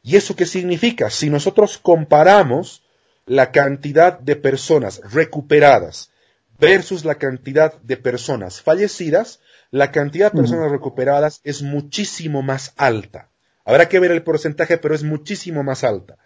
¿Y 0.02 0.16
eso 0.16 0.36
qué 0.36 0.46
significa? 0.46 1.11
Si 1.11 1.30
nosotros 1.30 1.78
comparamos 1.78 2.82
la 3.26 3.52
cantidad 3.52 4.18
de 4.18 4.36
personas 4.36 5.00
recuperadas 5.12 6.11
versus 6.58 7.04
la 7.04 7.14
cantidad 7.16 7.74
de 7.82 7.96
personas 7.96 8.61
fallecidas, 8.61 9.40
la 9.70 9.90
cantidad 9.92 10.30
de 10.32 10.38
personas 10.40 10.70
recuperadas 10.70 11.40
es 11.44 11.62
muchísimo 11.62 12.42
más 12.42 12.72
alta. 12.76 13.28
Habrá 13.64 13.88
que 13.88 13.98
ver 14.00 14.11
el 14.11 14.22
porcentaje, 14.22 14.78
pero 14.78 14.94
es 14.94 15.02
muchísimo 15.04 15.62
más 15.62 15.84
alta. 15.84 16.16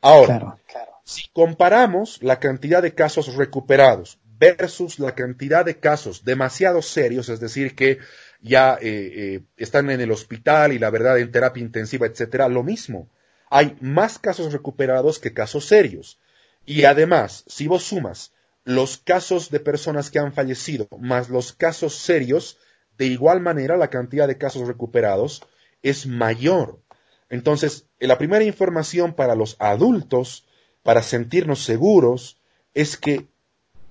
Ahora, 0.00 0.38
Claro. 0.66 0.93
Si 1.04 1.28
comparamos 1.32 2.22
la 2.22 2.40
cantidad 2.40 2.82
de 2.82 2.94
casos 2.94 3.36
recuperados 3.36 4.18
versus 4.38 4.98
la 4.98 5.14
cantidad 5.14 5.64
de 5.64 5.78
casos 5.78 6.24
demasiado 6.24 6.82
serios, 6.82 7.28
es 7.28 7.40
decir, 7.40 7.74
que 7.74 7.98
ya 8.40 8.74
eh, 8.80 8.80
eh, 8.82 9.40
están 9.56 9.90
en 9.90 10.00
el 10.00 10.10
hospital 10.10 10.72
y 10.72 10.78
la 10.78 10.90
verdad 10.90 11.18
en 11.18 11.30
terapia 11.30 11.62
intensiva, 11.62 12.06
etcétera, 12.06 12.48
lo 12.48 12.62
mismo. 12.62 13.08
Hay 13.50 13.76
más 13.80 14.18
casos 14.18 14.52
recuperados 14.52 15.18
que 15.18 15.32
casos 15.32 15.66
serios. 15.66 16.18
Y 16.66 16.84
además, 16.84 17.44
si 17.46 17.68
vos 17.68 17.84
sumas 17.84 18.32
los 18.64 18.96
casos 18.96 19.50
de 19.50 19.60
personas 19.60 20.10
que 20.10 20.18
han 20.18 20.32
fallecido 20.32 20.88
más 20.98 21.28
los 21.28 21.52
casos 21.52 21.96
serios, 21.96 22.58
de 22.96 23.06
igual 23.06 23.40
manera 23.40 23.76
la 23.76 23.90
cantidad 23.90 24.26
de 24.26 24.38
casos 24.38 24.66
recuperados 24.66 25.42
es 25.82 26.06
mayor. 26.06 26.80
Entonces, 27.28 27.86
eh, 27.98 28.06
la 28.06 28.18
primera 28.18 28.44
información 28.44 29.14
para 29.14 29.34
los 29.34 29.56
adultos, 29.58 30.46
para 30.84 31.02
sentirnos 31.02 31.64
seguros, 31.64 32.38
es 32.74 32.96
que 32.96 33.26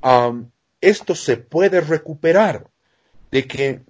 am, 0.01 0.51
esto 0.81 1.15
se 1.15 1.37
puede 1.37 1.81
recuperar, 1.81 2.67
de 3.31 3.47
que 3.47 3.81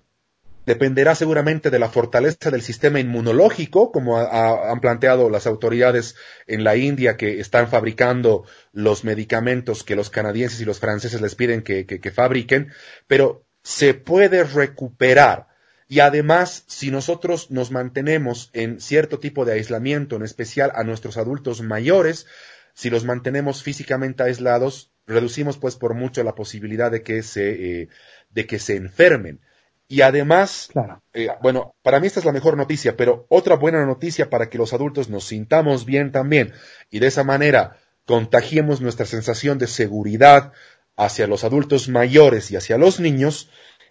dependerá 0.66 1.14
seguramente 1.14 1.70
de 1.70 1.80
la 1.80 1.90
fortaleza 1.90 2.50
del 2.50 2.62
sistema 2.62 3.00
inmunológico, 3.00 3.92
como 3.92 4.18
ha- 4.18 4.24
ha- 4.26 4.72
han 4.72 4.80
planteado 4.80 5.30
las 5.30 5.46
autoridades 5.46 6.16
en 6.48 6.64
la 6.64 6.78
India 6.78 7.18
que 7.18 7.40
están 7.42 7.68
fabricando 7.68 8.46
los 8.72 9.04
medicamentos 9.04 9.84
que 9.84 9.98
los 9.98 10.10
canadienses 10.10 10.62
y 10.62 10.66
los 10.66 10.80
franceses 10.80 11.20
les 11.22 11.36
piden 11.36 11.64
que 11.64 12.12
fabriquen, 12.16 12.72
pero 13.08 13.44
se 13.62 13.94
puede 13.94 14.44
recuperar. 14.46 15.48
Y 15.90 16.00
además, 16.00 16.64
si 16.68 16.92
nosotros 16.92 17.52
nos 17.52 17.70
mantenemos 17.72 18.50
en 18.54 18.80
cierto 18.80 19.20
tipo 19.20 19.44
de 19.46 19.54
aislamiento, 19.54 20.16
en 20.16 20.24
especial 20.24 20.72
a 20.76 20.84
nuestros 20.84 21.18
adultos 21.18 21.62
mayores, 21.62 22.26
si 22.74 22.90
los 22.90 23.06
mantenemos 23.06 23.64
físicamente 23.64 24.24
aislados, 24.24 24.92
reducimos 25.06 25.58
pues 25.58 25.76
por 25.76 25.94
mucho 25.94 26.24
la 26.24 26.36
posibilidad 26.36 26.92
de 26.92 27.04
que 27.04 27.24
se, 27.24 27.82
eh, 27.82 27.90
de 28.30 28.46
que 28.46 28.60
se 28.60 28.76
enfermen. 28.76 29.40
Y 29.88 30.02
además, 30.02 30.70
Claro. 30.72 31.04
eh, 31.14 31.28
bueno, 31.42 31.76
para 31.84 32.00
mí 32.00 32.08
esta 32.08 32.20
es 32.20 32.26
la 32.26 32.32
mejor 32.32 32.58
noticia, 32.58 32.96
pero 32.98 33.26
otra 33.30 33.56
buena 33.56 33.86
noticia 33.86 34.30
para 34.30 34.50
que 34.50 34.58
los 34.58 34.74
adultos 34.74 35.10
nos 35.10 35.26
sintamos 35.26 35.86
bien 35.86 36.12
también 36.12 36.54
y 36.90 37.00
de 37.00 37.08
esa 37.08 37.24
manera 37.24 37.78
contagiemos 38.06 38.82
nuestra 38.82 39.06
sensación 39.06 39.58
de 39.60 39.68
seguridad 39.68 40.52
hacia 40.96 41.28
los 41.28 41.44
adultos 41.44 41.90
mayores 41.90 42.52
y 42.52 42.56
hacia 42.56 42.78
los 42.78 43.00
niños, 43.00 43.50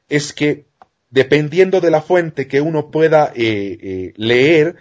es 0.09 0.33
que 0.33 0.66
dependiendo 1.11 1.80
de 1.80 1.91
la 1.91 2.01
fuente 2.03 2.49
que 2.49 2.61
uno 2.61 2.91
pueda 2.91 3.33
eh, 3.35 3.78
eh, 3.80 4.12
leer, 4.16 4.76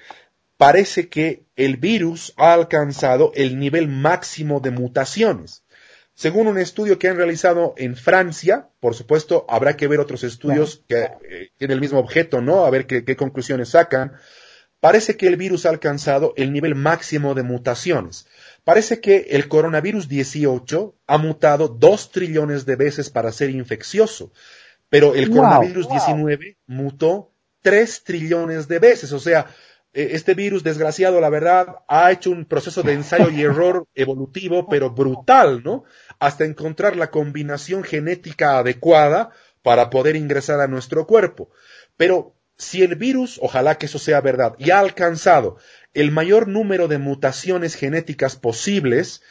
parece 0.57 1.09
que 1.09 1.43
el 1.65 1.77
virus 1.77 2.33
ha 2.37 2.53
alcanzado 2.53 3.31
el 3.35 3.59
nivel 3.59 3.87
máximo 3.87 4.59
de 4.59 4.71
mutaciones. 4.71 5.63
Según 6.15 6.47
un 6.47 6.57
estudio 6.57 6.97
que 6.99 7.07
han 7.07 7.17
realizado 7.17 7.73
en 7.77 7.95
Francia, 7.95 8.69
por 8.79 8.95
supuesto, 8.95 9.45
habrá 9.47 9.77
que 9.77 9.87
ver 9.87 9.99
otros 9.99 10.23
estudios 10.23 10.83
que 10.87 11.03
eh, 11.03 11.49
tienen 11.57 11.75
el 11.75 11.81
mismo 11.81 11.99
objeto, 11.99 12.41
¿no? 12.41 12.65
A 12.65 12.69
ver 12.69 12.85
qué, 12.87 13.05
qué 13.05 13.15
conclusiones 13.15 13.69
sacan. 13.69 14.13
Parece 14.79 15.15
que 15.15 15.27
el 15.27 15.37
virus 15.37 15.65
ha 15.65 15.69
alcanzado 15.69 16.33
el 16.35 16.51
nivel 16.51 16.73
máximo 16.73 17.35
de 17.35 17.43
mutaciones. 17.43 18.25
Parece 18.63 18.99
que 18.99 19.27
el 19.29 19.47
coronavirus 19.47 20.07
18 20.07 20.95
ha 21.05 21.17
mutado 21.19 21.67
dos 21.67 22.11
trillones 22.11 22.65
de 22.65 22.75
veces 22.75 23.11
para 23.11 23.31
ser 23.31 23.51
infeccioso, 23.51 24.31
pero 24.89 25.13
el 25.13 25.29
Wow, 25.29 25.37
coronavirus 25.37 25.85
wow. 25.85 25.93
19 25.93 26.57
mutó 26.65 27.31
tres 27.61 28.03
trillones 28.03 28.67
de 28.67 28.79
veces. 28.79 29.11
O 29.13 29.19
sea, 29.19 29.47
este 29.93 30.33
virus, 30.33 30.63
desgraciado, 30.63 31.19
la 31.19 31.29
verdad, 31.29 31.79
ha 31.87 32.11
hecho 32.11 32.31
un 32.31 32.45
proceso 32.45 32.81
de 32.81 32.93
ensayo 32.93 33.29
y 33.29 33.41
error 33.41 33.87
evolutivo, 33.93 34.67
pero 34.69 34.91
brutal, 34.91 35.63
¿no? 35.63 35.83
Hasta 36.19 36.45
encontrar 36.45 36.95
la 36.95 37.11
combinación 37.11 37.83
genética 37.83 38.57
adecuada 38.57 39.31
para 39.61 39.89
poder 39.89 40.15
ingresar 40.15 40.61
a 40.61 40.67
nuestro 40.67 41.05
cuerpo. 41.05 41.49
Pero 41.97 42.35
si 42.57 42.83
el 42.83 42.95
virus, 42.95 43.39
ojalá 43.41 43.77
que 43.77 43.87
eso 43.87 43.99
sea 43.99 44.21
verdad, 44.21 44.55
y 44.59 44.71
ha 44.71 44.79
alcanzado 44.79 45.57
el 45.93 46.11
mayor 46.11 46.47
número 46.47 46.87
de 46.87 46.97
mutaciones 46.97 47.75
genéticas 47.75 48.35
posibles, 48.35 49.21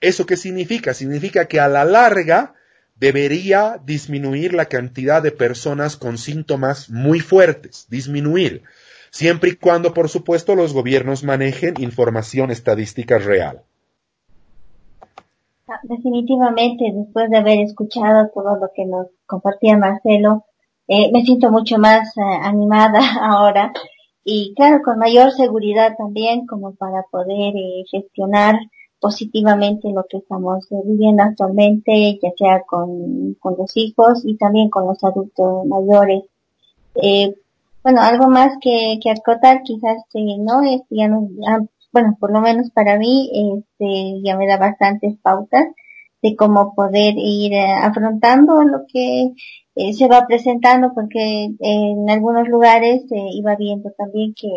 ¿eso 0.00 0.26
qué 0.26 0.36
significa? 0.36 0.92
Significa 0.92 1.46
que 1.46 1.60
a 1.60 1.68
la 1.68 1.84
larga 1.84 2.54
debería 2.96 3.80
disminuir 3.84 4.52
la 4.52 4.66
cantidad 4.66 5.22
de 5.22 5.32
personas 5.32 5.96
con 5.96 6.18
síntomas 6.18 6.90
muy 6.90 7.20
fuertes, 7.20 7.86
disminuir, 7.88 8.64
siempre 9.10 9.50
y 9.50 9.56
cuando, 9.56 9.94
por 9.94 10.08
supuesto, 10.08 10.54
los 10.54 10.72
gobiernos 10.72 11.24
manejen 11.24 11.74
información 11.80 12.50
estadística 12.50 13.18
real. 13.18 13.62
Ah, 15.68 15.80
Definitivamente, 15.82 16.92
después 16.92 17.30
de 17.30 17.36
haber 17.36 17.60
escuchado 17.60 18.30
todo 18.34 18.56
lo 18.56 18.70
que 18.74 18.84
nos 18.86 19.06
compartía 19.26 19.76
Marcelo, 19.76 20.44
eh, 20.88 21.10
me 21.12 21.22
siento 21.22 21.50
mucho 21.50 21.78
más 21.78 22.16
eh, 22.16 22.22
animada 22.42 23.00
ahora 23.22 23.72
y 24.24 24.54
claro, 24.54 24.82
con 24.84 24.98
mayor 24.98 25.32
seguridad 25.32 25.96
también 25.96 26.46
como 26.46 26.74
para 26.74 27.04
poder 27.10 27.54
eh, 27.56 27.84
gestionar 27.90 28.56
positivamente 29.00 29.88
lo 29.92 30.04
que 30.08 30.18
estamos 30.18 30.70
eh, 30.70 30.76
viviendo 30.84 31.22
actualmente, 31.22 32.18
ya 32.22 32.30
sea 32.36 32.62
con, 32.62 33.34
con 33.40 33.56
los 33.56 33.76
hijos 33.76 34.22
y 34.24 34.36
también 34.36 34.68
con 34.68 34.86
los 34.86 35.02
adultos 35.02 35.64
mayores. 35.66 36.24
Eh, 37.02 37.34
bueno, 37.82 38.00
algo 38.02 38.28
más 38.28 38.52
que, 38.60 38.98
que 39.02 39.10
acotar 39.10 39.62
quizás 39.62 39.98
eh, 40.14 40.36
no 40.38 40.62
es, 40.62 40.82
ya 40.90 41.08
ya, 41.08 41.60
bueno, 41.92 42.16
por 42.20 42.32
lo 42.32 42.40
menos 42.40 42.70
para 42.70 42.98
mí, 42.98 43.30
este, 43.34 44.20
ya 44.24 44.36
me 44.36 44.46
da 44.46 44.58
bastantes 44.58 45.16
pautas 45.22 45.66
de 46.22 46.36
cómo 46.36 46.74
poder 46.74 47.14
ir 47.16 47.52
eh, 47.54 47.72
afrontando 47.82 48.62
lo 48.62 48.80
que 48.92 49.30
eh, 49.76 49.92
se 49.94 50.08
va 50.08 50.26
presentando, 50.26 50.92
porque 50.94 51.48
en 51.58 52.10
algunos 52.10 52.48
lugares 52.48 53.04
iba 53.10 53.56
viendo 53.56 53.90
también 53.96 54.34
que 54.34 54.48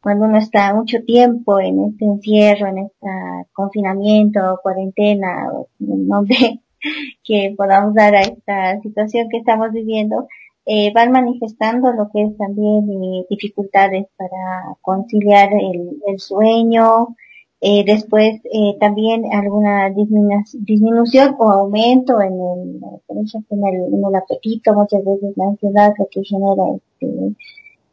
cuando 0.00 0.26
uno 0.26 0.38
está 0.38 0.74
mucho 0.74 1.02
tiempo 1.04 1.60
en 1.60 1.84
este 1.90 2.04
encierro, 2.04 2.68
en 2.68 2.78
este 2.78 3.08
confinamiento, 3.52 4.58
cuarentena, 4.62 5.50
o 5.52 5.68
nombre 5.78 6.62
que 7.24 7.54
podamos 7.56 7.94
dar 7.94 8.14
a 8.14 8.22
esta 8.22 8.80
situación 8.80 9.28
que 9.28 9.38
estamos 9.38 9.72
viviendo, 9.72 10.26
eh, 10.70 10.92
van 10.94 11.12
manifestando 11.12 11.92
lo 11.92 12.10
que 12.12 12.22
es 12.24 12.36
también 12.36 12.90
eh, 12.90 13.26
dificultades 13.30 14.06
para 14.16 14.76
conciliar 14.82 15.50
el, 15.52 16.00
el 16.06 16.18
sueño, 16.18 17.16
eh, 17.60 17.84
después 17.84 18.40
eh, 18.44 18.76
también 18.78 19.24
alguna 19.32 19.90
disminu 19.90 20.44
disminución 20.60 21.34
o 21.38 21.50
aumento 21.50 22.20
en 22.20 22.34
el, 22.34 22.80
en 23.08 23.64
el, 23.66 23.94
en 23.94 24.04
el 24.06 24.14
apetito, 24.14 24.74
muchas 24.74 25.04
veces 25.04 25.36
la 25.36 25.46
ansiedad 25.46 25.92
lo 25.98 26.06
que 26.10 26.22
genera 26.22 26.64
este, 26.76 27.06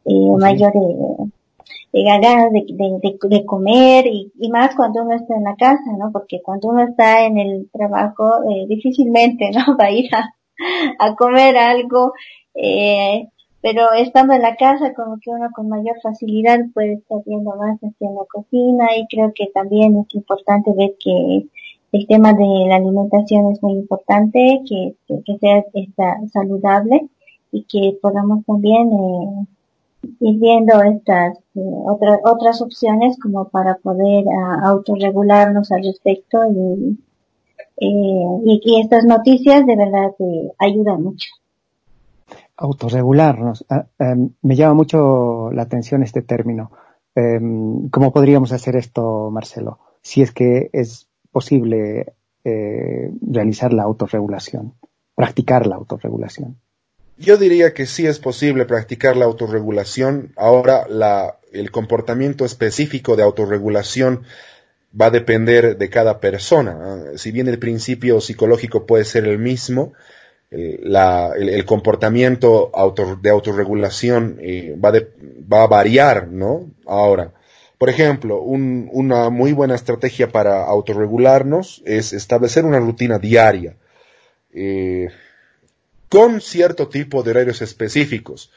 eh, 0.04 0.36
mayor 0.38 0.72
eh, 0.76 2.04
ganas 2.04 2.52
de, 2.52 3.18
de, 3.28 3.44
comer 3.44 4.06
y, 4.06 4.32
y, 4.38 4.50
más 4.50 4.74
cuando 4.76 5.02
uno 5.02 5.14
está 5.14 5.34
en 5.34 5.44
la 5.44 5.56
casa, 5.56 5.96
¿no? 5.98 6.12
Porque 6.12 6.40
cuando 6.42 6.68
uno 6.68 6.82
está 6.82 7.24
en 7.24 7.38
el 7.38 7.68
trabajo, 7.72 8.42
eh, 8.50 8.66
difícilmente, 8.68 9.50
¿no? 9.50 9.76
Va 9.80 9.86
a 9.86 9.90
ir 9.90 10.14
a, 10.14 10.34
a 10.98 11.16
comer 11.16 11.56
algo, 11.56 12.12
eh, 12.56 13.28
pero 13.62 13.92
estando 13.92 14.34
en 14.34 14.42
la 14.42 14.56
casa 14.56 14.94
como 14.94 15.18
que 15.20 15.30
uno 15.30 15.48
con 15.54 15.68
mayor 15.68 15.96
facilidad 16.02 16.60
puede 16.72 16.94
estar 16.94 17.18
viendo 17.26 17.54
más 17.56 17.78
hacia 17.78 18.10
la 18.10 18.24
cocina 18.32 18.96
y 18.96 19.06
creo 19.08 19.32
que 19.34 19.46
también 19.52 19.96
es 19.98 20.14
importante 20.14 20.72
ver 20.76 20.94
que 21.00 21.46
el 21.92 22.06
tema 22.06 22.32
de 22.32 22.66
la 22.68 22.76
alimentación 22.76 23.52
es 23.52 23.62
muy 23.62 23.72
importante, 23.74 24.60
que, 24.68 24.94
que, 25.24 25.38
sea 25.38 25.64
saludable 26.32 27.08
y 27.52 27.64
que 27.64 27.98
podamos 28.02 28.44
también 28.44 28.92
eh, 28.92 29.46
ir 30.20 30.38
viendo 30.38 30.82
estas 30.82 31.38
eh, 31.54 31.60
otras 31.86 32.20
otras 32.24 32.62
opciones 32.62 33.18
como 33.20 33.48
para 33.48 33.76
poder 33.76 34.24
uh, 34.26 34.66
autorregularnos 34.66 35.70
al 35.72 35.84
respecto 35.84 36.38
y, 36.50 36.98
eh, 37.78 38.40
y, 38.44 38.60
y, 38.64 38.80
estas 38.80 39.04
noticias 39.04 39.66
de 39.66 39.76
verdad 39.76 40.10
eh, 40.18 40.52
ayudan 40.58 41.02
mucho. 41.02 41.28
Autorregularnos. 42.56 43.64
Ah, 43.68 43.86
em, 43.98 44.30
me 44.42 44.56
llama 44.56 44.74
mucho 44.74 45.50
la 45.52 45.62
atención 45.62 46.02
este 46.02 46.22
término. 46.22 46.70
Em, 47.14 47.88
¿Cómo 47.90 48.12
podríamos 48.12 48.52
hacer 48.52 48.76
esto, 48.76 49.30
Marcelo? 49.30 49.78
Si 50.02 50.22
es 50.22 50.32
que 50.32 50.70
es 50.72 51.08
posible 51.32 52.14
eh, 52.44 53.10
realizar 53.20 53.72
la 53.72 53.82
autorregulación, 53.82 54.74
practicar 55.14 55.66
la 55.66 55.76
autorregulación. 55.76 56.58
Yo 57.18 57.38
diría 57.38 57.72
que 57.72 57.86
sí 57.86 58.06
es 58.06 58.18
posible 58.18 58.66
practicar 58.66 59.16
la 59.16 59.24
autorregulación. 59.24 60.32
Ahora, 60.36 60.86
la, 60.88 61.38
el 61.52 61.70
comportamiento 61.70 62.44
específico 62.44 63.16
de 63.16 63.22
autorregulación 63.22 64.22
va 64.98 65.06
a 65.06 65.10
depender 65.10 65.76
de 65.78 65.90
cada 65.90 66.20
persona. 66.20 67.16
Si 67.16 67.32
bien 67.32 67.48
el 67.48 67.58
principio 67.58 68.20
psicológico 68.20 68.86
puede 68.86 69.04
ser 69.04 69.24
el 69.24 69.38
mismo, 69.38 69.92
el, 70.50 71.64
comportamiento 71.64 72.70
de 73.20 73.30
autorregulación 73.30 74.38
eh, 74.40 74.76
va, 74.82 74.92
va, 75.52 75.64
a 75.64 75.66
variar, 75.66 76.28
¿no? 76.28 76.70
Ahora, 76.86 77.32
por 77.78 77.90
ejemplo, 77.90 78.40
una 78.40 79.28
muy 79.28 79.52
buena 79.52 79.74
estrategia 79.74 80.30
para 80.30 80.64
autorregularnos 80.64 81.82
es 81.84 82.12
establecer 82.12 82.64
una 82.64 82.78
rutina 82.78 83.18
diaria 83.18 83.76
eh, 84.54 85.08
con 86.08 86.40
cierto 86.40 86.88
tipo 86.88 87.22
de 87.22 87.32
horarios 87.32 87.60
específicos 87.60 88.50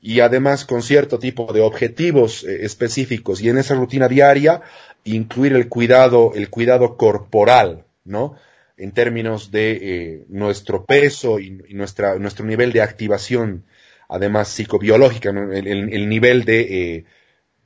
y 0.00 0.20
además 0.20 0.64
con 0.64 0.82
cierto 0.82 1.18
tipo 1.18 1.52
de 1.52 1.60
objetivos 1.60 2.44
eh, 2.44 2.64
específicos 2.64 3.42
y 3.42 3.50
en 3.50 3.58
esa 3.58 3.74
rutina 3.74 4.08
diaria 4.08 4.62
incluir 5.04 5.52
el 5.52 5.68
cuidado, 5.68 6.32
el 6.34 6.48
cuidado 6.48 6.96
corporal, 6.96 7.84
¿no? 8.04 8.36
En 8.76 8.92
términos 8.92 9.50
de 9.50 9.78
eh, 9.80 10.24
nuestro 10.28 10.84
peso 10.84 11.38
y, 11.38 11.50
nuestra, 11.70 12.18
nuestro 12.18 12.44
nivel 12.44 12.72
de 12.72 12.82
activación, 12.82 13.64
además 14.08 14.48
psicobiológica, 14.48 15.30
el, 15.30 16.08
nivel 16.08 16.44
de 16.44 17.04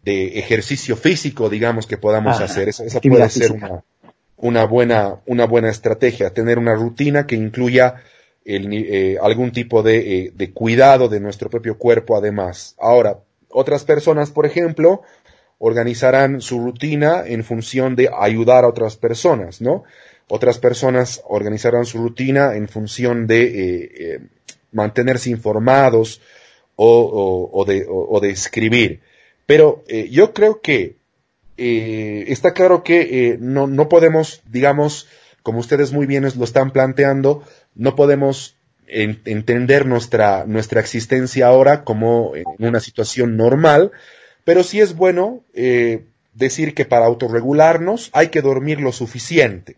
de 0.09 0.39
ejercicio 0.39 0.97
físico, 0.97 1.51
digamos, 1.51 1.87
que 1.87 1.99
podamos 1.99 2.41
hacer. 2.41 2.69
Esa, 2.69 3.01
puede 3.01 3.29
ser 3.29 3.53
una, 3.53 3.85
una, 4.37 4.65
buena, 4.65 5.21
una 5.27 5.45
buena 5.45 5.69
estrategia, 5.69 6.33
tener 6.33 6.59
una 6.59 6.75
rutina 6.75 7.27
que 7.27 7.37
incluya 7.37 8.03
el, 8.45 8.73
eh, 8.73 9.19
algún 9.21 9.53
tipo 9.53 9.83
de, 9.83 9.99
eh, 9.99 10.33
de, 10.35 10.53
cuidado 10.53 11.09
de 11.09 11.21
nuestro 11.21 11.51
propio 11.51 11.77
cuerpo 11.77 12.17
además. 12.17 12.75
Ahora, 12.81 13.19
otras 13.51 13.85
personas, 13.85 14.31
por 14.31 14.47
ejemplo, 14.47 15.03
organizarán 15.59 16.41
su 16.41 16.61
rutina 16.61 17.25
en 17.27 17.45
función 17.45 17.97
de 17.97 18.09
ayudar 18.17 18.65
a 18.65 18.69
otras 18.69 18.97
personas, 18.97 19.61
¿no? 19.61 19.85
Otras 20.29 20.59
personas 20.59 21.23
organizarán 21.27 21.87
su 21.87 21.99
rutina 21.99 22.55
en 22.55 22.69
función 22.69 23.27
de 23.27 23.45
eh, 23.45 24.21
mantenerse 24.73 25.31
informados 25.31 26.21
o, 26.77 27.65
de, 27.67 28.31
escribir. 28.31 29.01
Pero 29.47 29.83
eh, 29.89 30.09
yo 30.11 30.33
creo 30.33 30.61
que 30.61 30.97
eh, 31.57 32.25
está 32.29 32.55
claro 32.55 32.85
que 32.85 33.01
eh, 33.01 33.39
no, 33.41 33.67
no 33.67 33.89
podemos, 33.89 34.43
digamos, 34.49 35.09
como 35.43 35.59
ustedes 35.59 35.93
muy 35.93 36.07
bien 36.07 36.23
lo 36.23 36.45
están 36.45 36.71
planteando, 36.73 37.43
no 37.75 37.97
podemos 37.97 38.55
entender 38.91 39.85
nuestra, 39.85 40.47
nuestra 40.47 40.81
existencia 40.81 41.47
ahora 41.47 41.85
como 41.85 42.33
en 42.35 42.45
una 42.59 42.81
situación 42.81 43.37
normal, 43.37 43.93
pero 44.45 44.63
sí 44.63 44.81
es 44.81 44.97
bueno 44.97 45.43
decir 46.33 46.73
que 46.73 46.87
para 46.87 47.05
autorregularnos 47.05 48.09
hay 48.15 48.29
que 48.29 48.41
dormir 48.41 48.81
lo 48.81 48.93
suficiente. 48.93 49.77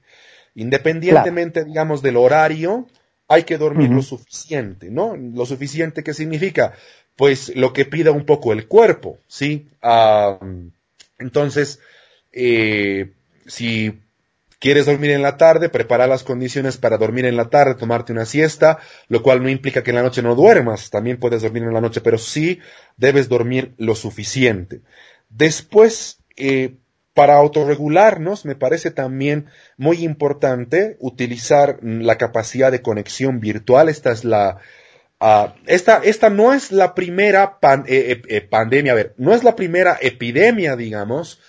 Independientemente, 0.54 1.64
digamos, 1.64 2.02
del 2.02 2.16
horario, 2.16 2.86
hay 3.28 3.44
que 3.44 3.58
dormir 3.58 3.90
lo 3.90 4.02
suficiente, 4.02 4.90
¿no? 4.90 5.16
Lo 5.16 5.46
suficiente 5.46 6.02
que 6.02 6.14
significa 6.14 6.74
pues 7.20 7.54
lo 7.54 7.74
que 7.74 7.84
pida 7.84 8.12
un 8.12 8.24
poco 8.24 8.54
el 8.54 8.66
cuerpo, 8.66 9.18
¿sí? 9.28 9.68
entonces, 11.18 11.78
eh, 12.32 13.12
si 13.46 14.00
quieres 14.58 14.86
dormir 14.86 15.10
en 15.10 15.20
la 15.20 15.36
tarde, 15.36 15.68
prepara 15.68 16.06
las 16.06 16.22
condiciones 16.22 16.78
para 16.78 16.96
dormir 16.96 17.26
en 17.26 17.36
la 17.36 17.50
tarde, 17.50 17.74
tomarte 17.74 18.12
una 18.12 18.24
siesta, 18.24 18.78
lo 19.08 19.22
cual 19.22 19.42
no 19.42 19.50
implica 19.50 19.82
que 19.82 19.90
en 19.90 19.96
la 19.96 20.02
noche 20.02 20.22
no 20.22 20.34
duermas, 20.34 20.88
también 20.88 21.18
puedes 21.18 21.42
dormir 21.42 21.64
en 21.64 21.74
la 21.74 21.82
noche, 21.82 22.00
pero 22.00 22.16
sí 22.16 22.58
debes 22.96 23.28
dormir 23.28 23.74
lo 23.76 23.94
suficiente. 23.94 24.80
Después, 25.28 26.20
eh, 26.36 26.76
para 27.14 27.36
autorregularnos, 27.36 28.44
me 28.44 28.54
parece 28.54 28.90
también 28.90 29.46
muy 29.76 30.04
importante 30.04 30.96
utilizar 31.00 31.78
la 31.82 32.18
capacidad 32.18 32.70
de 32.70 32.82
conexión 32.82 33.40
virtual. 33.40 33.88
Esta 33.88 34.12
es 34.12 34.24
la, 34.24 34.60
Ah, 35.22 35.54
esta, 35.66 35.98
esta 36.02 36.30
no 36.30 36.54
es 36.54 36.72
la 36.72 36.94
primera 36.94 37.58
eh, 37.62 37.82
eh, 37.86 38.22
eh, 38.26 38.40
pandemia, 38.40 38.92
a 38.92 38.94
ver, 38.94 39.14
no 39.18 39.34
es 39.34 39.44
la 39.44 39.54
primera 39.54 39.98
epidemia, 40.00 40.76
digamos, 40.76 41.40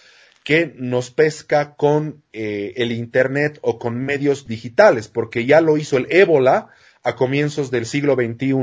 que 0.43 0.73
nos 0.75 1.09
pesca 1.09 1.75
con 1.75 2.21
el 2.33 2.91
Internet 2.91 3.59
o 3.61 3.79
con 3.79 4.03
medios 4.03 4.45
digitales, 4.45 5.07
porque 5.07 5.45
ya 5.45 5.61
lo 5.61 5.77
hizo 5.77 5.97
el 5.97 6.07
ébola 6.09 6.67
a 7.03 7.15
comienzos 7.15 7.71
del 7.71 7.85
siglo 7.85 8.15
XXI, 8.15 8.55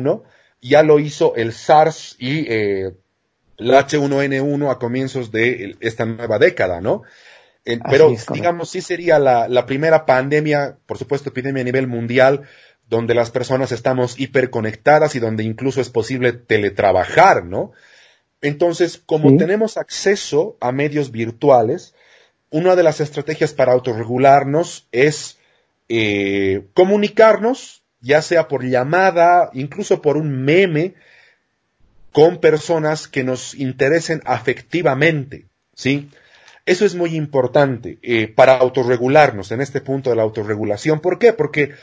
ya 0.61 0.83
lo 0.83 0.99
hizo 0.99 1.37
el 1.37 1.55
SARS 1.55 2.17
y 2.19 2.47
el 3.59 3.71
H1N1 3.71 4.71
a 4.71 4.79
comienzos 4.79 5.31
de 5.31 5.77
esta 5.81 6.07
nueva 6.07 6.39
década, 6.39 6.81
¿no? 6.81 7.03
pero, 7.91 8.11
digamos, 8.33 8.71
sí 8.71 8.81
sería 8.81 9.19
la, 9.19 9.47
la 9.47 9.67
primera 9.67 10.07
pandemia, 10.07 10.79
por 10.87 10.97
supuesto, 10.97 11.29
epidemia 11.29 11.61
a 11.61 11.65
nivel 11.65 11.87
mundial, 11.87 12.45
donde 12.89 13.15
las 13.15 13.31
personas 13.31 13.73
estamos 13.73 14.19
hiperconectadas 14.19 15.15
y 15.15 15.19
donde 15.19 15.45
incluso 15.45 15.83
es 15.83 15.91
posible 15.91 16.33
teletrabajar, 16.33 17.45
¿no? 17.45 17.73
Entonces, 18.41 19.03
como 19.05 19.37
tenemos 19.37 19.77
acceso 19.77 20.57
a 20.61 20.73
medios 20.73 21.11
virtuales, 21.11 21.95
una 22.51 22.77
de 22.77 22.83
las 22.83 23.01
estrategias 23.01 23.53
para 23.53 23.73
autorregularnos 23.73 24.89
es 24.93 25.39
eh, 25.89 26.67
comunicarnos, 26.73 27.83
ya 28.01 28.23
sea 28.23 28.49
por 28.49 28.65
llamada, 28.65 29.51
incluso 29.53 30.01
por 30.01 30.17
un 30.17 30.45
meme, 30.45 30.95
con 32.13 32.39
personas 32.39 33.09
que 33.09 33.25
nos 33.25 33.55
interesen 33.55 34.23
afectivamente, 34.25 35.47
¿sí? 35.75 36.09
Eso 36.67 36.85
es 36.85 36.95
muy 36.95 37.15
importante 37.15 37.99
eh, 38.03 38.29
para 38.29 38.57
autorregularnos 38.57 39.53
en 39.53 39.61
este 39.61 39.81
punto 39.81 40.11
de 40.11 40.17
la 40.17 40.23
autorregulación. 40.23 41.01
¿Por 41.01 41.19
qué? 41.19 41.33
Porque 41.33 41.75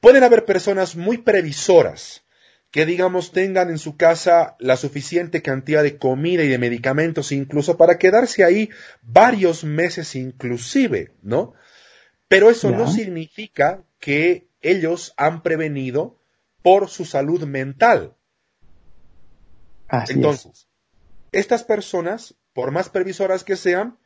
Pueden 0.00 0.24
haber 0.24 0.46
personas 0.46 0.96
muy 0.96 1.18
previsoras 1.18 2.24
que, 2.70 2.86
digamos, 2.86 3.32
tengan 3.32 3.68
en 3.68 3.78
su 3.78 3.96
casa 3.96 4.56
la 4.58 4.76
suficiente 4.76 5.42
cantidad 5.42 5.82
de 5.82 5.98
comida 5.98 6.42
y 6.42 6.48
de 6.48 6.58
medicamentos 6.58 7.32
incluso 7.32 7.76
para 7.76 7.98
quedarse 7.98 8.42
ahí 8.42 8.70
varios 9.02 9.62
meses 9.64 10.16
inclusive, 10.16 11.12
¿no? 11.22 11.52
Pero 12.28 12.48
eso 12.48 12.70
no 12.70 12.90
significa 12.90 13.82
que 13.98 14.46
ellos 14.62 15.12
han 15.16 15.42
prevenido 15.42 16.18
por 16.62 16.88
su 16.88 17.04
salud 17.04 17.44
mental. 17.44 18.14
Entonces, 20.08 20.68
estas 21.32 21.64
personas, 21.64 22.34
por 22.52 22.70
más 22.70 22.88
previsoras 22.88 23.44
que 23.44 23.56
sean, 23.56 23.98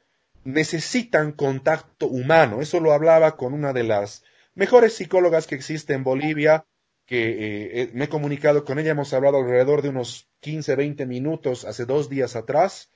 necesitan 0.44 1.32
contacto 1.32 2.06
humano. 2.06 2.60
Eso 2.60 2.80
lo 2.80 2.92
hablaba 2.92 3.36
con 3.36 3.54
una 3.54 3.72
de 3.72 3.84
las 3.84 4.22
mejores 4.54 4.94
psicólogas 4.94 5.46
que 5.46 5.54
existe 5.54 5.94
en 5.94 6.04
Bolivia, 6.04 6.66
que 7.06 7.30
eh, 7.30 7.82
eh, 7.82 7.90
me 7.92 8.04
he 8.04 8.08
comunicado 8.08 8.64
con 8.64 8.78
ella, 8.78 8.92
hemos 8.92 9.12
hablado 9.12 9.38
alrededor 9.38 9.82
de 9.82 9.90
unos 9.90 10.28
15, 10.40 10.76
20 10.76 11.06
minutos 11.06 11.64
hace 11.64 11.84
dos 11.84 12.08
días 12.08 12.36
atrás. 12.36 12.90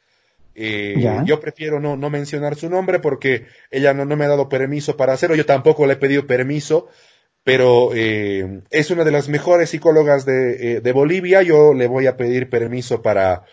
Eh, 0.54 0.96
yo 1.24 1.38
prefiero 1.38 1.78
no, 1.78 1.96
no, 1.96 2.10
mencionar 2.10 2.56
su 2.56 2.68
nombre 2.68 2.98
porque 2.98 3.46
ella 3.70 3.94
no, 3.94 4.04
no, 4.04 4.16
me 4.16 4.24
ha 4.24 4.28
dado 4.28 4.48
permiso 4.48 4.96
para 4.96 5.12
hacerlo, 5.12 5.36
yo 5.36 5.46
tampoco 5.46 5.86
le 5.86 5.92
he 5.92 5.96
pedido 5.96 6.26
permiso, 6.26 6.88
pero 7.48 7.94
es 7.94 8.90
una 8.90 9.04
de 9.04 9.10
las 9.10 9.30
mejores 9.30 9.70
psicólogas 9.70 10.26
de, 10.26 10.82
de, 10.82 10.92
Bolivia, 10.92 11.40
yo 11.40 11.72
le 11.72 11.86
voy 11.86 12.06
a 12.06 12.18
pedir 12.18 12.50
permiso 12.50 13.00
para 13.00 13.46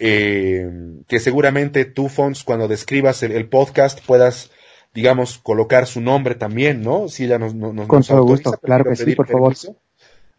eh, 0.00 0.68
que 1.06 1.20
seguramente 1.20 1.84
tú, 1.84 2.08
Fons, 2.08 2.42
cuando 2.42 2.66
describas 2.66 3.22
el, 3.22 3.48
podcast 3.48 4.04
puedas, 4.04 4.50
digamos, 4.92 5.38
colocar 5.38 5.86
su 5.86 6.00
nombre 6.00 6.34
también, 6.34 6.82
¿no? 6.82 7.08
Si 7.08 7.26
ella 7.26 7.38
nos, 7.38 7.54
nos 7.54 7.86
Con 7.86 8.02
todo 8.02 8.24
gusto, 8.24 8.50
claro 8.60 8.84
que 8.84 8.96
sí, 8.96 9.14
por 9.14 9.28
favor. 9.28 9.54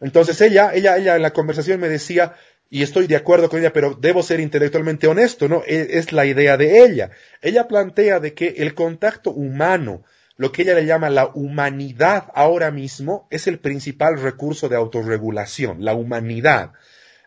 Entonces 0.02 0.38
ella, 0.42 0.72
ella, 0.74 0.98
ella 0.98 1.16
en 1.16 1.22
la 1.22 1.32
conversación 1.32 1.80
me 1.80 1.88
decía, 1.88 2.34
y 2.68 2.82
estoy 2.82 3.06
de 3.06 3.16
acuerdo 3.16 3.48
con 3.48 3.60
ella, 3.60 3.72
pero 3.72 3.96
debo 3.98 4.22
ser 4.22 4.38
intelectualmente 4.38 5.06
honesto, 5.06 5.48
¿no? 5.48 5.62
Es, 5.66 5.88
es, 5.88 6.12
la 6.12 6.26
idea 6.26 6.58
de 6.58 6.84
ella. 6.84 7.12
Ella 7.40 7.68
plantea 7.68 8.20
de 8.20 8.34
que 8.34 8.48
el 8.58 8.74
contacto 8.74 9.30
humano, 9.30 10.04
lo 10.38 10.52
que 10.52 10.62
ella 10.62 10.74
le 10.74 10.86
llama 10.86 11.10
la 11.10 11.26
humanidad 11.34 12.30
ahora 12.32 12.70
mismo, 12.70 13.26
es 13.28 13.48
el 13.48 13.58
principal 13.58 14.20
recurso 14.20 14.68
de 14.68 14.76
autorregulación, 14.76 15.84
la 15.84 15.94
humanidad. 15.94 16.72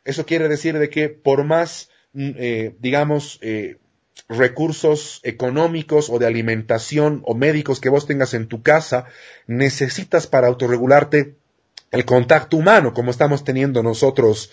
Eso 0.05 0.25
quiere 0.25 0.47
decir 0.47 0.79
de 0.79 0.89
que 0.89 1.09
por 1.09 1.43
más, 1.43 1.89
mm, 2.13 2.31
eh, 2.37 2.75
digamos, 2.79 3.37
eh, 3.41 3.77
recursos 4.29 5.19
económicos 5.23 6.09
o 6.09 6.19
de 6.19 6.25
alimentación 6.25 7.21
o 7.25 7.35
médicos 7.35 7.81
que 7.81 7.89
vos 7.89 8.07
tengas 8.07 8.33
en 8.33 8.47
tu 8.47 8.63
casa, 8.63 9.05
necesitas 9.45 10.25
para 10.25 10.47
autorregularte 10.47 11.35
el 11.91 12.05
contacto 12.05 12.55
humano, 12.55 12.93
como 12.93 13.11
estamos 13.11 13.43
teniendo 13.43 13.83
nosotros 13.83 14.51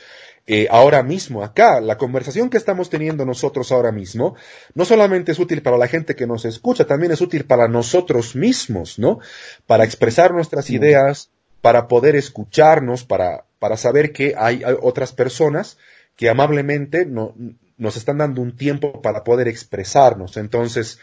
eh, 0.51 0.67
ahora 0.71 1.03
mismo 1.03 1.45
acá. 1.45 1.79
La 1.79 1.99
conversación 1.99 2.49
que 2.49 2.57
estamos 2.57 2.89
teniendo 2.89 3.27
nosotros 3.27 3.71
ahora 3.71 3.93
mismo 3.93 4.35
no 4.75 4.87
solamente 4.87 5.33
es 5.33 5.39
útil 5.39 5.61
para 5.61 5.77
la 5.77 5.89
gente 5.89 6.17
que 6.17 6.27
nos 6.27 6.47
escucha, 6.47 6.87
también 6.87 7.13
es 7.13 7.21
útil 7.21 7.45
para 7.45 7.69
nosotros 7.69 8.35
mismos, 8.35 8.99
¿no? 8.99 9.21
Para 9.67 9.85
expresar 9.85 10.33
nuestras 10.33 10.71
ideas, 10.71 11.31
para 11.61 11.87
poder 11.87 12.17
escucharnos, 12.17 13.05
para, 13.05 13.45
para 13.59 13.77
saber 13.77 14.11
que 14.11 14.35
hay, 14.39 14.63
otras 14.81 15.13
personas 15.13 15.77
que 16.17 16.31
amablemente 16.31 17.05
no, 17.05 17.35
nos 17.77 17.99
están 17.99 18.17
dando 18.17 18.41
un 18.41 18.57
tiempo 18.57 19.03
para 19.03 19.25
poder 19.25 19.49
expresarnos. 19.49 20.39
Entonces, 20.39 20.99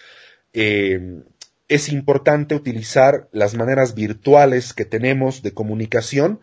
eh, 0.54 1.22
es 1.68 1.90
importante 1.90 2.56
utilizar 2.56 3.28
las 3.32 3.54
maneras 3.54 3.94
virtuales 3.94 4.74
que 4.74 4.86
tenemos 4.86 5.44
de 5.44 5.54
comunicación 5.54 6.40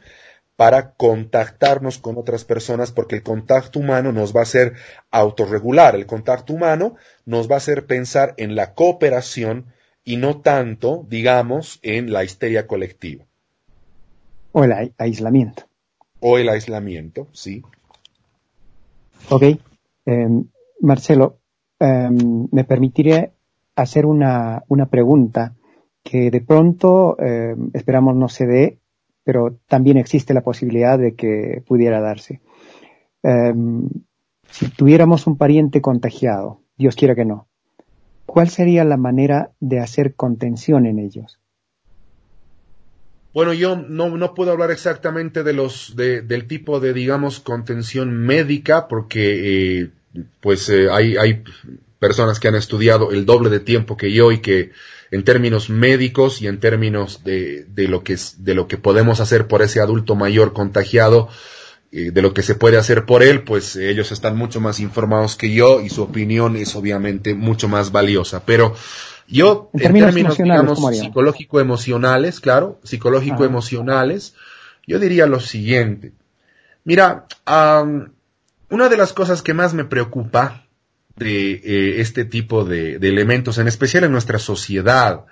para 0.63 0.93
contactarnos 0.93 1.99
con 1.99 2.19
otras 2.19 2.45
personas 2.45 2.93
porque 2.93 3.17
el 3.17 3.25
contacto 3.25 3.81
humano 3.81 4.13
nos 4.13 4.33
va 4.33 4.39
a 4.39 4.43
hacer 4.45 4.75
autorregular, 5.11 5.97
el 5.97 6.07
contacto 6.07 6.53
humano 6.53 6.95
nos 7.27 7.51
va 7.51 7.55
a 7.55 7.57
hacer 7.57 7.85
pensar 7.87 8.35
en 8.37 8.55
la 8.55 8.73
cooperación 8.73 9.67
y 10.05 10.19
no 10.19 10.41
tanto, 10.41 11.05
digamos, 11.09 11.81
en 11.83 12.13
la 12.13 12.23
histeria 12.23 12.69
colectiva. 12.69 13.25
O 14.53 14.63
el 14.63 14.93
aislamiento. 14.99 15.65
O 16.21 16.39
el 16.39 16.49
aislamiento, 16.49 17.27
sí. 17.33 17.65
Ok. 19.31 19.43
Em, 20.07 20.45
Marcelo, 20.81 21.39
em, 21.81 22.47
me 22.53 22.63
permitiré 22.63 23.33
hacer 23.75 24.07
una, 24.07 24.63
una, 24.69 24.87
pregunta 24.87 25.57
que 26.05 26.31
de 26.31 26.41
pronto 26.41 27.17
em, 27.19 27.71
esperamos 27.75 28.15
no 28.15 28.29
se 28.29 28.47
dé 28.47 28.79
pero 29.25 29.59
también 29.69 29.97
existe 29.97 30.35
la 30.35 30.43
posibilidad 30.43 30.99
de 30.99 31.15
que 31.15 31.63
pudiera 31.67 32.01
darse. 32.01 32.41
Em, 33.23 33.89
si 34.51 34.69
tuviéramos 34.69 35.27
un 35.27 35.37
pariente 35.37 35.81
contagiado, 35.81 36.61
Dios 36.77 36.97
quiera 36.97 37.15
que 37.15 37.25
no, 37.25 37.47
¿cuál 38.27 38.49
sería 38.49 38.85
la 38.85 38.97
manera 38.97 39.53
de 39.61 39.81
hacer 39.81 40.15
contención 40.15 40.87
en 40.87 40.99
ellos? 40.99 41.39
Bueno, 43.35 43.55
yo 43.55 43.77
no, 43.77 44.11
no 44.17 44.35
puedo 44.35 44.53
hablar 44.53 44.71
exactamente 44.71 45.43
de 45.43 45.55
los, 45.55 45.97
de, 45.97 46.21
del 46.21 46.47
tipo 46.47 46.81
de, 46.81 46.93
digamos, 46.93 47.41
contención 47.41 48.13
médica, 48.13 48.89
porque, 48.89 49.83
eh, 49.83 49.91
pues, 50.41 50.69
eh, 50.69 50.89
hay, 50.91 51.17
hay 51.17 51.43
personas 52.03 52.41
que 52.41 52.49
han 52.49 52.57
estudiado 52.57 53.13
el 53.13 53.25
doble 53.27 53.49
de 53.49 53.61
tiempo 53.61 53.97
que 53.97 54.13
yo 54.13 54.33
y 54.33 54.41
que 54.41 54.73
en 55.13 55.23
términos 55.23 55.71
médicos 55.71 56.43
y 56.43 56.49
en 56.49 56.59
términos 56.59 57.23
de, 57.23 57.65
de, 57.69 57.87
lo 57.87 58.03
que, 58.03 58.17
de 58.39 58.55
lo 58.57 58.67
que 58.67 58.77
podemos 58.77 59.21
hacer 59.21 59.47
por 59.47 59.63
ese 59.63 59.81
adulto 59.81 60.17
mayor 60.17 60.53
contagiado, 60.53 61.29
eh, 61.93 62.11
de 62.11 62.21
lo 62.21 62.35
que 62.35 62.43
se 62.43 62.57
puede 62.57 62.77
hacer 62.77 63.07
por 63.07 63.23
él, 63.23 63.45
pues 63.45 63.77
ellos 63.77 64.11
están 64.11 64.37
mucho 64.37 64.61
más 64.61 64.81
informados 64.81 65.37
que 65.37 65.55
yo 65.55 65.81
y 65.81 65.91
su 65.91 66.03
opinión 66.03 66.57
es 66.57 66.75
obviamente 66.75 67.37
mucho 67.37 67.69
más 67.69 67.93
valiosa. 67.93 68.43
Pero 68.45 68.75
yo, 69.29 69.71
en, 69.73 69.81
términos, 69.81 70.37
digamos, 70.37 70.81
psicológico-emocionales, 70.99 72.41
claro, 72.41 72.81
psicológico-emocionales, 72.83 74.35
yo 74.89 74.99
diría 74.99 75.27
lo 75.27 75.39
siguiente. 75.39 76.11
Mira, 76.83 77.27
una 77.47 78.89
de 78.89 78.97
las 78.97 79.13
cosas 79.13 79.41
que 79.41 79.55
más 79.55 79.73
me 79.73 79.85
preocupa 79.85 80.67
de 81.17 81.53
eh, 81.53 82.01
este 82.01 82.25
tipo 82.25 82.65
de, 82.65 82.97
elementos, 82.97 83.59
en 83.59 83.69
especial 83.69 84.05
en 84.05 84.13
nuestra 84.13 84.39
sociedad, 84.39 85.27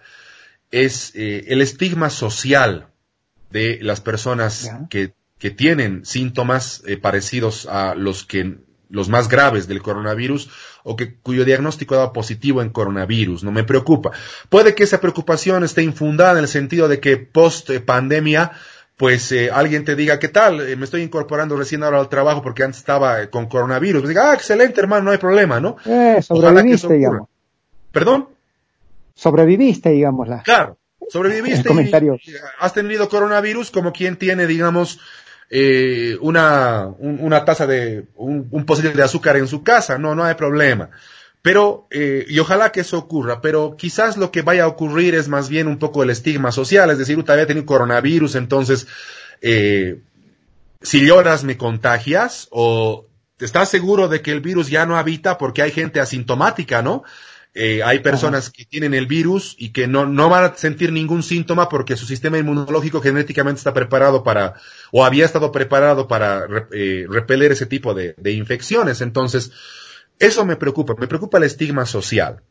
es 0.70 1.12
eh, 1.14 1.46
el 1.48 1.60
estigma 1.60 2.10
social 2.10 2.88
de 3.50 3.78
las 3.82 4.00
personas 4.00 4.70
que, 4.88 5.14
que, 5.38 5.50
tienen 5.50 6.04
síntomas 6.04 6.82
eh, 6.86 6.96
parecidos 6.96 7.66
a 7.66 7.94
los 7.94 8.24
que 8.24 8.58
los 8.88 9.08
más 9.08 9.28
graves 9.28 9.68
del 9.68 9.82
coronavirus 9.82 10.50
o 10.82 10.96
que 10.96 11.14
cuyo 11.14 11.44
diagnóstico 11.44 11.94
da 11.94 12.12
positivo 12.12 12.60
en 12.60 12.70
coronavirus. 12.70 13.44
No 13.44 13.52
me 13.52 13.64
preocupa. 13.64 14.10
Puede 14.48 14.74
que 14.74 14.82
esa 14.82 15.00
preocupación 15.00 15.64
esté 15.64 15.82
infundada 15.82 16.32
en 16.32 16.44
el 16.44 16.48
sentido 16.48 16.88
de 16.88 17.00
que 17.00 17.16
post 17.16 17.70
pandemia 17.84 18.52
pues 19.00 19.32
eh, 19.32 19.50
alguien 19.50 19.82
te 19.86 19.96
diga, 19.96 20.18
¿qué 20.18 20.28
tal? 20.28 20.60
Eh, 20.60 20.76
me 20.76 20.84
estoy 20.84 21.00
incorporando 21.00 21.56
recién 21.56 21.82
ahora 21.82 22.00
al 22.00 22.10
trabajo 22.10 22.42
porque 22.42 22.64
antes 22.64 22.80
estaba 22.80 23.22
eh, 23.22 23.30
con 23.30 23.46
coronavirus. 23.46 24.06
diga, 24.06 24.30
ah, 24.30 24.34
excelente, 24.34 24.78
hermano, 24.78 25.04
no 25.04 25.10
hay 25.10 25.16
problema, 25.16 25.58
¿no? 25.58 25.78
Eh, 25.86 26.20
sobreviviste, 26.20 26.92
digamos. 26.92 27.26
¿Perdón? 27.92 28.28
Sobreviviste, 29.14 29.88
digámosla. 29.88 30.42
Claro, 30.42 30.76
sobreviviste. 31.08 31.66
comentario. 31.66 32.18
has 32.58 32.74
tenido 32.74 33.08
coronavirus 33.08 33.70
como 33.70 33.90
quien 33.90 34.16
tiene, 34.16 34.46
digamos, 34.46 35.00
una, 36.20 36.88
una 36.98 37.44
taza 37.46 37.66
de, 37.66 38.04
un, 38.16 38.48
un 38.50 38.66
de 38.66 39.02
azúcar 39.02 39.38
en 39.38 39.48
su 39.48 39.62
casa. 39.62 39.96
No, 39.96 40.14
no 40.14 40.24
hay 40.24 40.34
problema. 40.34 40.90
Pero, 41.42 41.86
eh, 41.90 42.26
y 42.28 42.38
ojalá 42.38 42.70
que 42.70 42.80
eso 42.80 42.98
ocurra, 42.98 43.40
pero 43.40 43.74
quizás 43.78 44.18
lo 44.18 44.30
que 44.30 44.42
vaya 44.42 44.64
a 44.64 44.68
ocurrir 44.68 45.14
es 45.14 45.28
más 45.28 45.48
bien 45.48 45.68
un 45.68 45.78
poco 45.78 46.02
el 46.02 46.10
estigma 46.10 46.52
social, 46.52 46.90
es 46.90 46.98
decir, 46.98 47.18
usted 47.18 47.32
había 47.32 47.46
tenido 47.46 47.64
coronavirus, 47.64 48.34
entonces, 48.34 48.86
eh, 49.40 50.00
si 50.82 51.06
lloras 51.06 51.44
me 51.44 51.56
contagias, 51.56 52.48
o 52.50 53.06
estás 53.38 53.70
seguro 53.70 54.08
de 54.08 54.20
que 54.20 54.32
el 54.32 54.40
virus 54.40 54.68
ya 54.68 54.84
no 54.84 54.98
habita 54.98 55.38
porque 55.38 55.62
hay 55.62 55.70
gente 55.70 55.98
asintomática, 55.98 56.82
¿no? 56.82 57.04
Eh, 57.52 57.82
hay 57.82 57.98
personas 57.98 58.48
que 58.48 58.64
tienen 58.64 58.94
el 58.94 59.06
virus 59.06 59.56
y 59.58 59.70
que 59.70 59.88
no, 59.88 60.06
no 60.06 60.28
van 60.28 60.44
a 60.44 60.56
sentir 60.56 60.92
ningún 60.92 61.24
síntoma 61.24 61.68
porque 61.68 61.96
su 61.96 62.06
sistema 62.06 62.38
inmunológico 62.38 63.00
genéticamente 63.00 63.58
está 63.58 63.74
preparado 63.74 64.22
para, 64.22 64.54
o 64.92 65.04
había 65.04 65.24
estado 65.24 65.50
preparado 65.50 66.06
para 66.06 66.46
eh, 66.70 67.06
repeler 67.08 67.50
ese 67.50 67.66
tipo 67.66 67.92
de, 67.92 68.14
de 68.18 68.32
infecciones. 68.32 69.00
Entonces, 69.00 69.50
eso 70.20 70.44
me 70.44 70.56
preocupa, 70.56 70.94
me 70.96 71.08
preocupa 71.08 71.38
el 71.38 71.44
estigma 71.44 71.86
social. 71.86 72.42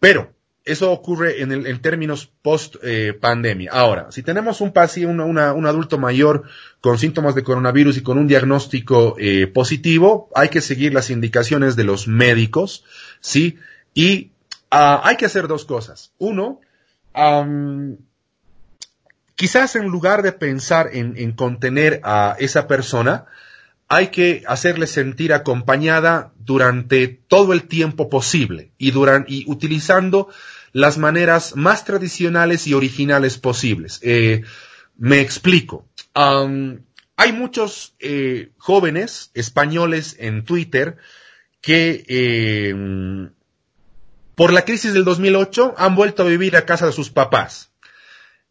Pero 0.00 0.34
eso 0.64 0.90
ocurre 0.90 1.42
en, 1.42 1.52
el, 1.52 1.66
en 1.66 1.80
términos 1.80 2.30
post 2.42 2.76
eh, 2.82 3.16
pandemia. 3.18 3.70
Ahora, 3.72 4.10
si 4.10 4.22
tenemos 4.22 4.60
un 4.60 4.72
paciente, 4.72 5.22
un 5.22 5.66
adulto 5.66 5.98
mayor 5.98 6.44
con 6.80 6.98
síntomas 6.98 7.34
de 7.34 7.44
coronavirus 7.44 7.98
y 7.98 8.02
con 8.02 8.18
un 8.18 8.26
diagnóstico 8.26 9.14
eh, 9.18 9.46
positivo, 9.46 10.30
hay 10.34 10.48
que 10.48 10.60
seguir 10.60 10.94
las 10.94 11.10
indicaciones 11.10 11.76
de 11.76 11.84
los 11.84 12.08
médicos, 12.08 12.84
sí, 13.20 13.58
y 13.92 14.32
ah, 14.70 15.02
hay 15.04 15.16
que 15.16 15.26
hacer 15.26 15.48
dos 15.48 15.66
cosas. 15.66 16.12
Uno, 16.18 16.60
quizás 19.36 19.76
en 19.76 19.86
lugar 19.86 20.22
de 20.22 20.32
pensar 20.32 20.90
en, 20.94 21.14
en 21.18 21.32
contener 21.32 22.00
a 22.04 22.36
esa 22.38 22.66
persona, 22.66 23.26
hay 23.94 24.08
que 24.08 24.42
hacerle 24.48 24.88
sentir 24.88 25.32
acompañada 25.32 26.32
durante 26.38 27.06
todo 27.06 27.52
el 27.52 27.68
tiempo 27.68 28.10
posible 28.10 28.72
y, 28.76 28.92
y 29.28 29.44
utilizando 29.46 30.28
las 30.72 30.98
maneras 30.98 31.54
más 31.54 31.84
tradicionales 31.84 32.66
y 32.66 32.74
originales 32.74 33.38
posibles. 33.38 34.00
Eh, 34.02 34.42
me 34.96 35.20
explico. 35.20 35.88
hay 36.12 37.32
muchos 37.32 37.94
eh, 38.00 38.50
jóvenes 38.58 39.30
españoles 39.34 40.16
en 40.18 40.44
Twitter 40.44 40.96
que 41.60 42.04
eh, 42.08 42.74
por 44.34 44.52
la 44.52 44.64
crisis 44.64 44.92
del 44.92 45.04
2008 45.04 45.74
han 45.78 45.94
vuelto 45.94 46.24
a 46.24 46.26
vivir 46.26 46.56
a 46.56 46.66
casa 46.66 46.86
de 46.86 46.92
sus 46.92 47.10
papás. 47.10 47.70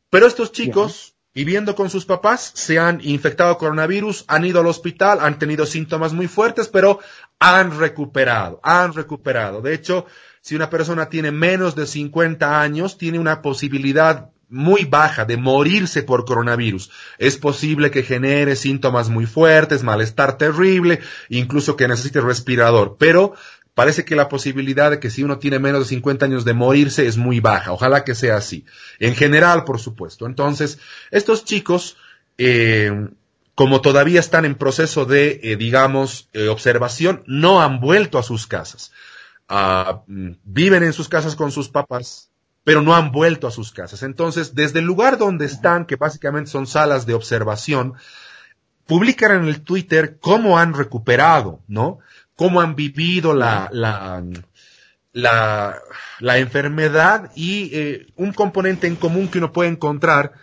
Pero 0.10 0.26
estos 0.26 0.54
chicos 0.54 1.13
viviendo 1.34 1.76
con 1.76 1.90
sus 1.90 2.06
papás, 2.06 2.52
se 2.54 2.80
han 2.80 3.00
infectado 3.02 3.58
coronavirus, 3.58 4.26
han 4.28 4.46
ido 4.46 4.60
al 4.60 4.68
hospital, 4.68 5.20
han 5.22 5.40
tenido 5.40 5.66
síntomas 5.66 6.14
muy 6.14 6.28
fuertes, 6.28 6.68
pero 6.68 7.00
han 7.40 7.78
recuperado, 7.80 8.60
han 8.64 8.94
recuperado. 8.94 9.62
De 9.62 9.74
hecho, 9.74 10.06
si 10.42 10.56
una 10.56 10.70
persona 10.70 11.10
tiene 11.10 11.32
menos 11.32 11.76
de 11.76 11.88
50 11.88 12.62
años, 12.62 12.98
tiene 12.98 13.20
una 13.20 13.42
posibilidad 13.42 14.30
muy 14.54 14.86
baja 14.86 15.26
de 15.26 15.36
morirse 15.36 16.04
por 16.04 16.26
coronavirus. 16.26 16.92
Es 17.18 17.38
posible 17.38 17.90
que 17.90 18.04
genere 18.04 18.56
síntomas 18.56 19.10
muy 19.10 19.26
fuertes, 19.26 19.84
malestar 19.84 20.38
terrible, 20.38 21.00
incluso 21.30 21.76
que 21.76 21.88
necesite 21.88 22.22
respirador, 22.22 22.98
pero 23.00 23.34
parece 23.74 24.06
que 24.06 24.16
la 24.16 24.30
posibilidad 24.30 24.92
de 24.92 25.00
que 25.00 25.10
si 25.10 25.24
uno 25.24 25.40
tiene 25.40 25.60
menos 25.60 25.82
de 25.82 25.86
50 25.88 26.26
años 26.26 26.46
de 26.46 26.54
morirse 26.54 27.08
es 27.08 27.18
muy 27.18 27.40
baja. 27.40 27.72
Ojalá 27.72 28.04
que 28.04 28.16
sea 28.16 28.38
así. 28.38 28.66
En 29.00 29.16
general, 29.16 29.64
por 29.64 29.80
supuesto. 29.80 30.26
Entonces, 30.26 30.80
estos 31.12 31.44
chicos, 31.46 31.98
eh, 32.38 33.10
como 33.56 33.82
todavía 33.82 34.20
están 34.20 34.46
en 34.46 34.56
proceso 34.56 35.06
de, 35.06 35.40
eh, 35.44 35.56
digamos, 35.56 36.30
eh, 36.34 36.48
observación, 36.48 37.24
no 37.26 37.62
han 37.62 37.80
vuelto 37.80 38.20
a 38.20 38.24
sus 38.24 38.48
casas. 38.48 38.92
Ah, 39.50 40.04
mm, 40.08 40.32
viven 40.44 40.84
en 40.84 40.94
sus 40.94 41.10
casas 41.10 41.36
con 41.36 41.52
sus 41.52 41.70
papás, 41.70 42.30
pero 42.64 42.82
no 42.82 42.96
han 42.96 43.12
vuelto 43.12 43.48
a 43.48 43.52
sus 43.52 43.72
casas. 43.72 44.04
Entonces, 44.04 44.56
desde 44.56 44.80
el 44.80 44.86
lugar 44.86 45.18
donde 45.18 45.46
están, 45.46 45.86
que 45.86 45.96
básicamente 45.96 46.50
son 46.50 46.68
salas 46.68 47.06
de 47.06 47.14
observación, 47.14 47.96
publican 48.86 49.32
en 49.32 49.48
el 49.48 49.62
Twitter 49.62 50.18
cómo 50.20 50.58
han 50.58 50.74
recuperado, 50.74 51.62
¿no? 51.68 52.00
Cómo 52.44 52.60
han 52.60 52.76
vivido 52.76 53.34
la, 53.34 53.70
la, 53.72 54.22
la, 55.14 55.78
la 56.20 56.38
enfermedad 56.40 57.32
y 57.38 57.70
eh, 57.72 58.08
un 58.18 58.34
componente 58.34 58.86
en 58.86 58.98
común 58.98 59.30
que 59.30 59.38
uno 59.38 59.54
puede 59.54 59.70
encontrar 59.70 60.34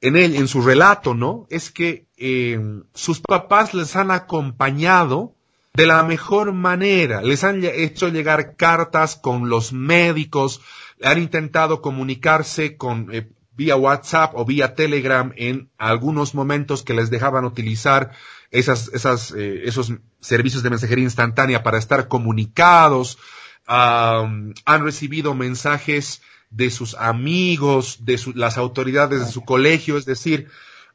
en 0.00 0.16
él, 0.16 0.34
en 0.34 0.48
su 0.48 0.62
relato, 0.62 1.14
¿no? 1.14 1.46
Es 1.50 1.70
que 1.70 2.08
eh, 2.16 2.58
sus 2.92 3.20
papás 3.20 3.72
les 3.72 3.94
han 3.94 4.10
acompañado 4.10 5.36
de 5.74 5.86
la 5.86 6.02
mejor 6.02 6.52
manera, 6.52 7.22
les 7.22 7.44
han 7.44 7.62
hecho 7.62 8.08
llegar 8.08 8.56
cartas 8.56 9.14
con 9.14 9.48
los 9.48 9.72
médicos, 9.72 10.60
han 11.04 11.22
intentado 11.22 11.80
comunicarse 11.80 12.76
con 12.76 13.14
eh, 13.14 13.30
vía 13.52 13.76
WhatsApp 13.76 14.32
o 14.34 14.44
vía 14.44 14.74
Telegram 14.74 15.32
en 15.36 15.70
algunos 15.78 16.34
momentos 16.34 16.82
que 16.82 16.94
les 16.94 17.10
dejaban 17.10 17.44
utilizar 17.44 18.10
esas, 18.54 18.88
esas, 18.94 19.32
eh, 19.32 19.62
esos 19.64 19.92
servicios 20.20 20.62
de 20.62 20.70
mensajería 20.70 21.04
instantánea 21.04 21.62
para 21.62 21.78
estar 21.78 22.08
comunicados, 22.08 23.18
han 23.66 24.54
recibido 24.66 25.34
mensajes 25.34 26.20
de 26.50 26.70
sus 26.70 26.94
amigos, 26.94 28.04
de 28.04 28.20
las 28.34 28.58
autoridades 28.58 29.20
de 29.20 29.32
su 29.32 29.42
colegio, 29.42 29.96
es 29.96 30.04
decir, 30.04 30.48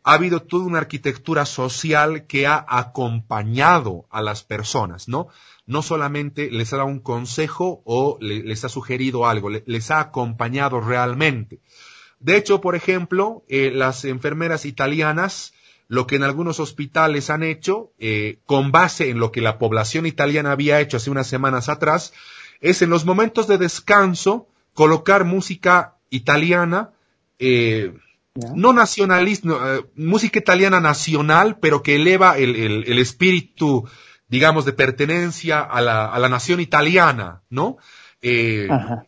ha 0.04 0.14
habido 0.14 0.42
toda 0.42 0.66
una 0.66 0.78
arquitectura 0.78 1.46
social 1.46 2.28
que 2.28 2.48
ha 2.48 2.64
acompañado 2.68 4.06
a 4.10 4.22
las 4.22 4.44
personas, 4.44 5.08
¿no? 5.08 5.28
No 5.66 5.82
solamente 5.82 6.50
les 6.52 6.72
ha 6.74 6.78
dado 6.78 6.90
un 6.90 7.00
consejo 7.00 7.82
o 7.86 8.18
les 8.22 8.64
ha 8.64 8.70
sugerido 8.70 9.28
algo, 9.28 9.50
les 9.50 9.92
ha 9.92 10.00
acompañado 10.00 10.80
realmente. 10.80 11.60
De 12.20 12.38
hecho, 12.38 12.62
por 12.62 12.76
ejemplo, 12.76 13.44
eh, 13.48 13.72
las 13.74 14.06
enfermeras 14.06 14.66
italianas, 14.66 15.54
lo 15.90 16.06
que 16.06 16.16
en 16.16 16.24
algunos 16.24 16.60
hospitales 16.60 17.32
han 17.32 17.44
hecho, 17.44 17.92
eh, 17.98 18.40
con 18.46 18.72
base 18.72 19.10
en 19.10 19.20
lo 19.20 19.32
que 19.32 19.42
la 19.42 19.58
población 19.58 20.06
italiana 20.06 20.52
había 20.52 20.80
hecho 20.80 20.98
hace 20.98 21.10
unas 21.10 21.28
semanas 21.28 21.68
atrás, 21.68 22.14
es 22.62 22.82
en 22.84 22.92
los 22.92 23.06
momentos 23.06 23.48
de 23.48 23.58
descanso 23.58 24.48
colocar 24.76 25.26
música 25.26 25.98
italiana, 26.12 26.92
eh, 27.40 27.94
no 28.56 28.72
nacionalista, 28.72 29.50
eh, 29.50 29.86
música 29.96 30.38
italiana 30.38 30.80
nacional, 30.80 31.58
pero 31.60 31.82
que 31.82 31.96
eleva 31.96 32.38
el, 32.38 32.56
el, 32.56 33.00
espíritu, 33.00 33.90
digamos, 34.28 34.66
de 34.66 34.74
pertenencia 34.74 35.60
a 35.60 35.82
la, 35.82 36.06
a 36.06 36.20
la 36.20 36.30
nación 36.30 36.60
italiana, 36.60 37.42
¿no? 37.50 37.78
Eh, 38.22 38.68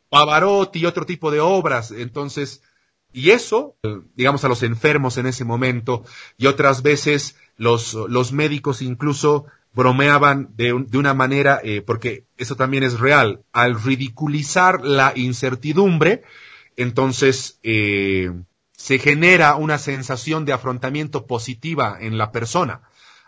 Pavarotti 0.09 0.79
y 0.79 0.85
otro 0.87 1.05
tipo 1.05 1.29
de 1.29 1.41
obras. 1.41 1.91
Entonces, 1.91 2.63
y 3.13 3.31
eso, 3.31 3.75
digamos, 4.15 4.43
a 4.43 4.47
los 4.47 4.63
enfermos 4.63 5.17
en 5.17 5.25
ese 5.25 5.43
momento, 5.43 6.03
y 6.37 6.47
otras 6.47 6.81
veces 6.81 7.35
los, 7.57 7.93
los 7.93 8.31
médicos 8.31 8.81
incluso 8.81 9.45
bromeaban 9.73 10.49
de, 10.55 10.85
de 10.87 10.97
una 10.97 11.13
manera, 11.13 11.59
eh, 11.63 11.81
porque 11.81 12.25
eso 12.37 12.55
también 12.55 12.83
es 12.83 12.99
real, 12.99 13.43
al 13.51 13.81
ridiculizar 13.81 14.83
la 14.83 15.13
incertidumbre, 15.15 16.23
entonces, 16.75 17.59
eh, 17.63 18.31
se 18.81 18.97
genera 18.97 19.55
una 19.55 19.77
sensación 19.77 20.45
de 20.45 20.53
afrontamiento 20.53 21.27
positiva 21.27 21.97
en 21.99 22.17
la 22.17 22.31
persona 22.31 22.81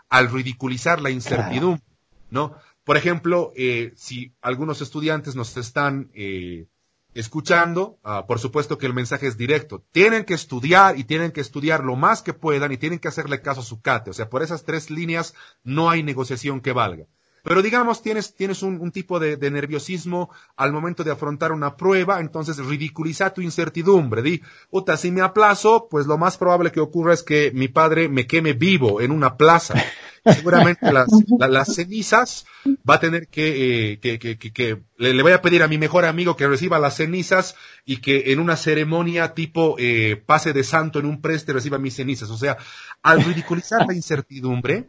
al 0.08 0.30
ridiculizar 0.30 1.00
la 1.00 1.10
incertidumbre, 1.10 1.84
¿no? 2.30 2.56
Por 2.82 2.96
ejemplo, 2.96 3.52
eh, 3.56 3.92
si 3.96 4.32
algunos 4.42 4.80
estudiantes 4.80 5.36
nos 5.36 5.56
están 5.56 6.10
eh, 6.14 6.66
escuchando, 7.14 7.98
ah, 8.02 8.26
por 8.26 8.38
supuesto 8.38 8.78
que 8.78 8.86
el 8.86 8.94
mensaje 8.94 9.26
es 9.26 9.36
directo. 9.36 9.84
Tienen 9.92 10.24
que 10.24 10.34
estudiar 10.34 10.98
y 10.98 11.04
tienen 11.04 11.32
que 11.32 11.40
estudiar 11.40 11.84
lo 11.84 11.96
más 11.96 12.22
que 12.22 12.34
puedan 12.34 12.72
y 12.72 12.76
tienen 12.76 12.98
que 12.98 13.08
hacerle 13.08 13.40
caso 13.40 13.60
a 13.60 13.64
su 13.64 13.80
cate. 13.80 14.10
O 14.10 14.12
sea, 14.12 14.28
por 14.28 14.42
esas 14.42 14.64
tres 14.64 14.90
líneas 14.90 15.34
no 15.62 15.90
hay 15.90 16.02
negociación 16.02 16.60
que 16.60 16.72
valga. 16.72 17.06
Pero 17.44 17.60
digamos, 17.60 18.00
tienes, 18.00 18.34
tienes 18.34 18.62
un, 18.62 18.90
tipo 18.90 19.20
de, 19.20 19.36
nerviosismo 19.50 20.30
al 20.56 20.72
momento 20.72 21.04
de 21.04 21.10
afrontar 21.10 21.52
una 21.52 21.76
prueba, 21.76 22.18
entonces 22.20 22.56
ridiculiza 22.56 23.34
tu 23.34 23.42
incertidumbre. 23.42 24.22
Di, 24.22 24.40
puta, 24.70 24.96
si 24.96 25.10
me 25.10 25.20
aplazo, 25.20 25.86
pues 25.90 26.06
lo 26.06 26.16
más 26.16 26.38
probable 26.38 26.72
que 26.72 26.80
ocurra 26.80 27.12
es 27.12 27.22
que 27.22 27.52
mi 27.52 27.68
padre 27.68 28.08
me 28.08 28.26
queme 28.26 28.54
vivo 28.54 29.02
en 29.02 29.10
una 29.10 29.36
plaza. 29.36 29.74
Seguramente 30.24 30.90
las, 30.90 31.06
las 31.38 31.74
cenizas 31.74 32.46
va 32.88 32.94
a 32.94 33.00
tener 33.00 33.28
que, 33.28 33.92
eh, 33.92 33.98
que, 34.00 34.18
que, 34.18 34.38
que, 34.38 34.82
le, 34.96 35.22
voy 35.22 35.32
a 35.32 35.42
pedir 35.42 35.62
a 35.62 35.68
mi 35.68 35.76
mejor 35.76 36.06
amigo 36.06 36.36
que 36.36 36.48
reciba 36.48 36.78
las 36.78 36.96
cenizas 36.96 37.56
y 37.84 37.98
que 37.98 38.32
en 38.32 38.40
una 38.40 38.56
ceremonia 38.56 39.34
tipo 39.34 39.76
eh, 39.78 40.16
pase 40.16 40.54
de 40.54 40.64
santo 40.64 40.98
en 40.98 41.04
un 41.04 41.20
preste 41.20 41.52
reciba 41.52 41.76
mis 41.76 41.96
cenizas. 41.96 42.30
O 42.30 42.38
sea, 42.38 42.56
al 43.02 43.22
ridiculizar 43.22 43.86
la 43.86 43.92
incertidumbre, 43.92 44.88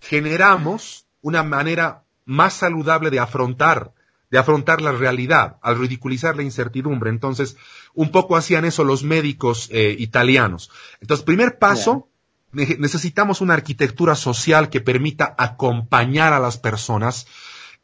generamos 0.00 1.07
una 1.20 1.42
manera 1.42 2.04
más 2.24 2.54
saludable 2.54 3.10
de 3.10 3.20
afrontar, 3.20 3.92
de 4.30 4.38
afrontar 4.38 4.80
la 4.80 4.92
realidad, 4.92 5.56
al 5.62 5.78
ridiculizar 5.78 6.36
la 6.36 6.42
incertidumbre. 6.42 7.10
Entonces, 7.10 7.56
un 7.94 8.10
poco 8.10 8.36
hacían 8.36 8.64
eso 8.64 8.84
los 8.84 9.02
médicos 9.02 9.68
eh, 9.72 9.96
italianos. 9.98 10.70
Entonces, 11.00 11.24
primer 11.24 11.58
paso, 11.58 12.08
necesitamos 12.52 13.40
una 13.40 13.54
arquitectura 13.54 14.14
social 14.14 14.70
que 14.70 14.80
permita 14.80 15.34
acompañar 15.38 16.32
a 16.32 16.40
las 16.40 16.58
personas 16.58 17.26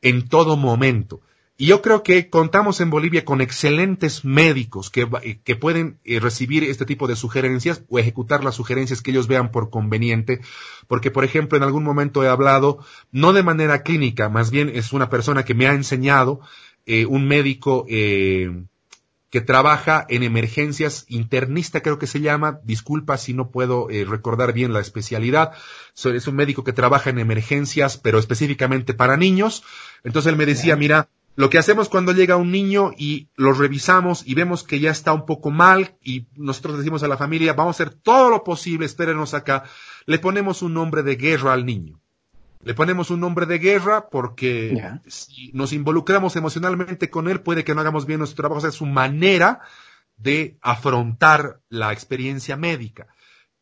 en 0.02 0.28
todo 0.28 0.56
momento. 0.56 1.20
Y 1.56 1.66
yo 1.66 1.82
creo 1.82 2.02
que 2.02 2.28
contamos 2.30 2.80
en 2.80 2.90
Bolivia 2.90 3.24
con 3.24 3.40
excelentes 3.40 4.24
médicos 4.24 4.90
que, 4.90 5.08
eh, 5.22 5.38
que 5.44 5.54
pueden 5.54 5.98
eh, 6.04 6.18
recibir 6.18 6.64
este 6.64 6.84
tipo 6.84 7.06
de 7.06 7.14
sugerencias 7.14 7.84
o 7.88 7.98
ejecutar 8.00 8.42
las 8.42 8.56
sugerencias 8.56 9.02
que 9.02 9.12
ellos 9.12 9.28
vean 9.28 9.52
por 9.52 9.70
conveniente, 9.70 10.40
porque 10.88 11.12
por 11.12 11.24
ejemplo 11.24 11.56
en 11.56 11.62
algún 11.62 11.84
momento 11.84 12.24
he 12.24 12.28
hablado, 12.28 12.84
no 13.12 13.32
de 13.32 13.44
manera 13.44 13.84
clínica, 13.84 14.28
más 14.28 14.50
bien 14.50 14.68
es 14.68 14.92
una 14.92 15.10
persona 15.10 15.44
que 15.44 15.54
me 15.54 15.68
ha 15.68 15.74
enseñado, 15.74 16.40
eh, 16.86 17.06
un 17.06 17.26
médico 17.26 17.86
eh, 17.88 18.64
que 19.30 19.40
trabaja 19.40 20.04
en 20.10 20.22
emergencias 20.22 21.06
internista, 21.08 21.80
creo 21.80 21.98
que 21.98 22.06
se 22.06 22.20
llama, 22.20 22.60
disculpa 22.62 23.16
si 23.16 23.32
no 23.32 23.50
puedo 23.50 23.88
eh, 23.90 24.04
recordar 24.04 24.52
bien 24.52 24.72
la 24.72 24.80
especialidad, 24.80 25.52
es 25.94 26.26
un 26.28 26.36
médico 26.36 26.62
que 26.62 26.74
trabaja 26.74 27.10
en 27.10 27.18
emergencias, 27.18 27.96
pero 27.96 28.18
específicamente 28.18 28.92
para 28.92 29.16
niños, 29.16 29.64
entonces 30.04 30.30
él 30.30 30.38
me 30.38 30.46
decía, 30.46 30.76
mira, 30.76 31.08
lo 31.36 31.50
que 31.50 31.58
hacemos 31.58 31.88
cuando 31.88 32.12
llega 32.12 32.36
un 32.36 32.52
niño 32.52 32.92
y 32.96 33.28
lo 33.34 33.52
revisamos 33.52 34.22
y 34.26 34.34
vemos 34.34 34.62
que 34.62 34.78
ya 34.78 34.90
está 34.90 35.12
un 35.12 35.26
poco 35.26 35.50
mal 35.50 35.96
y 36.00 36.26
nosotros 36.36 36.78
decimos 36.78 37.02
a 37.02 37.08
la 37.08 37.16
familia, 37.16 37.54
vamos 37.54 37.80
a 37.80 37.82
hacer 37.82 37.94
todo 37.94 38.30
lo 38.30 38.44
posible, 38.44 38.86
espérenos 38.86 39.34
acá, 39.34 39.64
le 40.06 40.18
ponemos 40.18 40.62
un 40.62 40.74
nombre 40.74 41.02
de 41.02 41.16
guerra 41.16 41.52
al 41.52 41.66
niño. 41.66 42.00
Le 42.62 42.72
ponemos 42.72 43.10
un 43.10 43.20
nombre 43.20 43.44
de 43.44 43.58
guerra 43.58 44.08
porque 44.08 44.90
si 45.06 45.50
nos 45.52 45.74
involucramos 45.74 46.34
emocionalmente 46.36 47.10
con 47.10 47.28
él 47.28 47.40
puede 47.40 47.62
que 47.62 47.74
no 47.74 47.82
hagamos 47.82 48.06
bien 48.06 48.20
nuestro 48.20 48.42
trabajo. 48.42 48.58
O 48.58 48.60
sea, 48.62 48.70
es 48.70 48.76
su 48.76 48.86
manera 48.86 49.60
de 50.16 50.56
afrontar 50.62 51.60
la 51.68 51.92
experiencia 51.92 52.56
médica. 52.56 53.08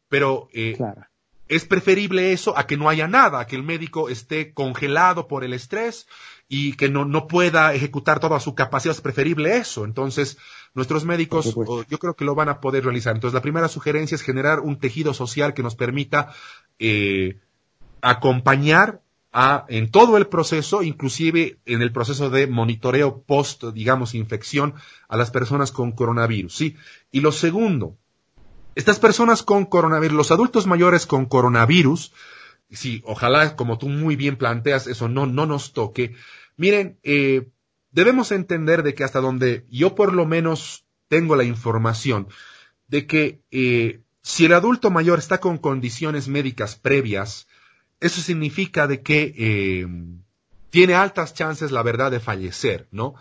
Pero 0.08 0.48
eh, 0.52 0.78
es 1.48 1.64
preferible 1.64 2.32
eso 2.32 2.56
a 2.56 2.66
que 2.66 2.76
no 2.76 2.88
haya 2.88 3.08
nada, 3.08 3.40
a 3.40 3.46
que 3.46 3.56
el 3.56 3.64
médico 3.64 4.08
esté 4.08 4.54
congelado 4.54 5.26
por 5.26 5.42
el 5.42 5.52
estrés 5.52 6.06
y 6.54 6.74
que 6.74 6.90
no, 6.90 7.06
no 7.06 7.28
pueda 7.28 7.72
ejecutar 7.72 8.20
toda 8.20 8.38
su 8.38 8.54
capacidad, 8.54 8.94
es 8.94 9.00
preferible 9.00 9.56
eso. 9.56 9.86
Entonces, 9.86 10.36
nuestros 10.74 11.06
médicos 11.06 11.54
yo 11.88 11.98
creo 11.98 12.14
que 12.14 12.26
lo 12.26 12.34
van 12.34 12.50
a 12.50 12.60
poder 12.60 12.84
realizar. 12.84 13.14
Entonces, 13.14 13.32
la 13.32 13.40
primera 13.40 13.68
sugerencia 13.68 14.16
es 14.16 14.20
generar 14.20 14.60
un 14.60 14.78
tejido 14.78 15.14
social 15.14 15.54
que 15.54 15.62
nos 15.62 15.76
permita 15.76 16.34
eh, 16.78 17.38
acompañar 18.02 19.00
a, 19.32 19.64
en 19.70 19.90
todo 19.90 20.18
el 20.18 20.26
proceso, 20.26 20.82
inclusive 20.82 21.56
en 21.64 21.80
el 21.80 21.90
proceso 21.90 22.28
de 22.28 22.46
monitoreo 22.46 23.22
post, 23.22 23.64
digamos, 23.72 24.14
infección 24.14 24.74
a 25.08 25.16
las 25.16 25.30
personas 25.30 25.72
con 25.72 25.92
coronavirus, 25.92 26.54
¿sí? 26.54 26.76
Y 27.10 27.20
lo 27.20 27.32
segundo, 27.32 27.96
estas 28.74 28.98
personas 28.98 29.42
con 29.42 29.64
coronavirus, 29.64 30.18
los 30.18 30.30
adultos 30.30 30.66
mayores 30.66 31.06
con 31.06 31.24
coronavirus, 31.24 32.12
sí, 32.70 33.02
ojalá, 33.06 33.56
como 33.56 33.78
tú 33.78 33.88
muy 33.88 34.16
bien 34.16 34.36
planteas, 34.36 34.86
eso 34.86 35.08
no, 35.08 35.24
no 35.26 35.46
nos 35.46 35.72
toque, 35.72 36.14
Miren, 36.56 36.98
eh, 37.02 37.48
debemos 37.90 38.32
entender 38.32 38.82
de 38.82 38.94
que 38.94 39.04
hasta 39.04 39.20
donde 39.20 39.66
yo 39.70 39.94
por 39.94 40.12
lo 40.12 40.26
menos 40.26 40.84
tengo 41.08 41.36
la 41.36 41.44
información, 41.44 42.28
de 42.88 43.06
que 43.06 43.42
eh, 43.50 44.00
si 44.22 44.44
el 44.44 44.52
adulto 44.52 44.90
mayor 44.90 45.18
está 45.18 45.40
con 45.40 45.58
condiciones 45.58 46.28
médicas 46.28 46.76
previas, 46.76 47.48
eso 48.00 48.20
significa 48.20 48.86
de 48.86 49.02
que 49.02 49.34
eh, 49.36 49.86
tiene 50.70 50.94
altas 50.94 51.34
chances, 51.34 51.70
la 51.70 51.82
verdad, 51.82 52.10
de 52.10 52.20
fallecer, 52.20 52.88
¿no? 52.90 53.14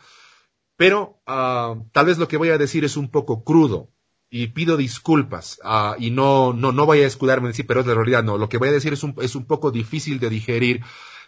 Pero 0.77 1.21
ah, 1.27 1.75
tal 1.91 2.05
vez 2.07 2.17
lo 2.17 2.27
que 2.27 2.37
voy 2.37 2.49
a 2.49 2.57
decir 2.57 2.85
es 2.85 2.97
un 2.97 3.09
poco 3.09 3.43
crudo 3.43 3.89
y 4.29 4.47
pido 4.47 4.77
disculpas 4.77 5.59
ah, 5.63 5.95
y 5.99 6.09
no, 6.09 6.53
no, 6.53 6.71
no 6.71 6.85
voy 6.85 7.01
a 7.01 7.07
escudarme 7.07 7.47
en 7.47 7.51
decir, 7.51 7.67
pero 7.67 7.81
es 7.81 7.85
la 7.85 7.93
realidad, 7.93 8.23
no. 8.23 8.37
Lo 8.37 8.49
que 8.49 8.57
voy 8.57 8.69
a 8.69 8.71
decir 8.71 8.93
es 8.93 9.03
un, 9.03 9.13
es 9.21 9.35
un 9.35 9.45
poco 9.45 9.71
difícil 9.71 10.19
de 10.19 10.29
digerir. 10.29 10.81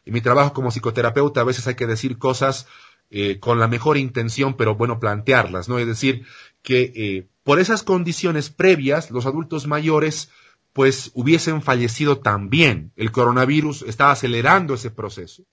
En 0.06 0.14
mi 0.14 0.22
trabajo 0.22 0.54
como 0.54 0.72
psicoterapeuta 0.72 1.42
a 1.42 1.46
veces 1.46 1.68
hay 1.68 1.76
que 1.76 1.88
decir 1.88 2.18
cosas 2.18 2.68
eh, 3.10 3.40
con 3.40 3.60
la 3.60 3.68
mejor 3.68 3.98
intención, 3.98 4.56
pero 4.56 4.76
bueno, 4.76 5.00
plantearlas, 5.00 5.70
¿no? 5.70 5.80
Es 5.80 5.88
decir, 5.88 6.26
que 6.62 6.92
eh, 6.96 7.28
por 7.44 7.60
esas 7.60 7.84
condiciones 7.84 8.50
previas, 8.50 9.12
los 9.12 9.26
adultos 9.26 9.68
mayores 9.68 10.30
pues 10.74 11.12
hubiesen 11.14 11.62
fallecido 11.62 12.20
también. 12.20 12.92
El 12.96 13.12
coronavirus 13.12 13.84
está 13.84 14.10
acelerando 14.10 14.74
ese 14.74 14.90
proceso. 14.90 15.44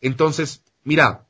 Entonces, 0.00 0.64
mira, 0.82 1.28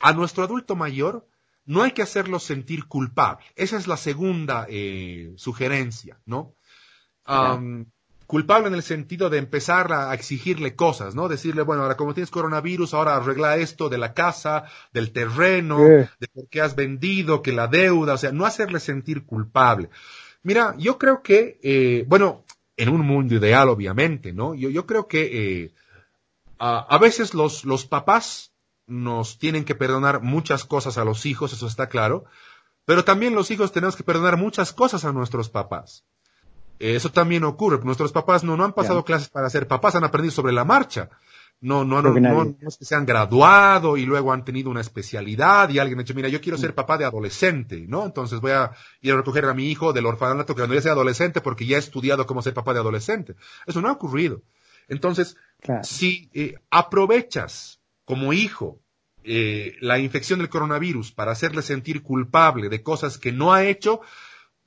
a 0.00 0.12
nuestro 0.12 0.42
adulto 0.42 0.74
mayor 0.74 1.28
no 1.64 1.82
hay 1.82 1.92
que 1.92 2.02
hacerlo 2.02 2.40
sentir 2.40 2.86
culpable. 2.86 3.46
Esa 3.54 3.76
es 3.76 3.86
la 3.86 3.96
segunda 3.96 4.66
eh, 4.68 5.32
sugerencia, 5.36 6.20
¿no? 6.26 6.54
Culpable 8.30 8.68
en 8.68 8.74
el 8.74 8.84
sentido 8.84 9.28
de 9.28 9.38
empezar 9.38 9.92
a, 9.92 10.14
exigirle 10.14 10.76
cosas, 10.76 11.16
¿no? 11.16 11.28
Decirle, 11.28 11.62
bueno, 11.62 11.82
ahora 11.82 11.96
como 11.96 12.14
tienes 12.14 12.30
coronavirus, 12.30 12.94
ahora 12.94 13.16
arregla 13.16 13.56
esto 13.56 13.88
de 13.88 13.98
la 13.98 14.14
casa, 14.14 14.66
del 14.92 15.10
terreno, 15.10 15.78
de 15.80 16.28
por 16.32 16.48
qué 16.48 16.60
has 16.60 16.76
vendido, 16.76 17.42
que 17.42 17.50
la 17.50 17.66
deuda, 17.66 18.14
o 18.14 18.18
sea, 18.18 18.30
no 18.30 18.46
hacerle 18.46 18.78
sentir 18.78 19.26
culpable. 19.26 19.90
Mira, 20.44 20.76
yo 20.78 20.96
creo 20.96 21.22
que, 21.22 21.58
eh, 21.64 22.04
bueno, 22.06 22.44
en 22.76 22.90
un 22.90 23.00
mundo 23.00 23.34
ideal, 23.34 23.68
obviamente, 23.68 24.32
¿no? 24.32 24.54
Yo, 24.54 24.70
yo 24.70 24.86
creo 24.86 25.08
que 25.08 25.64
eh, 25.64 25.74
a, 26.60 26.78
a, 26.78 26.98
veces 26.98 27.34
los, 27.34 27.64
los 27.64 27.84
papás 27.84 28.52
nos 28.86 29.40
tienen 29.40 29.64
que 29.64 29.74
perdonar 29.74 30.22
muchas 30.22 30.64
cosas 30.64 30.98
a 30.98 31.04
los 31.04 31.26
hijos, 31.26 31.52
eso 31.52 31.66
está 31.66 31.88
claro, 31.88 32.26
pero 32.84 33.04
también 33.04 33.34
los 33.34 33.50
hijos 33.50 33.72
tenemos 33.72 33.96
que 33.96 34.04
perdonar 34.04 34.36
muchas 34.36 34.72
cosas 34.72 35.04
a 35.04 35.12
nuestros 35.12 35.48
papás. 35.48 36.04
Eso 36.80 37.12
también 37.12 37.44
ocurre. 37.44 37.78
Nuestros 37.84 38.10
papás 38.10 38.42
no, 38.42 38.56
no 38.56 38.64
han 38.64 38.72
pasado 38.72 39.04
clases 39.04 39.28
para 39.28 39.50
ser 39.50 39.68
papás, 39.68 39.94
han 39.94 40.04
aprendido 40.04 40.32
sobre 40.32 40.54
la 40.54 40.64
marcha. 40.64 41.10
No, 41.60 41.84
no, 41.84 42.00
no, 42.00 42.14
no, 42.18 42.56
es 42.66 42.78
que 42.78 42.86
se 42.86 42.94
han 42.94 43.04
graduado 43.04 43.98
y 43.98 44.06
luego 44.06 44.32
han 44.32 44.46
tenido 44.46 44.70
una 44.70 44.80
especialidad 44.80 45.68
y 45.68 45.78
alguien 45.78 45.98
ha 45.98 46.02
dicho, 46.02 46.14
mira, 46.14 46.30
yo 46.30 46.40
quiero 46.40 46.56
ser 46.56 46.74
papá 46.74 46.96
de 46.96 47.04
adolescente, 47.04 47.84
¿no? 47.86 48.06
Entonces 48.06 48.40
voy 48.40 48.52
a 48.52 48.70
ir 49.02 49.12
a 49.12 49.16
recoger 49.16 49.44
a 49.44 49.52
mi 49.52 49.70
hijo 49.70 49.92
del 49.92 50.06
orfanato 50.06 50.54
que 50.54 50.62
cuando 50.62 50.74
ya 50.74 50.80
sea 50.80 50.92
adolescente 50.92 51.42
porque 51.42 51.66
ya 51.66 51.76
he 51.76 51.80
estudiado 51.80 52.26
cómo 52.26 52.40
ser 52.40 52.54
papá 52.54 52.72
de 52.72 52.80
adolescente. 52.80 53.36
Eso 53.66 53.82
no 53.82 53.88
ha 53.88 53.92
ocurrido. 53.92 54.40
Entonces, 54.88 55.36
si 55.82 56.30
eh, 56.32 56.54
aprovechas 56.70 57.78
como 58.06 58.32
hijo 58.32 58.80
eh, 59.22 59.76
la 59.82 59.98
infección 59.98 60.38
del 60.38 60.48
coronavirus 60.48 61.12
para 61.12 61.32
hacerle 61.32 61.60
sentir 61.60 62.02
culpable 62.02 62.70
de 62.70 62.82
cosas 62.82 63.18
que 63.18 63.32
no 63.32 63.52
ha 63.52 63.64
hecho, 63.64 64.00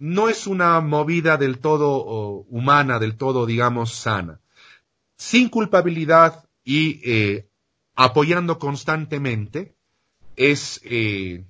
no 0.03 0.27
es 0.27 0.47
una 0.47 0.81
movida 0.81 1.37
del 1.37 1.59
todo 1.59 2.43
humana, 2.49 2.99
del 2.99 3.15
todo, 3.15 3.45
digamos, 3.45 3.93
sana. 3.93 4.41
Sin 5.15 5.47
culpabilidad 5.47 6.43
y 6.65 6.99
eh, 7.09 7.47
apoyando 7.95 8.59
constantemente 8.59 9.77
es 10.35 10.81
eh, 10.83 11.45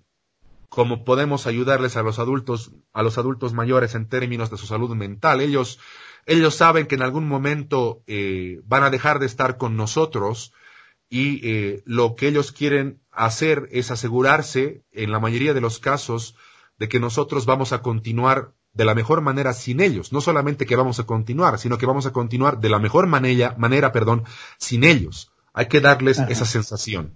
como 0.69 1.03
podemos 1.03 1.47
ayudarles 1.47 1.97
a 1.97 2.03
los 2.03 2.19
adultos, 2.19 2.73
a 2.93 3.01
los 3.01 3.17
adultos 3.17 3.53
mayores 3.53 3.95
en 3.95 4.07
términos 4.07 4.51
de 4.51 4.57
su 4.57 4.67
salud 4.67 4.95
mental. 4.95 5.41
Ellos, 5.41 5.79
ellos 6.27 6.53
saben 6.53 6.85
que 6.85 6.93
en 6.93 7.01
algún 7.01 7.27
momento 7.27 8.03
eh, 8.05 8.61
van 8.65 8.83
a 8.83 8.91
dejar 8.91 9.17
de 9.17 9.25
estar 9.25 9.57
con 9.57 9.75
nosotros 9.75 10.53
y 11.09 11.81
lo 11.85 12.15
que 12.15 12.27
ellos 12.27 12.51
quieren 12.51 12.99
hacer 13.11 13.67
es 13.71 13.89
asegurarse, 13.89 14.83
en 14.91 15.11
la 15.11 15.19
mayoría 15.19 15.55
de 15.55 15.61
los 15.61 15.79
casos, 15.79 16.35
de 16.77 16.89
que 16.89 16.99
nosotros 16.99 17.45
vamos 17.45 17.73
a 17.73 17.81
continuar 17.81 18.53
de 18.73 18.85
la 18.85 18.95
mejor 18.95 19.21
manera 19.21 19.53
sin 19.53 19.79
ellos. 19.79 20.11
No 20.11 20.21
solamente 20.21 20.65
que 20.65 20.75
vamos 20.75 20.99
a 20.99 21.03
continuar, 21.03 21.59
sino 21.59 21.77
que 21.77 21.85
vamos 21.85 22.05
a 22.05 22.11
continuar 22.11 22.59
de 22.59 22.69
la 22.69 22.79
mejor 22.79 23.07
manera, 23.07 23.55
manera 23.57 23.91
perdón, 23.91 24.23
sin 24.57 24.83
ellos. 24.83 25.31
Hay 25.53 25.67
que 25.67 25.81
darles 25.81 26.19
esa 26.19 26.45
sensación. 26.45 27.13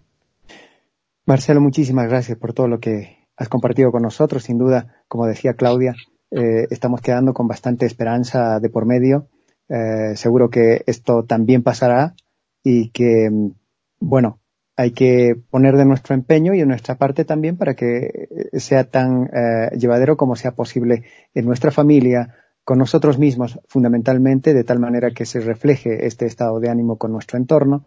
Marcelo, 1.26 1.60
muchísimas 1.60 2.08
gracias 2.08 2.38
por 2.38 2.54
todo 2.54 2.68
lo 2.68 2.80
que 2.80 3.28
has 3.36 3.50
compartido 3.50 3.92
con 3.92 4.04
nosotros. 4.04 4.44
Sin 4.44 4.58
duda, 4.58 5.04
como 5.08 5.26
decía 5.26 5.56
Claudia, 5.56 5.96
eh, 6.32 6.68
estamos 6.70 7.02
quedando 7.02 7.34
con 7.34 7.48
bastante 7.48 7.86
esperanza 7.86 8.60
de 8.60 8.70
por 8.70 8.86
medio. 8.86 9.28
Eh, 9.70 10.16
seguro 10.16 10.50
que 10.50 10.84
esto 10.86 11.24
también 11.24 11.64
pasará 11.64 12.16
y 12.64 12.90
que, 12.92 13.30
mm, 13.30 13.52
bueno, 14.00 14.40
hay 14.80 14.92
que 14.92 15.36
poner 15.50 15.76
de 15.76 15.86
nuestro 15.86 16.14
empeño 16.14 16.54
y 16.54 16.60
de 16.60 16.68
nuestra 16.68 16.96
parte 16.96 17.26
también 17.26 17.58
para 17.58 17.74
que 17.74 18.30
eh, 18.54 18.60
sea 18.60 18.84
tan 18.84 19.24
eh, 19.34 19.76
llevadero 19.76 20.16
como 20.16 20.36
sea 20.36 20.52
posible 20.52 21.04
en 21.34 21.46
nuestra 21.46 21.72
familia, 21.72 22.36
con 22.64 22.78
nosotros 22.78 23.18
mismos 23.18 23.60
fundamentalmente, 23.68 24.54
de 24.54 24.64
tal 24.64 24.78
manera 24.78 25.12
que 25.12 25.26
se 25.26 25.40
refleje 25.40 26.06
este 26.06 26.28
estado 26.28 26.60
de 26.60 26.70
ánimo 26.70 26.98
con 26.98 27.12
nuestro 27.12 27.40
entorno 27.40 27.86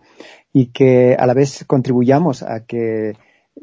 y 0.52 0.72
que 0.72 1.14
a 1.16 1.26
la 1.26 1.34
vez 1.34 1.64
contribuyamos 1.64 2.42
a 2.42 2.64
que 2.66 3.14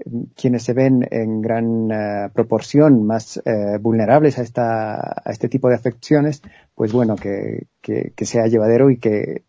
mm, 0.05 0.21
quienes 0.33 0.63
se 0.63 0.71
ven 0.73 1.05
en 1.11 1.41
gran 1.41 1.91
uh, 1.91 2.31
proporción 2.33 3.05
más 3.05 3.41
vulnerables 3.81 4.39
a, 4.39 4.41
esta, 4.41 4.95
a 4.95 5.31
este 5.31 5.49
tipo 5.49 5.67
de 5.67 5.75
afecciones, 5.75 6.43
pues 6.75 6.93
bueno, 6.93 7.17
que, 7.17 7.67
que, 7.81 8.13
que 8.15 8.25
sea 8.25 8.47
llevadero 8.47 8.89
y 8.89 8.99
que 8.99 9.43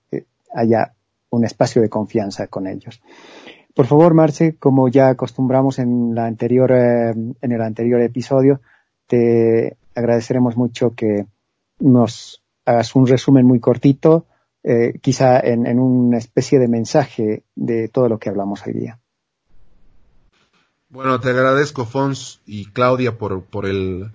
haya 0.53 0.95
un 1.31 1.45
espacio 1.45 1.83
de 1.83 1.89
confianza 1.89 2.47
con 2.49 2.67
ellos. 2.67 3.01
Por 3.79 3.87
favor, 3.87 4.13
Marce, 4.13 4.57
como 4.59 4.89
ya 4.89 5.09
acostumbramos 5.09 5.79
en, 5.79 6.13
la 6.13 6.27
anterior, 6.27 6.73
eh, 6.73 7.11
en 7.11 7.53
el 7.53 7.63
anterior 7.63 8.01
episodio, 8.01 8.61
te 9.07 9.77
agradeceremos 9.95 10.57
mucho 10.57 10.97
que 10.97 11.27
nos 11.79 12.43
hagas 12.65 12.97
un 12.97 13.07
resumen 13.07 13.47
muy 13.47 13.61
cortito, 13.61 14.27
eh, 14.65 14.99
quizá 15.01 15.39
en, 15.39 15.65
en, 15.65 15.79
una 15.79 16.19
especie 16.19 16.59
de 16.59 16.67
mensaje 16.67 17.45
de 17.55 17.87
todo 17.87 18.09
lo 18.09 18.19
que 18.19 18.29
hablamos 18.31 18.67
hoy 18.67 18.73
día. 18.73 18.99
Bueno, 20.89 21.21
te 21.21 21.31
agradezco, 21.31 21.85
Fons 21.85 22.41
y 22.47 22.65
Claudia, 22.73 23.17
por, 23.17 23.45
por, 23.45 23.65
el, 23.65 24.11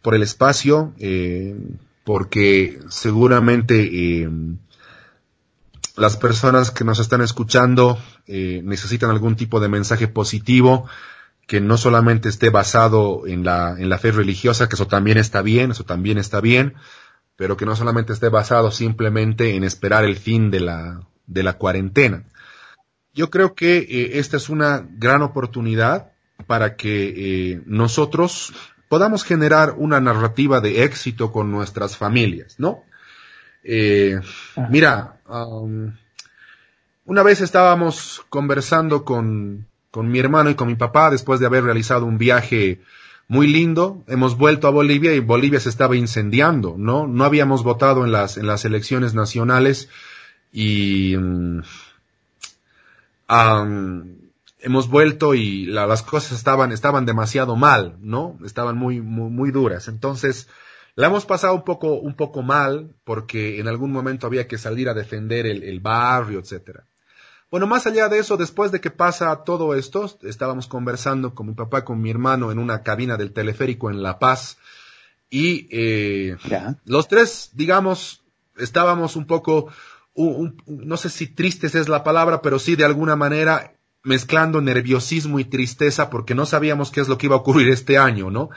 por 0.00 0.14
el 0.14 0.22
espacio, 0.22 0.94
eh, 0.98 1.54
porque 2.02 2.78
seguramente 2.88 4.26
las 5.96 6.16
personas 6.16 6.70
que 6.70 6.84
nos 6.84 6.98
están 6.98 7.22
escuchando 7.22 7.98
eh, 8.26 8.60
necesitan 8.64 9.10
algún 9.10 9.36
tipo 9.36 9.60
de 9.60 9.68
mensaje 9.68 10.08
positivo 10.08 10.86
que 11.46 11.60
no 11.60 11.78
solamente 11.78 12.28
esté 12.28 12.50
basado 12.50 13.26
en 13.26 13.44
la, 13.44 13.76
en 13.78 13.88
la 13.88 13.98
fe 13.98 14.10
religiosa, 14.10 14.68
que 14.68 14.74
eso 14.74 14.88
también 14.88 15.16
está 15.16 15.42
bien, 15.42 15.70
eso 15.70 15.84
también 15.84 16.18
está 16.18 16.40
bien, 16.40 16.74
pero 17.36 17.56
que 17.56 17.66
no 17.66 17.76
solamente 17.76 18.12
esté 18.12 18.28
basado 18.28 18.70
simplemente 18.70 19.54
en 19.54 19.62
esperar 19.62 20.04
el 20.04 20.16
fin 20.16 20.50
de 20.50 20.60
la, 20.60 21.06
de 21.26 21.42
la 21.42 21.54
cuarentena. 21.54 22.24
Yo 23.14 23.30
creo 23.30 23.54
que 23.54 23.78
eh, 23.78 24.18
esta 24.18 24.36
es 24.36 24.48
una 24.48 24.86
gran 24.90 25.22
oportunidad 25.22 26.12
para 26.46 26.76
que 26.76 27.14
eh, 27.52 27.62
nosotros 27.64 28.52
podamos 28.88 29.24
generar 29.24 29.74
una 29.78 30.00
narrativa 30.00 30.60
de 30.60 30.84
éxito 30.84 31.32
con 31.32 31.50
nuestras 31.50 31.96
familias, 31.96 32.56
¿no? 32.58 32.82
Eh, 33.68 34.20
mira, 34.70 35.18
um, 35.28 35.92
una 37.04 37.22
vez 37.24 37.40
estábamos 37.40 38.24
conversando 38.28 39.04
con, 39.04 39.66
con 39.90 40.08
mi 40.08 40.20
hermano 40.20 40.50
y 40.50 40.54
con 40.54 40.68
mi 40.68 40.76
papá 40.76 41.10
después 41.10 41.40
de 41.40 41.46
haber 41.46 41.64
realizado 41.64 42.06
un 42.06 42.16
viaje 42.16 42.80
muy 43.26 43.48
lindo. 43.48 44.04
Hemos 44.06 44.38
vuelto 44.38 44.68
a 44.68 44.70
Bolivia 44.70 45.14
y 45.14 45.18
Bolivia 45.18 45.58
se 45.58 45.68
estaba 45.68 45.96
incendiando, 45.96 46.76
¿no? 46.78 47.08
No 47.08 47.24
habíamos 47.24 47.64
votado 47.64 48.04
en 48.04 48.12
las, 48.12 48.36
en 48.36 48.46
las 48.46 48.64
elecciones 48.64 49.14
nacionales 49.14 49.88
y 50.52 51.16
um, 51.16 51.62
um, 53.28 54.16
hemos 54.60 54.88
vuelto 54.88 55.34
y 55.34 55.66
la, 55.66 55.88
las 55.88 56.02
cosas 56.02 56.38
estaban, 56.38 56.70
estaban 56.70 57.04
demasiado 57.04 57.56
mal, 57.56 57.96
¿no? 58.00 58.38
Estaban 58.44 58.76
muy, 58.76 59.00
muy, 59.00 59.28
muy 59.28 59.50
duras. 59.50 59.88
Entonces, 59.88 60.48
la 60.96 61.06
hemos 61.06 61.26
pasado 61.26 61.54
un 61.54 61.62
poco, 61.62 61.94
un 61.94 62.14
poco 62.14 62.42
mal 62.42 62.94
porque 63.04 63.60
en 63.60 63.68
algún 63.68 63.92
momento 63.92 64.26
había 64.26 64.48
que 64.48 64.58
salir 64.58 64.88
a 64.88 64.94
defender 64.94 65.46
el, 65.46 65.62
el 65.62 65.80
barrio, 65.80 66.40
etcétera. 66.40 66.84
Bueno, 67.50 67.68
más 67.68 67.86
allá 67.86 68.08
de 68.08 68.18
eso, 68.18 68.36
después 68.36 68.72
de 68.72 68.80
que 68.80 68.90
pasa 68.90 69.44
todo 69.44 69.74
esto, 69.74 70.18
estábamos 70.22 70.66
conversando 70.66 71.34
con 71.34 71.46
mi 71.46 71.54
papá, 71.54 71.84
con 71.84 72.00
mi 72.00 72.10
hermano 72.10 72.50
en 72.50 72.58
una 72.58 72.82
cabina 72.82 73.16
del 73.16 73.32
teleférico 73.32 73.88
en 73.88 74.02
La 74.02 74.18
Paz 74.18 74.58
y 75.30 75.68
eh, 75.70 76.36
los 76.84 77.08
tres, 77.08 77.50
digamos, 77.52 78.22
estábamos 78.56 79.16
un 79.16 79.26
poco, 79.26 79.68
un, 80.14 80.62
no 80.66 80.96
sé 80.96 81.10
si 81.10 81.26
tristes 81.26 81.74
es 81.74 81.88
la 81.88 82.04
palabra, 82.04 82.42
pero 82.42 82.58
sí 82.58 82.74
de 82.74 82.84
alguna 82.84 83.16
manera 83.16 83.74
mezclando 84.02 84.60
nerviosismo 84.60 85.40
y 85.40 85.44
tristeza 85.44 86.10
porque 86.10 86.34
no 86.34 86.46
sabíamos 86.46 86.90
qué 86.90 87.00
es 87.00 87.08
lo 87.08 87.18
que 87.18 87.26
iba 87.26 87.36
a 87.36 87.40
ocurrir 87.40 87.68
este 87.68 87.98
año, 87.98 88.30
¿no? 88.30 88.50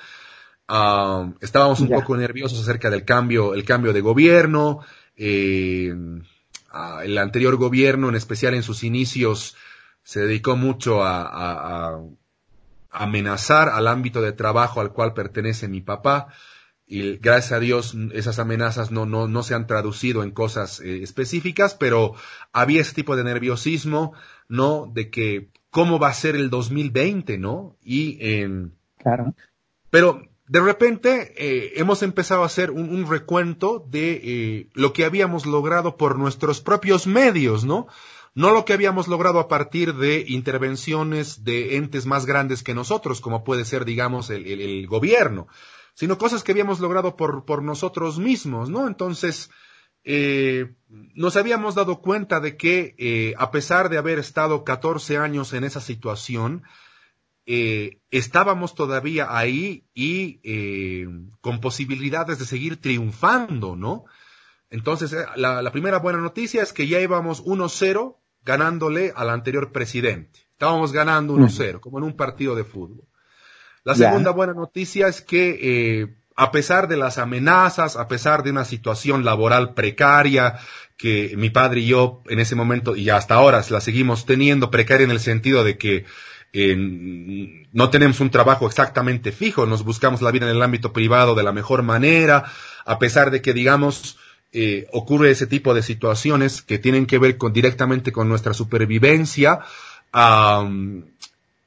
Estábamos 1.42 1.80
un 1.80 1.90
poco 1.90 2.16
nerviosos 2.16 2.62
acerca 2.62 2.92
del 2.92 3.04
cambio, 3.04 3.56
el 3.56 3.66
cambio 3.66 3.92
de 3.92 4.02
gobierno. 4.02 4.82
Eh, 5.16 5.92
el 7.04 7.18
anterior 7.18 7.56
gobierno, 7.56 8.10
en 8.10 8.16
especial 8.16 8.54
en 8.54 8.62
sus 8.62 8.84
inicios, 8.84 9.56
se 10.04 10.22
dedicó 10.22 10.56
mucho 10.56 11.04
a, 11.04 12.00
amenazar 12.92 13.70
al 13.70 13.88
ámbito 13.88 14.22
de 14.22 14.32
trabajo 14.32 14.82
al 14.82 14.94
cual 14.94 15.14
pertenece 15.14 15.68
mi 15.68 15.82
papá. 15.82 16.28
Y 16.86 17.18
gracias 17.18 17.52
a 17.52 17.60
Dios 17.60 17.96
esas 18.14 18.40
amenazas 18.40 18.92
no, 18.92 19.06
no, 19.06 19.28
no 19.28 19.44
se 19.44 19.54
han 19.54 19.68
traducido 19.68 20.24
en 20.24 20.32
cosas 20.32 20.80
eh, 20.80 21.04
específicas, 21.04 21.76
pero 21.76 22.16
había 22.52 22.82
ese 22.82 22.96
tipo 22.96 23.16
de 23.16 23.24
nerviosismo, 23.24 24.14
¿no? 24.48 24.90
De 24.92 25.12
que 25.12 25.50
cómo 25.70 26.00
va 26.00 26.10
a 26.10 26.14
ser 26.14 26.36
el 26.36 26.50
2020, 26.50 27.38
¿no? 27.38 27.76
Y, 27.84 28.18
claro. 28.98 29.36
Pero 29.92 30.30
de 30.50 30.62
repente 30.62 31.34
eh, 31.38 31.74
hemos 31.76 32.02
empezado 32.02 32.42
a 32.42 32.48
hacer 32.48 32.72
un, 32.72 33.08
recuento 33.08 33.86
de 33.88 34.20
eh, 34.24 34.70
lo 34.74 34.94
que 34.94 35.06
habíamos 35.06 35.46
logrado 35.46 35.96
por 35.96 36.18
nuestros 36.18 36.60
propios 36.60 37.06
medios, 37.06 37.66
¿no? 37.66 37.88
No 38.34 38.52
lo 38.52 38.66
que 38.66 38.74
habíamos 38.74 39.08
logrado 39.08 39.40
a 39.40 39.48
partir 39.48 39.94
de 39.94 40.26
intervenciones 40.28 41.44
de 41.44 41.76
entes 41.76 42.08
más 42.08 42.26
grandes 42.26 42.64
que 42.64 42.74
nosotros, 42.74 43.22
como 43.22 43.44
puede 43.44 43.64
ser, 43.64 43.86
digamos, 43.86 44.32
el, 44.32 44.88
gobierno, 44.88 45.48
sino 45.94 46.18
cosas 46.18 46.44
que 46.44 46.52
habíamos 46.52 46.80
logrado 46.80 47.16
por, 47.16 47.46
por 47.46 47.62
nosotros 47.62 48.18
mismos, 48.18 48.72
¿no? 48.72 48.88
Entonces, 48.88 49.52
eh, 50.04 50.74
nos 50.88 51.36
habíamos 51.36 51.76
dado 51.76 52.02
cuenta 52.02 52.40
de 52.40 52.58
que, 52.58 53.36
a 53.38 53.52
pesar 53.52 53.90
de 53.90 54.00
haber 54.00 54.18
estado 54.18 54.64
14 54.64 55.18
años 55.18 55.54
en 55.54 55.64
esa 55.64 55.80
situación, 55.80 56.64
eh, 57.52 57.98
estábamos 58.12 58.76
todavía 58.76 59.36
ahí 59.36 59.84
y 59.96 60.40
eh, 60.44 61.08
con 61.42 61.60
posibilidades 61.60 62.38
de 62.38 62.46
seguir 62.46 62.80
triunfando, 62.80 63.76
¿no? 63.76 64.06
Entonces, 64.70 65.14
eh, 65.14 65.26
la, 65.36 65.72
primera 65.72 65.98
buena 65.98 66.20
noticia 66.20 66.62
es 66.62 66.74
que 66.74 66.88
ya 66.88 67.00
íbamos 67.00 67.44
1-0 67.44 68.18
ganándole 68.46 69.14
al 69.16 69.32
anterior 69.32 69.72
presidente. 69.72 70.42
Estábamos 70.52 70.92
ganando 70.92 71.34
1-0, 71.34 71.80
como 71.80 71.98
en 71.98 72.04
un 72.04 72.16
partido 72.16 72.54
de 72.54 72.66
fútbol. 72.66 73.08
La 73.84 73.96
segunda 73.96 74.30
buena 74.30 74.54
noticia 74.54 75.08
es 75.08 75.24
que 75.24 76.08
a 76.36 76.52
pesar 76.52 76.88
de 76.88 76.98
las 76.98 77.18
amenazas, 77.18 77.96
a 77.96 78.08
pesar 78.08 78.44
de 78.44 78.52
una 78.52 78.64
situación 78.64 79.26
laboral 79.26 79.74
precaria, 79.74 80.60
que 80.98 81.34
mi 81.36 81.50
padre 81.50 81.80
y 81.80 81.88
yo 81.88 82.22
en 82.28 82.40
ese 82.40 82.56
momento 82.56 82.96
y 82.96 83.10
hasta 83.10 83.34
ahora 83.34 83.64
la 83.72 83.82
seguimos 83.82 84.28
teniendo 84.28 84.70
precaria 84.70 85.06
en 85.06 85.12
el 85.12 85.20
sentido 85.20 85.64
de 85.64 85.80
que 85.80 86.06
no 86.54 87.90
tenemos 87.90 88.20
un 88.20 88.32
trabajo 88.32 88.66
exactamente 88.66 89.32
fijo, 89.32 89.66
nos 89.66 89.84
buscamos 89.84 90.22
la 90.22 90.32
vida 90.32 90.50
en 90.50 90.56
el 90.56 90.64
ámbito 90.64 90.92
privado 90.94 91.36
de 91.36 91.44
la 91.44 91.52
mejor 91.52 91.84
manera, 91.84 92.46
a 92.86 92.98
pesar 92.98 93.30
de 93.30 93.42
que, 93.42 93.54
digamos, 93.54 94.18
eh, 94.52 94.88
ocurre 94.94 95.30
ese 95.30 95.46
tipo 95.46 95.76
de 95.76 95.84
situaciones 95.84 96.64
que 96.64 96.80
tienen 96.80 97.06
que 97.06 97.20
ver 97.20 97.38
con, 97.38 97.54
directamente 97.54 98.12
con 98.12 98.28
nuestra 98.28 98.54
supervivencia. 98.54 99.60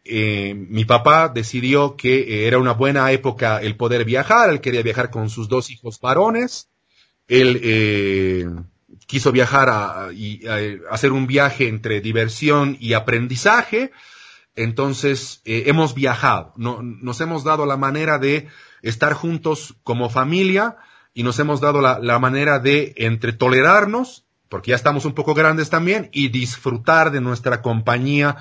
Eh, 0.05 0.55
mi 0.55 0.85
papá 0.85 1.29
decidió 1.29 1.95
que 1.95 2.19
eh, 2.19 2.47
era 2.49 2.59
una 2.59 2.73
buena 2.73 3.13
época 3.13 3.63
el 3.63 3.77
poder 3.77 4.05
viajar, 4.05 4.51
él 4.51 4.61
quería 4.61 4.83
viajar 4.83 5.11
con 5.11 5.31
sus 5.31 5.49
dos 5.49 5.71
hijos 5.71 6.01
varones, 6.01 6.69
él 7.29 8.67
quiso 9.07 9.31
viajar 9.31 10.13
y 10.13 10.45
hacer 10.91 11.13
un 11.13 11.29
viaje 11.29 11.69
entre 11.69 12.01
diversión 12.01 12.77
y 12.81 12.95
aprendizaje, 12.95 13.93
entonces, 14.55 15.41
eh, 15.45 15.65
hemos 15.67 15.95
viajado, 15.95 16.53
nos 16.57 17.21
hemos 17.21 17.43
dado 17.45 17.65
la 17.65 17.77
manera 17.77 18.19
de 18.19 18.49
estar 18.83 19.15
juntos 19.15 19.77
como 19.83 20.11
familia 20.11 20.77
y 21.15 21.23
nos 21.23 21.39
hemos 21.39 21.61
dado 21.61 21.81
la, 21.81 22.19
manera 22.19 22.59
de 22.59 22.95
entre 22.97 23.33
tolerarnos, 23.33 24.27
porque 24.49 24.71
ya 24.71 24.77
estamos 24.77 25.05
un 25.05 25.15
poco 25.15 25.35
grandes 25.35 25.71
también, 25.71 26.11
y 26.13 26.29
disfrutar 26.29 27.11
de 27.11 27.21
nuestra 27.21 27.63
compañía 27.63 28.37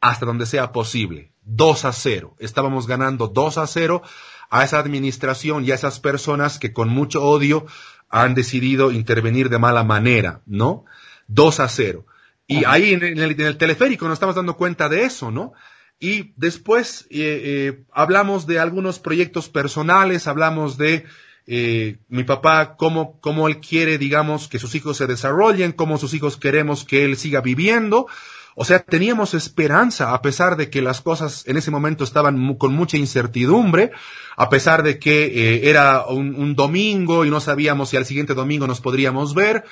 hasta 0.00 0.24
donde 0.24 0.46
sea 0.46 0.72
posible. 0.72 1.32
2 1.42 1.84
a 1.84 1.92
0. 1.92 2.36
Estábamos 2.38 2.86
ganando 2.86 3.28
2 3.28 3.58
a 3.58 3.66
0 3.66 4.02
a 4.48 4.64
esa 4.64 4.78
administración 4.78 5.64
y 5.64 5.72
a 5.72 5.74
esas 5.74 6.00
personas 6.00 6.58
que 6.58 6.72
con 6.72 6.88
mucho 6.88 7.22
odio 7.22 7.66
han 8.08 8.34
decidido 8.34 8.92
intervenir 8.92 9.48
de 9.50 9.58
mala 9.58 9.84
manera, 9.84 10.42
¿no? 10.46 10.84
2 11.28 11.60
a 11.60 11.68
0. 11.68 12.06
Y 12.50 12.64
ahí 12.64 12.94
en 12.94 13.02
el, 13.04 13.56
teleférico 13.56 14.06
nos 14.06 14.14
estamos 14.14 14.34
dando 14.34 14.56
cuenta 14.56 14.88
de 14.88 15.04
eso, 15.04 15.30
¿no? 15.30 15.52
Y 16.00 16.32
después 16.36 17.06
eh, 17.10 17.42
eh, 17.44 17.84
hablamos 17.92 18.48
de 18.48 18.58
algunos 18.58 18.98
proyectos 18.98 19.48
personales, 19.48 20.26
hablamos 20.26 20.76
de 20.76 21.04
eh, 21.46 21.98
mi 22.08 22.24
papá, 22.24 22.74
cómo, 22.76 23.20
cómo 23.20 23.46
él 23.46 23.60
quiere, 23.60 23.98
digamos, 23.98 24.48
que 24.48 24.58
sus 24.58 24.74
hijos 24.74 24.96
se 24.96 25.06
desarrollen, 25.06 25.70
cómo 25.70 25.96
sus 25.96 26.12
hijos 26.12 26.36
queremos 26.36 26.84
que 26.84 27.04
él 27.04 27.16
siga 27.16 27.40
viviendo. 27.40 28.08
O 28.56 28.64
sea, 28.64 28.80
teníamos 28.80 29.34
esperanza, 29.34 30.12
a 30.12 30.20
pesar 30.20 30.56
de 30.56 30.70
que 30.70 30.82
las 30.82 31.00
cosas 31.00 31.46
en 31.46 31.56
ese 31.56 31.70
momento 31.70 32.02
estaban 32.02 32.56
con 32.56 32.74
mucha 32.74 32.96
incertidumbre, 32.96 33.92
a 34.36 34.48
pesar 34.48 34.82
de 34.82 34.98
que 34.98 35.70
era 35.70 36.04
un, 36.06 36.56
domingo 36.56 37.24
y 37.24 37.30
no 37.30 37.38
sabíamos 37.38 37.90
si 37.90 37.96
al 37.96 38.06
siguiente 38.06 38.34
domingo 38.34 38.66
nos 38.66 38.80
podríamos 38.80 39.34
ver, 39.34 39.64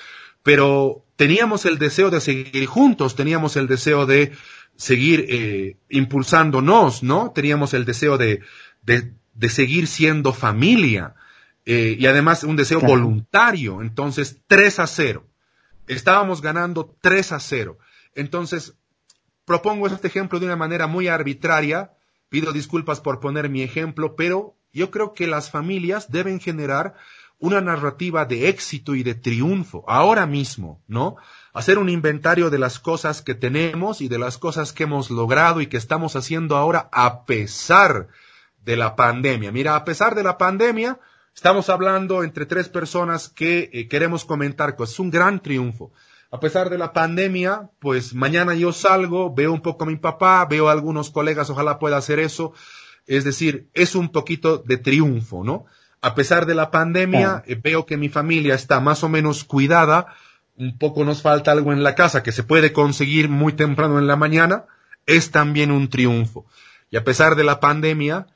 pero 0.42 1.04
teníamos 1.16 1.64
el 1.66 1.78
deseo 1.78 2.10
de 2.10 2.20
seguir 2.20 2.66
juntos, 2.66 3.16
teníamos 3.16 3.56
el 3.56 3.66
deseo 3.66 4.06
de 4.06 4.32
seguir 4.76 5.26
eh, 5.28 5.76
impulsándonos, 5.90 7.02
¿no? 7.02 7.32
Teníamos 7.32 7.74
el 7.74 7.84
deseo 7.84 8.16
de, 8.16 8.40
de, 8.82 9.48
seguir 9.48 9.88
siendo 9.88 10.32
familia 10.32 11.14
eh, 11.66 11.96
y 11.98 12.06
además 12.06 12.44
un 12.44 12.56
deseo 12.56 12.80
voluntario. 12.80 13.82
Entonces, 13.82 14.40
3 14.46 14.78
a 14.78 14.86
0. 14.86 15.26
Estábamos 15.88 16.40
ganando 16.40 16.96
3 17.00 17.32
a 17.32 17.40
0. 17.40 17.78
Entonces, 18.14 18.74
propongo 19.44 19.88
este 19.88 20.06
ejemplo 20.06 20.38
de 20.38 20.46
una 20.46 20.56
manera 20.56 20.86
muy 20.86 21.08
arbitraria. 21.08 21.92
Pido 22.28 22.52
disculpas 22.52 23.00
por 23.00 23.20
poner 23.20 23.48
mi 23.48 23.62
ejemplo, 23.62 24.14
pero 24.14 24.54
yo 24.72 24.90
creo 24.90 25.14
que 25.14 25.26
las 25.26 25.50
familias 25.50 26.10
deben 26.12 26.40
generar 26.40 26.94
una 27.40 27.60
narrativa 27.60 28.24
de 28.24 28.48
éxito 28.48 28.94
y 28.94 29.02
de 29.02 29.14
triunfo, 29.14 29.84
ahora 29.86 30.26
mismo, 30.26 30.82
¿no? 30.88 31.16
Hacer 31.52 31.78
un 31.78 31.88
inventario 31.88 32.50
de 32.50 32.58
las 32.58 32.78
cosas 32.78 33.22
que 33.22 33.34
tenemos 33.34 34.00
y 34.00 34.08
de 34.08 34.18
las 34.18 34.38
cosas 34.38 34.72
que 34.72 34.84
hemos 34.84 35.10
logrado 35.10 35.60
y 35.60 35.68
que 35.68 35.76
estamos 35.76 36.16
haciendo 36.16 36.56
ahora 36.56 36.88
a 36.92 37.24
pesar 37.24 38.08
de 38.64 38.76
la 38.76 38.96
pandemia. 38.96 39.52
Mira, 39.52 39.76
a 39.76 39.84
pesar 39.84 40.14
de 40.14 40.24
la 40.24 40.36
pandemia, 40.36 40.98
estamos 41.34 41.68
hablando 41.68 42.24
entre 42.24 42.44
tres 42.44 42.68
personas 42.68 43.28
que 43.28 43.70
eh, 43.72 43.88
queremos 43.88 44.24
comentar 44.24 44.76
que 44.76 44.84
es 44.84 44.98
un 44.98 45.10
gran 45.10 45.40
triunfo. 45.40 45.92
A 46.30 46.40
pesar 46.40 46.68
de 46.68 46.76
la 46.76 46.92
pandemia, 46.92 47.70
pues 47.78 48.14
mañana 48.14 48.54
yo 48.54 48.72
salgo, 48.72 49.32
veo 49.32 49.52
un 49.52 49.62
poco 49.62 49.84
a 49.84 49.86
mi 49.86 49.96
papá, 49.96 50.44
veo 50.44 50.68
a 50.68 50.72
algunos 50.72 51.10
colegas, 51.10 51.48
ojalá 51.48 51.78
pueda 51.78 51.96
hacer 51.96 52.18
eso. 52.18 52.52
Es 53.06 53.24
decir, 53.24 53.70
es 53.72 53.94
un 53.94 54.10
poquito 54.10 54.58
de 54.58 54.76
triunfo, 54.76 55.42
¿no? 55.42 55.64
A 56.00 56.14
pesar 56.14 56.46
de 56.46 56.54
la 56.54 56.70
pandemia, 56.70 57.42
eh, 57.46 57.58
veo 57.62 57.86
que 57.86 57.96
mi 57.96 58.08
familia 58.08 58.54
está 58.54 58.80
más 58.80 59.02
o 59.02 59.08
menos 59.08 59.44
cuidada, 59.44 60.14
un 60.56 60.78
poco 60.78 61.04
nos 61.04 61.22
falta 61.22 61.52
algo 61.52 61.72
en 61.72 61.82
la 61.82 61.94
casa 61.94 62.22
que 62.22 62.32
se 62.32 62.42
puede 62.42 62.72
conseguir 62.72 63.28
muy 63.28 63.52
temprano 63.52 63.98
en 63.98 64.06
la 64.06 64.16
mañana, 64.16 64.66
es 65.06 65.30
también 65.30 65.70
un 65.70 65.88
triunfo. 65.88 66.46
Y 66.90 66.96
a 66.96 67.04
pesar 67.04 67.34
de 67.36 67.44
la 67.44 67.60
pandemia, 67.60 68.26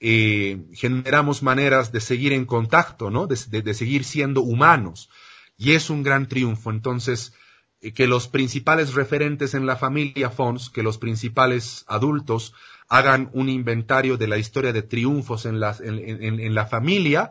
eh, 0.00 0.64
generamos 0.72 1.42
maneras 1.42 1.92
de 1.92 2.00
seguir 2.00 2.32
en 2.32 2.44
contacto, 2.44 3.10
¿no? 3.10 3.26
De, 3.26 3.36
seguir 3.74 4.04
siendo 4.04 4.42
humanos. 4.42 5.08
Y 5.56 5.72
es 5.72 5.90
un 5.90 6.02
gran 6.02 6.26
triunfo. 6.26 6.70
Entonces, 6.70 7.34
eh, 7.80 7.92
que 7.92 8.06
los 8.06 8.28
principales 8.28 8.94
referentes 8.94 9.54
en 9.54 9.66
la 9.66 9.76
familia 9.76 10.30
Fons, 10.30 10.70
que 10.70 10.82
los 10.82 10.98
principales 10.98 11.84
adultos 11.86 12.54
hagan 12.92 13.30
un 13.32 13.48
inventario 13.48 14.18
de 14.18 14.28
la 14.28 14.36
historia 14.36 14.70
de 14.70 14.82
triunfos 14.82 15.46
en 15.46 15.60
la, 15.60 15.74
en, 15.82 16.54
la 16.54 16.66
familia 16.66 17.30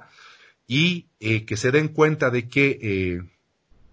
y 0.66 1.12
eh, 1.20 1.46
que 1.46 1.56
se 1.56 1.70
den 1.70 1.90
cuenta 1.90 2.32
de 2.32 2.50
que 2.50 2.80
eh, 2.82 3.22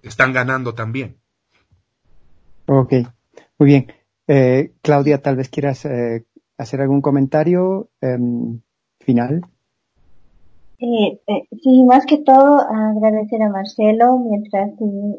están 0.03 0.33
ganando 0.33 0.73
también. 0.73 1.19
Ok, 2.67 2.95
muy 3.59 3.69
bien. 3.69 3.93
Eh, 4.27 4.73
Claudia, 4.81 5.21
tal 5.21 5.37
vez 5.37 5.51
quieras 5.51 5.87
hacer 6.57 6.81
algún 6.81 7.03
comentario 7.03 7.91
em, 8.01 8.63
final. 9.01 9.43
sí, 10.79 11.85
más 11.85 12.07
que 12.07 12.17
todo 12.25 12.61
agradecer 12.61 13.43
a 13.43 13.51
Marcelo 13.51 14.19
mientras 14.21 14.71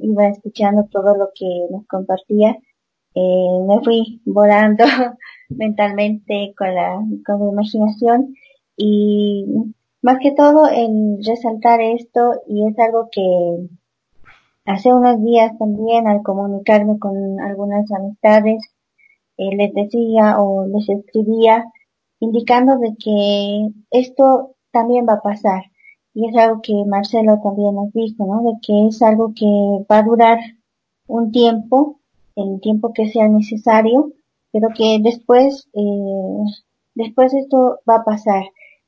iba 0.01 0.29
escuchando 0.29 0.87
todo 0.91 1.15
lo 1.15 1.29
que 1.35 1.67
nos 1.69 1.85
compartía. 1.85 2.57
Me 3.15 3.81
fui 3.83 4.21
volando 4.25 4.85
mentalmente 5.49 6.53
con 6.57 6.73
la, 6.73 7.01
con 7.25 7.39
la 7.39 7.51
imaginación 7.51 8.35
y 8.77 9.45
más 10.01 10.19
que 10.19 10.31
todo 10.31 10.69
en 10.69 11.17
resaltar 11.23 11.81
esto 11.81 12.33
y 12.47 12.67
es 12.67 12.79
algo 12.79 13.09
que 13.11 13.21
hace 14.65 14.93
unos 14.93 15.23
días 15.23 15.57
también 15.57 16.07
al 16.07 16.21
comunicarme 16.23 16.99
con 16.99 17.39
algunas 17.41 17.91
amistades 17.91 18.61
les 19.39 19.73
decía 19.73 20.39
o 20.39 20.67
les 20.67 20.89
escribía 20.89 21.65
indicando 22.19 22.77
de 22.77 22.95
que 22.97 23.69
esto 23.91 24.55
también 24.71 25.05
va 25.07 25.13
a 25.13 25.21
pasar. 25.21 25.63
Y 26.13 26.27
es 26.27 26.35
algo 26.35 26.61
que 26.61 26.73
Marcelo 26.85 27.39
también 27.41 27.75
nos 27.75 27.93
dijo, 27.93 28.25
¿no? 28.25 28.43
De 28.43 28.57
que 28.61 28.87
es 28.87 29.01
algo 29.01 29.31
que 29.33 29.45
va 29.89 29.99
a 29.99 30.03
durar 30.03 30.39
un 31.07 31.31
tiempo, 31.31 31.98
el 32.41 32.61
tiempo 32.61 32.93
que 32.93 33.09
sea 33.09 33.27
necesario, 33.27 34.11
pero 34.51 34.69
que 34.75 34.99
después, 35.01 35.67
eh, 35.73 36.43
después 36.95 37.33
esto 37.33 37.79
va 37.87 37.97
a 37.97 38.03
pasar. 38.03 38.43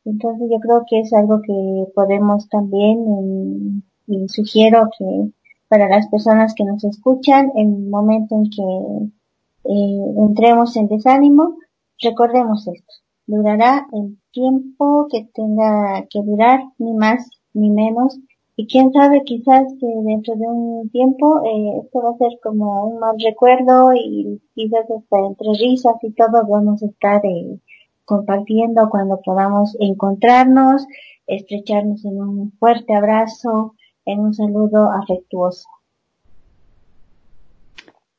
Entonces 0.06 0.50
yo 0.52 0.60
creo 0.60 0.84
que 0.90 1.00
es 1.02 1.14
algo 1.14 1.42
que 1.42 1.92
podemos 1.94 2.50
también, 2.50 3.84
y 4.08 4.28
sugiero 4.30 4.90
que 4.98 5.32
para 5.68 5.88
las 5.88 6.08
personas 6.08 6.54
que 6.56 6.66
nos 6.66 6.84
escuchan, 6.84 7.52
en 7.56 7.74
el 7.74 7.90
momento 7.90 8.36
en 8.36 8.50
que 8.50 9.70
eh, 9.70 10.14
entremos 10.18 10.76
en 10.76 10.88
desánimo, 10.88 11.56
recordemos 12.02 12.68
esto. 12.68 12.94
Durará 13.28 13.88
el 13.94 14.18
tiempo 14.32 15.08
que 15.10 15.30
tenga 15.34 16.06
que 16.10 16.22
durar, 16.24 16.62
ni 16.78 16.94
más 16.94 17.30
ni 17.54 17.70
menos. 17.70 18.18
Y 18.56 18.68
quién 18.68 18.92
sabe, 18.92 19.24
quizás 19.24 19.64
que 19.80 19.88
dentro 20.04 20.36
de 20.36 20.46
un 20.46 20.90
tiempo 20.90 21.42
eh, 21.44 21.82
esto 21.84 22.02
va 22.02 22.12
a 22.12 22.18
ser 22.18 22.38
como 22.44 22.86
un 22.86 23.00
mal 23.00 23.16
recuerdo 23.24 23.94
y 23.96 24.42
quizás 24.54 24.86
hasta 24.92 25.20
entre 25.26 25.54
risas 25.60 25.96
y 26.02 26.12
todo 26.12 26.46
vamos 26.46 26.84
a 26.84 26.88
estar 26.88 27.26
eh, 27.26 27.60
compartiendo 28.06 28.90
cuando 28.90 29.22
podamos 29.22 29.76
encontrarnos, 29.80 30.86
estrecharnos 31.28 32.04
en 32.04 32.22
un 32.22 32.52
fuerte 32.60 32.94
abrazo, 32.94 33.76
en 34.06 34.20
un 34.20 34.34
saludo 34.34 34.92
afectuoso. 34.92 35.70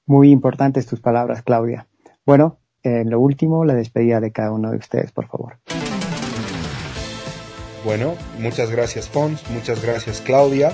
Muy 0.07 0.31
importantes 0.31 0.87
tus 0.87 1.01
palabras, 1.01 1.43
Claudia. 1.43 1.87
Bueno, 2.25 2.59
en 2.83 3.11
lo 3.11 3.21
último, 3.21 3.65
la 3.65 3.75
despedida 3.75 4.21
de 4.21 4.33
cada 4.33 4.53
uno 4.53 4.71
de 4.71 4.79
ustedes, 4.79 5.13
por 5.13 5.27
favor. 5.27 5.59
Bueno, 7.85 8.15
muchas 8.39 8.71
gracias 8.71 9.09
Fons, 9.09 9.43
muchas 9.51 9.83
gracias 9.83 10.21
Claudia, 10.21 10.73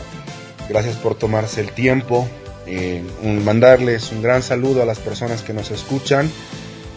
gracias 0.69 0.97
por 0.97 1.15
tomarse 1.15 1.63
el 1.63 1.73
tiempo, 1.73 2.29
eh, 2.67 3.03
mandarles 3.45 4.13
un 4.13 4.21
gran 4.21 4.43
saludo 4.43 4.83
a 4.83 4.85
las 4.85 4.99
personas 4.99 5.41
que 5.43 5.55
nos 5.55 5.71
escuchan, 5.71 6.31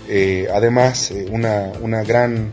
eh, 0.10 0.50
además 0.54 1.12
eh, 1.12 1.28
una, 1.32 1.72
una, 1.80 2.04
gran, 2.04 2.52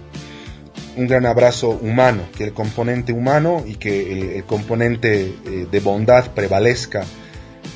un 0.97 1.09
gran 1.09 1.27
abrazo 1.27 1.71
humano, 1.71 2.23
que 2.37 2.45
el 2.45 2.53
componente 2.53 3.13
humano 3.13 3.65
y 3.67 3.75
que 3.75 4.37
el, 4.37 4.45
componente 4.45 5.35
de 5.69 5.81
bondad 5.81 6.31
prevalezca 6.31 7.05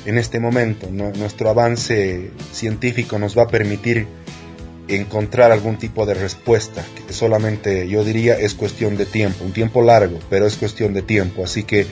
en 0.05 0.17
este 0.17 0.39
momento. 0.39 0.89
Nuestro 0.89 1.49
avance 1.49 2.31
científico 2.53 3.19
nos 3.19 3.37
va 3.37 3.43
a 3.43 3.47
permitir 3.47 4.07
encontrar 4.87 5.51
algún 5.51 5.77
tipo 5.77 6.05
de 6.05 6.13
respuesta, 6.13 6.83
que 7.07 7.13
solamente 7.13 7.87
yo 7.87 8.03
diría 8.03 8.37
es 8.37 8.53
cuestión 8.53 8.97
de 8.97 9.05
tiempo, 9.05 9.45
un 9.45 9.53
tiempo 9.53 9.81
largo, 9.81 10.19
pero 10.29 10.45
es 10.45 10.57
cuestión 10.57 10.93
de 10.93 11.01
tiempo. 11.01 11.43
Así 11.43 11.63
que 11.63 11.87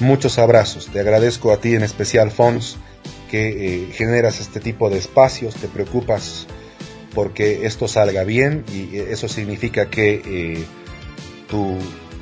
muchos 0.00 0.38
abrazos. 0.38 0.86
Te 0.92 1.00
agradezco 1.00 1.52
a 1.52 1.58
ti 1.58 1.74
en 1.74 1.82
especial, 1.82 2.30
Fons, 2.30 2.76
que 3.30 3.48
eh, 3.48 3.92
generas 3.92 4.40
este 4.40 4.60
tipo 4.60 4.90
de 4.90 4.98
espacios, 4.98 5.54
te 5.54 5.68
preocupas 5.68 6.46
porque 7.14 7.66
esto 7.66 7.88
salga 7.88 8.24
bien 8.24 8.64
y 8.72 8.98
eso 8.98 9.26
significa 9.26 9.88
que 9.88 10.22
eh, 10.26 10.64
tu, 11.48 11.78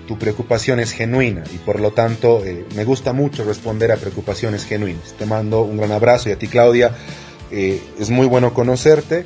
tu, 0.06 0.16
preocupación 0.18 0.78
es 0.78 0.92
genuina 0.92 1.42
y 1.52 1.58
por 1.58 1.80
lo 1.80 1.90
tanto 1.90 2.44
eh, 2.44 2.64
me 2.76 2.84
gusta 2.84 3.12
mucho 3.12 3.42
responder 3.42 3.90
a 3.90 3.96
preocupaciones 3.96 4.64
genuinas. 4.64 5.14
Te 5.18 5.26
mando 5.26 5.62
un 5.62 5.78
gran 5.78 5.90
abrazo 5.90 6.28
y 6.28 6.32
a 6.32 6.38
ti 6.38 6.46
Claudia, 6.46 6.92
es 7.54 8.10
muy 8.10 8.26
bueno 8.26 8.52
conocerte 8.54 9.24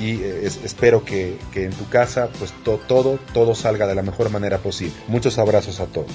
y 0.00 0.14
eh, 0.22 0.46
espero 0.64 1.04
que, 1.04 1.38
en 1.54 1.72
tu 1.72 1.88
casa 1.88 2.28
pues 2.38 2.52
todo, 2.64 3.18
todo 3.32 3.54
salga 3.54 3.86
de 3.86 3.94
la 3.94 4.02
mejor 4.02 4.30
manera 4.30 4.58
posible. 4.58 4.94
Muchos 5.08 5.38
abrazos 5.38 5.80
a 5.80 5.86
todos. 5.86 6.10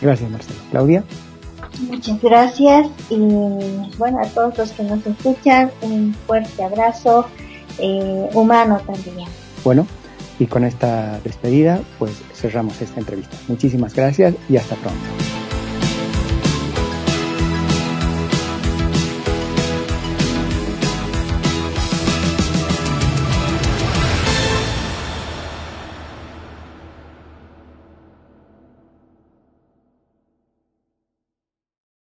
Gracias 0.00 0.30
Marcelo. 0.30 0.58
Claudia. 0.70 1.04
Muchas 1.88 2.20
gracias 2.20 2.88
y 3.08 3.16
bueno 3.96 4.20
a 4.22 4.26
todos 4.26 4.58
los 4.58 4.72
que 4.72 4.82
nos 4.82 5.04
escuchan 5.06 5.70
un 5.80 6.14
fuerte 6.26 6.62
abrazo 6.62 7.26
eh, 7.78 8.28
humano 8.34 8.80
también. 8.86 9.28
Bueno, 9.64 9.86
y 10.38 10.46
con 10.46 10.64
esta 10.64 11.18
despedida 11.24 11.80
pues 11.98 12.12
cerramos 12.34 12.80
esta 12.82 13.00
entrevista. 13.00 13.36
Muchísimas 13.48 13.94
gracias 13.94 14.34
y 14.48 14.56
hasta 14.56 14.76
pronto. 14.76 15.41